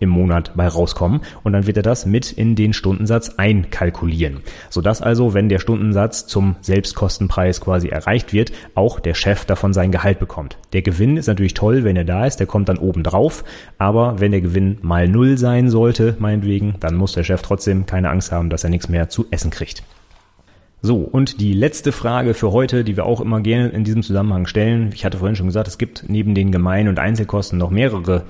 im 0.00 0.08
Monat 0.08 0.52
bei 0.54 0.66
rauskommen 0.66 1.20
und 1.42 1.52
dann 1.52 1.66
wird 1.66 1.76
er 1.76 1.82
das 1.82 2.06
mit 2.06 2.32
in 2.32 2.54
den 2.54 2.72
Stundensatz 2.72 3.34
einkalkulieren. 3.36 4.38
Sodass 4.70 5.02
also, 5.02 5.34
wenn 5.34 5.48
der 5.48 5.58
Stundensatz 5.58 6.26
zum 6.26 6.56
Selbstkostenpreis 6.60 7.60
quasi 7.60 7.88
erreicht 7.88 8.32
wird, 8.32 8.52
auch 8.74 9.00
der 9.00 9.14
Chef 9.14 9.44
davon 9.44 9.72
sein 9.72 9.92
Gehalt 9.92 10.18
bekommt. 10.18 10.58
Der 10.72 10.82
Gewinn 10.82 11.16
ist 11.16 11.26
natürlich 11.26 11.54
toll, 11.54 11.84
wenn 11.84 11.96
er 11.96 12.04
da 12.04 12.26
ist, 12.26 12.36
der 12.36 12.46
kommt 12.46 12.68
dann 12.68 12.78
oben 12.78 13.02
drauf, 13.02 13.44
aber 13.78 14.20
wenn 14.20 14.32
der 14.32 14.40
Gewinn 14.40 14.78
mal 14.82 15.08
null 15.08 15.38
sein 15.38 15.70
sollte, 15.70 16.16
meinetwegen, 16.18 16.74
dann 16.80 16.94
muss 16.94 17.12
der 17.12 17.24
Chef 17.24 17.42
trotzdem 17.42 17.86
keine 17.86 18.10
Angst 18.10 18.32
haben, 18.32 18.50
dass 18.50 18.64
er 18.64 18.70
nichts 18.70 18.88
mehr 18.88 19.08
zu 19.08 19.26
essen 19.30 19.50
kriegt. 19.50 19.82
So, 20.80 20.98
und 20.98 21.40
die 21.40 21.54
letzte 21.54 21.90
Frage 21.90 22.34
für 22.34 22.52
heute, 22.52 22.84
die 22.84 22.96
wir 22.96 23.04
auch 23.04 23.20
immer 23.20 23.40
gerne 23.40 23.68
in 23.70 23.82
diesem 23.82 24.04
Zusammenhang 24.04 24.46
stellen. 24.46 24.92
Ich 24.94 25.04
hatte 25.04 25.18
vorhin 25.18 25.34
schon 25.34 25.46
gesagt, 25.46 25.66
es 25.66 25.76
gibt 25.76 26.04
neben 26.06 26.36
den 26.36 26.52
Gemein- 26.52 26.88
und 26.88 27.00
Einzelkosten 27.00 27.58
noch 27.58 27.70
mehrere 27.70 28.24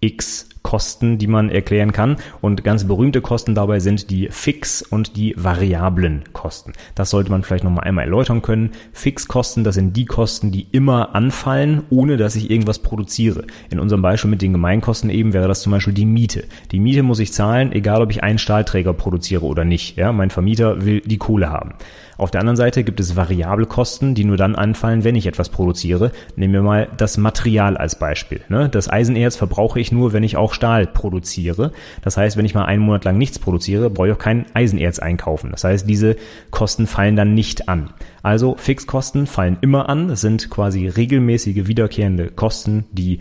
x 0.00 0.48
Kosten, 0.64 1.18
die 1.18 1.28
man 1.28 1.50
erklären 1.50 1.92
kann. 1.92 2.16
Und 2.40 2.64
ganz 2.64 2.84
berühmte 2.84 3.20
Kosten 3.20 3.54
dabei 3.54 3.78
sind 3.78 4.10
die 4.10 4.28
Fix- 4.30 4.82
und 4.82 5.16
die 5.16 5.34
variablen 5.36 6.24
Kosten. 6.32 6.72
Das 6.96 7.10
sollte 7.10 7.30
man 7.30 7.44
vielleicht 7.44 7.62
nochmal 7.62 7.84
einmal 7.84 8.06
erläutern 8.06 8.42
können. 8.42 8.72
Fixkosten, 8.92 9.62
das 9.62 9.76
sind 9.76 9.96
die 9.96 10.06
Kosten, 10.06 10.50
die 10.50 10.66
immer 10.72 11.14
anfallen, 11.14 11.82
ohne 11.90 12.16
dass 12.16 12.34
ich 12.34 12.50
irgendwas 12.50 12.80
produziere. 12.80 13.44
In 13.70 13.78
unserem 13.78 14.02
Beispiel 14.02 14.30
mit 14.30 14.42
den 14.42 14.52
Gemeinkosten 14.52 15.10
eben 15.10 15.32
wäre 15.32 15.46
das 15.46 15.60
zum 15.60 15.70
Beispiel 15.70 15.94
die 15.94 16.06
Miete. 16.06 16.44
Die 16.72 16.80
Miete 16.80 17.02
muss 17.02 17.20
ich 17.20 17.32
zahlen, 17.32 17.70
egal 17.70 18.02
ob 18.02 18.10
ich 18.10 18.24
einen 18.24 18.38
Stahlträger 18.38 18.94
produziere 18.94 19.44
oder 19.44 19.64
nicht. 19.64 19.96
Ja, 19.96 20.12
mein 20.12 20.30
Vermieter 20.30 20.84
will 20.84 21.02
die 21.02 21.18
Kohle 21.18 21.50
haben. 21.50 21.74
Auf 22.16 22.30
der 22.30 22.40
anderen 22.40 22.56
Seite 22.56 22.84
gibt 22.84 23.00
es 23.00 23.16
variable 23.16 23.66
Kosten, 23.66 24.14
die 24.14 24.24
nur 24.24 24.36
dann 24.36 24.54
anfallen, 24.54 25.04
wenn 25.04 25.16
ich 25.16 25.26
etwas 25.26 25.48
produziere. 25.48 26.12
Nehmen 26.36 26.54
wir 26.54 26.62
mal 26.62 26.88
das 26.96 27.16
Material 27.18 27.76
als 27.76 27.98
Beispiel. 27.98 28.40
Ne? 28.48 28.68
Das 28.68 28.88
Eisenerz 28.88 29.36
verbrauche 29.36 29.80
ich 29.80 29.90
nur, 29.90 30.12
wenn 30.12 30.22
ich 30.22 30.36
auch 30.36 30.53
Stahl 30.54 30.86
produziere. 30.86 31.72
Das 32.02 32.16
heißt, 32.16 32.36
wenn 32.36 32.46
ich 32.46 32.54
mal 32.54 32.64
einen 32.64 32.82
Monat 32.82 33.04
lang 33.04 33.18
nichts 33.18 33.38
produziere, 33.38 33.90
brauche 33.90 34.08
ich 34.08 34.14
auch 34.14 34.18
kein 34.18 34.46
Eisenerz 34.54 34.98
einkaufen. 34.98 35.50
Das 35.50 35.64
heißt, 35.64 35.88
diese 35.88 36.16
Kosten 36.50 36.86
fallen 36.86 37.16
dann 37.16 37.34
nicht 37.34 37.68
an. 37.68 37.90
Also 38.22 38.54
Fixkosten 38.56 39.26
fallen 39.26 39.58
immer 39.60 39.88
an. 39.88 40.08
Das 40.08 40.22
sind 40.22 40.48
quasi 40.48 40.86
regelmäßige 40.88 41.66
wiederkehrende 41.66 42.30
Kosten, 42.30 42.86
die 42.92 43.20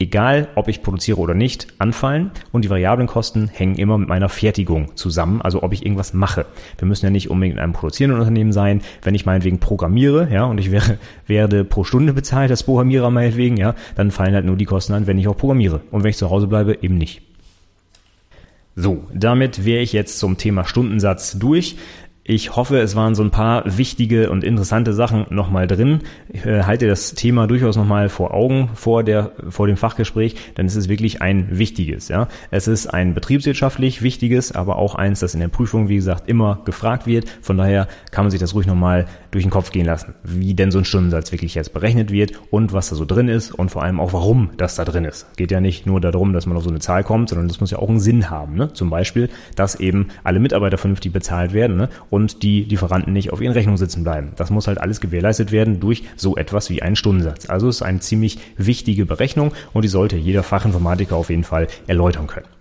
egal 0.00 0.48
ob 0.56 0.66
ich 0.68 0.82
produziere 0.82 1.18
oder 1.20 1.34
nicht, 1.34 1.68
anfallen 1.78 2.32
und 2.50 2.64
die 2.64 2.70
variablen 2.70 3.06
Kosten 3.06 3.48
hängen 3.48 3.76
immer 3.76 3.98
mit 3.98 4.08
meiner 4.08 4.28
Fertigung 4.28 4.96
zusammen, 4.96 5.42
also 5.42 5.62
ob 5.62 5.72
ich 5.72 5.84
irgendwas 5.84 6.14
mache. 6.14 6.46
Wir 6.78 6.88
müssen 6.88 7.04
ja 7.04 7.10
nicht 7.10 7.30
unbedingt 7.30 7.58
in 7.58 7.62
einem 7.62 7.74
produzierenden 7.74 8.18
Unternehmen 8.18 8.52
sein, 8.52 8.80
wenn 9.02 9.14
ich 9.14 9.26
meinetwegen 9.26 9.60
programmiere, 9.60 10.28
ja, 10.32 10.44
und 10.44 10.58
ich 10.58 10.70
wäre, 10.70 10.98
werde 11.26 11.64
pro 11.64 11.84
Stunde 11.84 12.14
bezahlt 12.14 12.50
als 12.50 12.62
Programmierer 12.62 13.10
meinetwegen, 13.10 13.58
ja, 13.58 13.74
dann 13.94 14.10
fallen 14.10 14.34
halt 14.34 14.46
nur 14.46 14.56
die 14.56 14.64
Kosten 14.64 14.94
an, 14.94 15.06
wenn 15.06 15.18
ich 15.18 15.28
auch 15.28 15.36
programmiere. 15.36 15.82
Und 15.90 16.02
wenn 16.02 16.10
ich 16.10 16.16
zu 16.16 16.30
Hause 16.30 16.46
bleibe, 16.46 16.78
eben 16.80 16.96
nicht. 16.96 17.22
So, 18.76 19.04
damit 19.12 19.66
wäre 19.66 19.82
ich 19.82 19.92
jetzt 19.92 20.18
zum 20.18 20.38
Thema 20.38 20.64
Stundensatz 20.64 21.38
durch. 21.38 21.76
Ich 22.32 22.54
hoffe, 22.54 22.78
es 22.78 22.94
waren 22.94 23.16
so 23.16 23.24
ein 23.24 23.32
paar 23.32 23.64
wichtige 23.76 24.30
und 24.30 24.44
interessante 24.44 24.92
Sachen 24.92 25.26
nochmal 25.30 25.66
drin. 25.66 26.02
Ich 26.28 26.46
äh, 26.46 26.62
halte 26.62 26.86
das 26.86 27.14
Thema 27.14 27.48
durchaus 27.48 27.74
nochmal 27.74 28.08
vor 28.08 28.32
Augen 28.32 28.70
vor 28.74 29.02
der, 29.02 29.32
vor 29.48 29.66
dem 29.66 29.76
Fachgespräch, 29.76 30.36
denn 30.56 30.64
es 30.64 30.76
ist 30.76 30.88
wirklich 30.88 31.22
ein 31.22 31.58
wichtiges, 31.58 32.06
ja. 32.06 32.28
Es 32.52 32.68
ist 32.68 32.86
ein 32.86 33.14
betriebswirtschaftlich 33.14 34.02
wichtiges, 34.02 34.52
aber 34.52 34.76
auch 34.76 34.94
eins, 34.94 35.18
das 35.18 35.34
in 35.34 35.40
der 35.40 35.48
Prüfung, 35.48 35.88
wie 35.88 35.96
gesagt, 35.96 36.28
immer 36.28 36.60
gefragt 36.64 37.08
wird. 37.08 37.28
Von 37.42 37.58
daher 37.58 37.88
kann 38.12 38.26
man 38.26 38.30
sich 38.30 38.38
das 38.38 38.54
ruhig 38.54 38.68
nochmal 38.68 39.06
durch 39.30 39.44
den 39.44 39.50
Kopf 39.50 39.70
gehen 39.70 39.86
lassen, 39.86 40.14
wie 40.22 40.54
denn 40.54 40.70
so 40.70 40.78
ein 40.78 40.84
Stundensatz 40.84 41.32
wirklich 41.32 41.54
jetzt 41.54 41.72
berechnet 41.72 42.10
wird 42.10 42.32
und 42.50 42.72
was 42.72 42.90
da 42.90 42.96
so 42.96 43.04
drin 43.04 43.28
ist 43.28 43.52
und 43.52 43.70
vor 43.70 43.82
allem 43.82 44.00
auch 44.00 44.12
warum 44.12 44.50
das 44.56 44.74
da 44.74 44.84
drin 44.84 45.04
ist. 45.04 45.26
Geht 45.36 45.50
ja 45.50 45.60
nicht 45.60 45.86
nur 45.86 46.00
darum, 46.00 46.32
dass 46.32 46.46
man 46.46 46.56
auf 46.56 46.64
so 46.64 46.70
eine 46.70 46.80
Zahl 46.80 47.04
kommt, 47.04 47.28
sondern 47.28 47.48
das 47.48 47.60
muss 47.60 47.70
ja 47.70 47.78
auch 47.78 47.88
einen 47.88 48.00
Sinn 48.00 48.30
haben, 48.30 48.54
ne? 48.54 48.72
Zum 48.72 48.90
Beispiel, 48.90 49.28
dass 49.56 49.76
eben 49.76 50.08
alle 50.24 50.40
Mitarbeiter 50.40 50.78
vernünftig 50.78 51.12
bezahlt 51.12 51.52
werden, 51.52 51.76
ne? 51.76 51.88
Und 52.10 52.42
die 52.42 52.64
Lieferanten 52.64 53.12
nicht 53.12 53.32
auf 53.32 53.40
ihren 53.40 53.52
Rechnungen 53.52 53.78
sitzen 53.78 54.04
bleiben. 54.04 54.32
Das 54.36 54.50
muss 54.50 54.66
halt 54.66 54.80
alles 54.80 55.00
gewährleistet 55.00 55.52
werden 55.52 55.80
durch 55.80 56.04
so 56.16 56.36
etwas 56.36 56.70
wie 56.70 56.82
einen 56.82 56.96
Stundensatz. 56.96 57.48
Also 57.48 57.68
es 57.68 57.76
ist 57.76 57.82
eine 57.82 58.00
ziemlich 58.00 58.38
wichtige 58.56 59.06
Berechnung 59.06 59.52
und 59.72 59.82
die 59.82 59.88
sollte 59.88 60.16
jeder 60.16 60.42
Fachinformatiker 60.42 61.16
auf 61.16 61.30
jeden 61.30 61.44
Fall 61.44 61.68
erläutern 61.86 62.26
können. 62.26 62.59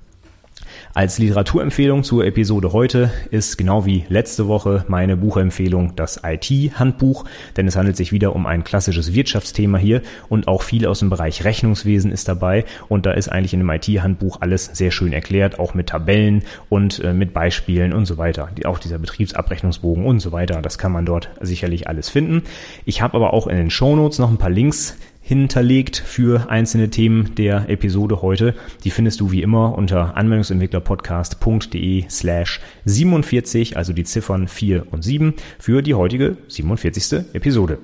Als 0.96 1.20
Literaturempfehlung 1.20 2.04
zur 2.04 2.26
Episode 2.26 2.74
heute 2.74 3.12
ist 3.30 3.58
genau 3.58 3.86
wie 3.86 4.06
letzte 4.10 4.48
Woche 4.48 4.86
meine 4.88 5.18
Buchempfehlung 5.18 5.96
das 5.96 6.22
IT-Handbuch, 6.24 7.26
denn 7.56 7.68
es 7.68 7.76
handelt 7.76 7.96
sich 7.96 8.12
wieder 8.12 8.36
um 8.36 8.48
ein 8.48 8.64
klassisches 8.64 9.14
Wirtschaftsthema 9.14 9.78
hier 9.78 10.02
und 10.30 10.48
auch 10.48 10.64
viel 10.64 10.88
aus 10.88 11.00
dem 11.00 11.12
Bereich 11.12 11.46
Rechnungswesen 11.46 12.12
ist 12.12 12.28
dabei 12.28 12.66
und 12.88 13.06
da 13.06 13.12
ist 13.12 13.28
eigentlich 13.28 13.54
in 13.54 13.60
dem 13.60 13.70
IT-Handbuch 13.70 14.42
alles 14.42 14.66
sehr 14.66 14.90
schön 14.90 15.14
erklärt, 15.14 15.60
auch 15.60 15.76
mit 15.76 15.90
Tabellen 15.90 16.44
und 16.70 17.00
äh, 17.04 17.14
mit 17.14 17.34
Beispielen 17.36 17.94
und 17.94 18.08
so 18.08 18.18
weiter. 18.18 18.50
Auch 18.66 18.80
dieser 18.80 18.98
Betriebsabrechnungsbogen 18.98 20.06
und 20.06 20.22
so 20.22 20.32
weiter, 20.32 20.64
das 20.64 20.80
kann 20.80 20.92
man 20.92 21.06
dort 21.06 21.30
sicherlich 21.40 21.88
alles 21.88 22.10
finden. 22.10 22.42
Ich 22.86 23.04
habe 23.04 23.16
aber 23.16 23.34
auch 23.34 23.46
in 23.46 23.58
den 23.58 23.70
Shownotes 23.70 24.18
noch 24.18 24.32
ein 24.32 24.38
paar 24.38 24.50
Links 24.50 24.98
hinterlegt 25.30 25.96
für 25.96 26.50
einzelne 26.50 26.90
Themen 26.90 27.36
der 27.36 27.70
Episode 27.70 28.24
heute. 28.24 28.56
Die 28.84 28.90
findest 28.90 29.20
du 29.20 29.32
wie 29.32 29.44
immer 29.44 29.78
unter 29.78 30.18
anwendungsentwicklerpodcast.de 30.18 32.06
slash 32.10 32.60
47, 32.86 33.78
also 33.78 33.94
die 33.94 34.06
Ziffern 34.06 34.48
4 34.48 34.92
und 34.92 35.04
7 35.04 35.36
für 35.60 35.84
die 35.84 35.94
heutige 35.94 36.38
47. 36.48 37.26
Episode. 37.34 37.78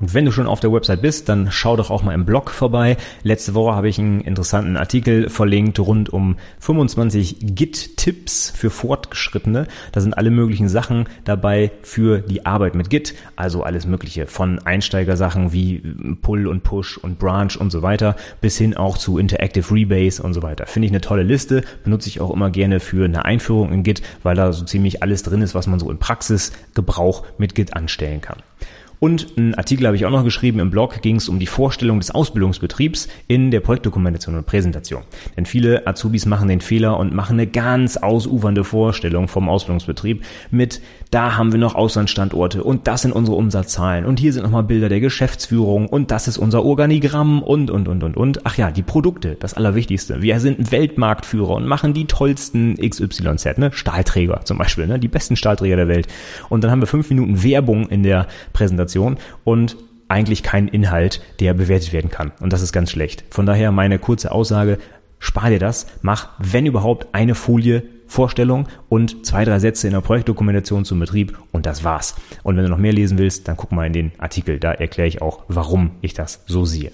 Und 0.00 0.14
wenn 0.14 0.24
du 0.24 0.32
schon 0.32 0.46
auf 0.46 0.60
der 0.60 0.72
Website 0.72 1.02
bist, 1.02 1.28
dann 1.28 1.48
schau 1.50 1.76
doch 1.76 1.90
auch 1.90 2.02
mal 2.02 2.14
im 2.14 2.24
Blog 2.24 2.50
vorbei. 2.50 2.96
Letzte 3.22 3.54
Woche 3.54 3.74
habe 3.74 3.88
ich 3.88 3.98
einen 3.98 4.22
interessanten 4.22 4.78
Artikel 4.78 5.28
verlinkt 5.28 5.78
rund 5.78 6.08
um 6.08 6.36
25 6.60 7.36
Git-Tipps 7.40 8.50
für 8.56 8.70
Fortgeschrittene. 8.70 9.66
Da 9.92 10.00
sind 10.00 10.16
alle 10.16 10.30
möglichen 10.30 10.70
Sachen 10.70 11.06
dabei 11.24 11.70
für 11.82 12.20
die 12.20 12.46
Arbeit 12.46 12.74
mit 12.74 12.88
Git. 12.88 13.14
Also 13.36 13.62
alles 13.62 13.86
Mögliche 13.86 14.26
von 14.26 14.58
Einsteigersachen 14.58 15.52
wie 15.52 15.82
Pull 16.22 16.46
und 16.46 16.62
Push 16.62 16.96
und 16.96 17.18
Branch 17.18 17.54
und 17.58 17.70
so 17.70 17.82
weiter 17.82 18.16
bis 18.40 18.56
hin 18.56 18.76
auch 18.76 18.96
zu 18.96 19.18
Interactive 19.18 19.70
Rebase 19.70 20.22
und 20.22 20.32
so 20.32 20.42
weiter. 20.42 20.66
Finde 20.66 20.86
ich 20.86 20.92
eine 20.92 21.02
tolle 21.02 21.24
Liste. 21.24 21.62
Benutze 21.84 22.08
ich 22.08 22.20
auch 22.20 22.30
immer 22.30 22.50
gerne 22.50 22.80
für 22.80 23.04
eine 23.04 23.26
Einführung 23.26 23.70
in 23.72 23.82
Git, 23.82 24.00
weil 24.22 24.34
da 24.34 24.52
so 24.52 24.64
ziemlich 24.64 25.02
alles 25.02 25.22
drin 25.22 25.42
ist, 25.42 25.54
was 25.54 25.66
man 25.66 25.78
so 25.78 25.90
im 25.90 25.98
Praxisgebrauch 25.98 27.24
mit 27.36 27.54
Git 27.54 27.74
anstellen 27.74 28.22
kann. 28.22 28.38
Und 29.00 29.38
einen 29.38 29.54
Artikel 29.54 29.86
habe 29.86 29.96
ich 29.96 30.04
auch 30.04 30.10
noch 30.10 30.24
geschrieben 30.24 30.60
im 30.60 30.70
Blog, 30.70 31.00
ging 31.00 31.16
es 31.16 31.30
um 31.30 31.38
die 31.38 31.46
Vorstellung 31.46 31.98
des 31.98 32.10
Ausbildungsbetriebs 32.10 33.08
in 33.26 33.50
der 33.50 33.60
Projektdokumentation 33.60 34.36
und 34.36 34.46
Präsentation. 34.46 35.02
Denn 35.36 35.46
viele 35.46 35.86
Azubis 35.86 36.26
machen 36.26 36.48
den 36.48 36.60
Fehler 36.60 36.98
und 36.98 37.14
machen 37.14 37.40
eine 37.40 37.46
ganz 37.46 37.96
ausufernde 37.96 38.62
Vorstellung 38.62 39.26
vom 39.26 39.48
Ausbildungsbetrieb 39.48 40.22
mit, 40.50 40.82
da 41.10 41.36
haben 41.38 41.50
wir 41.50 41.58
noch 41.58 41.74
Auslandsstandorte 41.74 42.62
und 42.62 42.86
das 42.86 43.02
sind 43.02 43.12
unsere 43.12 43.36
Umsatzzahlen 43.38 44.04
und 44.04 44.20
hier 44.20 44.34
sind 44.34 44.42
nochmal 44.42 44.64
Bilder 44.64 44.90
der 44.90 45.00
Geschäftsführung 45.00 45.88
und 45.88 46.10
das 46.10 46.28
ist 46.28 46.36
unser 46.36 46.62
Organigramm 46.62 47.42
und, 47.42 47.70
und, 47.70 47.88
und, 47.88 48.04
und, 48.04 48.16
und. 48.18 48.44
Ach 48.44 48.58
ja, 48.58 48.70
die 48.70 48.82
Produkte, 48.82 49.36
das 49.40 49.54
Allerwichtigste. 49.54 50.20
Wir 50.20 50.40
sind 50.40 50.70
Weltmarktführer 50.70 51.54
und 51.54 51.66
machen 51.66 51.94
die 51.94 52.04
tollsten 52.04 52.76
XYZ, 52.76 53.56
ne? 53.56 53.70
Stahlträger 53.72 54.42
zum 54.44 54.58
Beispiel, 54.58 54.86
ne? 54.86 54.98
Die 54.98 55.08
besten 55.08 55.36
Stahlträger 55.36 55.76
der 55.76 55.88
Welt. 55.88 56.06
Und 56.50 56.62
dann 56.62 56.70
haben 56.70 56.82
wir 56.82 56.86
fünf 56.86 57.08
Minuten 57.08 57.42
Werbung 57.42 57.88
in 57.88 58.02
der 58.02 58.28
Präsentation 58.52 58.89
Präsentation 58.90 59.18
und 59.44 59.76
eigentlich 60.08 60.42
kein 60.42 60.66
Inhalt, 60.68 61.20
der 61.38 61.54
bewertet 61.54 61.92
werden 61.92 62.10
kann. 62.10 62.32
Und 62.40 62.52
das 62.52 62.62
ist 62.62 62.72
ganz 62.72 62.90
schlecht. 62.90 63.24
Von 63.30 63.46
daher 63.46 63.70
meine 63.70 63.98
kurze 63.98 64.32
Aussage, 64.32 64.78
spar 65.20 65.50
dir 65.50 65.60
das, 65.60 65.86
mach, 66.02 66.30
wenn 66.38 66.66
überhaupt, 66.66 67.08
eine 67.12 67.34
Folie 67.34 67.82
Vorstellung 68.08 68.66
und 68.88 69.24
zwei, 69.24 69.44
drei 69.44 69.60
Sätze 69.60 69.86
in 69.86 69.92
der 69.92 70.00
Projektdokumentation 70.00 70.84
zum 70.84 70.98
Betrieb 70.98 71.38
und 71.52 71.64
das 71.64 71.84
war's. 71.84 72.16
Und 72.42 72.56
wenn 72.56 72.64
du 72.64 72.70
noch 72.70 72.76
mehr 72.76 72.92
lesen 72.92 73.18
willst, 73.18 73.46
dann 73.46 73.56
guck 73.56 73.70
mal 73.70 73.86
in 73.86 73.92
den 73.92 74.12
Artikel, 74.18 74.58
da 74.58 74.72
erkläre 74.72 75.06
ich 75.06 75.22
auch, 75.22 75.44
warum 75.46 75.92
ich 76.00 76.12
das 76.12 76.42
so 76.46 76.64
sehe. 76.64 76.90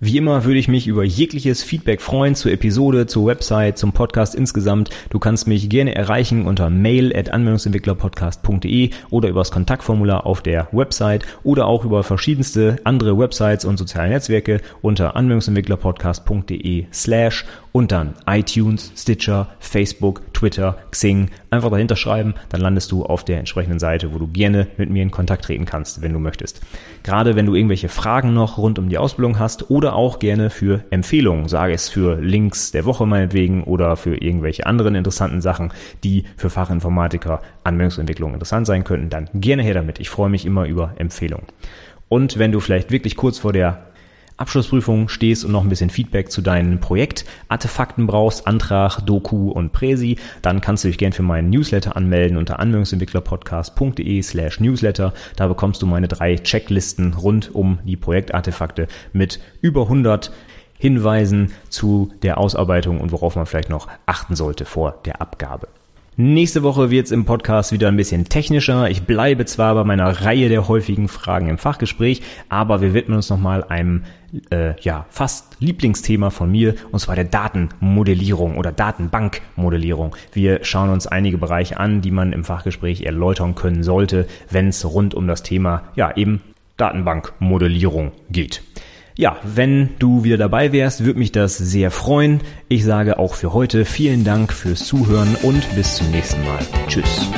Wie 0.00 0.16
immer 0.16 0.44
würde 0.44 0.60
ich 0.60 0.68
mich 0.68 0.86
über 0.86 1.02
jegliches 1.02 1.64
Feedback 1.64 2.00
freuen 2.00 2.36
zur 2.36 2.52
Episode, 2.52 3.08
zur 3.08 3.26
Website, 3.26 3.78
zum 3.78 3.90
Podcast 3.90 4.36
insgesamt. 4.36 4.90
Du 5.10 5.18
kannst 5.18 5.48
mich 5.48 5.68
gerne 5.68 5.92
erreichen 5.96 6.46
unter 6.46 6.70
mail 6.70 7.12
at 7.16 7.30
anwendungsentwicklerpodcast.de 7.30 8.90
oder 9.10 9.28
über 9.28 9.40
das 9.40 9.50
Kontaktformular 9.50 10.24
auf 10.24 10.40
der 10.40 10.68
Website 10.70 11.26
oder 11.42 11.66
auch 11.66 11.84
über 11.84 12.04
verschiedenste 12.04 12.76
andere 12.84 13.18
Websites 13.18 13.64
und 13.64 13.76
soziale 13.76 14.10
Netzwerke 14.10 14.60
unter 14.82 15.16
anwendungsentwicklerpodcast.de 15.16 16.86
slash 16.92 17.44
und 17.72 17.92
dann 17.92 18.14
iTunes, 18.26 18.92
Stitcher, 18.96 19.48
Facebook, 19.60 20.32
Twitter, 20.32 20.78
Xing. 20.90 21.30
Einfach 21.50 21.70
dahinter 21.70 21.96
schreiben, 21.96 22.34
dann 22.48 22.60
landest 22.60 22.90
du 22.90 23.04
auf 23.04 23.24
der 23.24 23.38
entsprechenden 23.38 23.78
Seite, 23.78 24.12
wo 24.12 24.18
du 24.18 24.26
gerne 24.26 24.66
mit 24.78 24.90
mir 24.90 25.02
in 25.02 25.10
Kontakt 25.10 25.44
treten 25.44 25.64
kannst, 25.64 26.02
wenn 26.02 26.12
du 26.12 26.18
möchtest. 26.18 26.60
Gerade 27.04 27.36
wenn 27.36 27.46
du 27.46 27.54
irgendwelche 27.54 27.88
Fragen 27.88 28.34
noch 28.34 28.58
rund 28.58 28.78
um 28.78 28.88
die 28.88 28.98
Ausbildung 28.98 29.38
hast 29.38 29.70
oder 29.70 29.87
auch 29.94 30.18
gerne 30.18 30.50
für 30.50 30.84
Empfehlungen, 30.90 31.48
sage 31.48 31.72
es 31.72 31.88
für 31.88 32.20
Links 32.20 32.70
der 32.72 32.84
Woche 32.84 33.06
meinetwegen 33.06 33.64
oder 33.64 33.96
für 33.96 34.16
irgendwelche 34.16 34.66
anderen 34.66 34.94
interessanten 34.94 35.40
Sachen, 35.40 35.72
die 36.04 36.24
für 36.36 36.50
Fachinformatiker 36.50 37.40
Anwendungsentwicklung 37.64 38.34
interessant 38.34 38.66
sein 38.66 38.84
könnten, 38.84 39.10
dann 39.10 39.28
gerne 39.34 39.62
her 39.62 39.74
damit. 39.74 39.98
Ich 40.00 40.10
freue 40.10 40.30
mich 40.30 40.46
immer 40.46 40.66
über 40.66 40.94
Empfehlungen. 40.96 41.46
Und 42.08 42.38
wenn 42.38 42.52
du 42.52 42.60
vielleicht 42.60 42.90
wirklich 42.90 43.16
kurz 43.16 43.38
vor 43.38 43.52
der 43.52 43.87
Abschlussprüfung 44.38 45.08
stehst 45.08 45.44
und 45.44 45.52
noch 45.52 45.62
ein 45.62 45.68
bisschen 45.68 45.90
Feedback 45.90 46.30
zu 46.30 46.40
deinen 46.40 46.80
Projektartefakten 46.80 48.06
brauchst, 48.06 48.46
Antrag, 48.46 49.00
Doku 49.04 49.50
und 49.50 49.72
Präsi, 49.72 50.16
dann 50.42 50.60
kannst 50.60 50.84
du 50.84 50.88
dich 50.88 50.96
gern 50.96 51.12
für 51.12 51.22
meinen 51.22 51.50
Newsletter 51.50 51.96
anmelden 51.96 52.38
unter 52.38 52.60
anwendungsentwicklerpodcast.de 52.60 54.22
slash 54.22 54.60
newsletter. 54.60 55.12
Da 55.36 55.48
bekommst 55.48 55.82
du 55.82 55.86
meine 55.86 56.08
drei 56.08 56.36
Checklisten 56.36 57.14
rund 57.14 57.54
um 57.54 57.80
die 57.84 57.96
Projektartefakte 57.96 58.86
mit 59.12 59.40
über 59.60 59.82
100 59.82 60.30
Hinweisen 60.78 61.52
zu 61.68 62.12
der 62.22 62.38
Ausarbeitung 62.38 63.00
und 63.00 63.10
worauf 63.10 63.34
man 63.34 63.46
vielleicht 63.46 63.70
noch 63.70 63.88
achten 64.06 64.36
sollte 64.36 64.64
vor 64.64 65.00
der 65.04 65.20
Abgabe. 65.20 65.68
Nächste 66.20 66.64
Woche 66.64 66.90
wird's 66.90 67.12
im 67.12 67.26
Podcast 67.26 67.70
wieder 67.70 67.86
ein 67.86 67.96
bisschen 67.96 68.24
technischer. 68.24 68.90
Ich 68.90 69.04
bleibe 69.04 69.46
zwar 69.46 69.76
bei 69.76 69.84
meiner 69.84 70.22
Reihe 70.22 70.48
der 70.48 70.66
häufigen 70.66 71.06
Fragen 71.06 71.48
im 71.48 71.58
Fachgespräch, 71.58 72.22
aber 72.48 72.80
wir 72.80 72.92
widmen 72.92 73.18
uns 73.18 73.30
nochmal 73.30 73.62
einem 73.62 74.02
äh, 74.50 74.74
ja, 74.80 75.06
fast 75.10 75.58
Lieblingsthema 75.60 76.30
von 76.30 76.50
mir, 76.50 76.74
und 76.90 76.98
zwar 76.98 77.14
der 77.14 77.22
Datenmodellierung 77.22 78.56
oder 78.56 78.72
Datenbankmodellierung. 78.72 80.16
Wir 80.32 80.64
schauen 80.64 80.90
uns 80.90 81.06
einige 81.06 81.38
Bereiche 81.38 81.78
an, 81.78 82.00
die 82.00 82.10
man 82.10 82.32
im 82.32 82.42
Fachgespräch 82.42 83.02
erläutern 83.02 83.54
können 83.54 83.84
sollte, 83.84 84.26
wenn 84.50 84.70
es 84.70 84.84
rund 84.84 85.14
um 85.14 85.28
das 85.28 85.44
Thema 85.44 85.84
ja 85.94 86.16
eben 86.16 86.42
Datenbankmodellierung 86.78 88.10
geht. 88.28 88.64
Ja, 89.18 89.36
wenn 89.42 89.88
du 89.98 90.22
wieder 90.22 90.36
dabei 90.36 90.70
wärst, 90.70 91.04
würde 91.04 91.18
mich 91.18 91.32
das 91.32 91.58
sehr 91.58 91.90
freuen. 91.90 92.40
Ich 92.68 92.84
sage 92.84 93.18
auch 93.18 93.34
für 93.34 93.52
heute 93.52 93.84
vielen 93.84 94.22
Dank 94.22 94.52
fürs 94.52 94.86
Zuhören 94.86 95.34
und 95.42 95.74
bis 95.74 95.96
zum 95.96 96.08
nächsten 96.12 96.40
Mal. 96.44 96.60
Tschüss. 96.86 97.28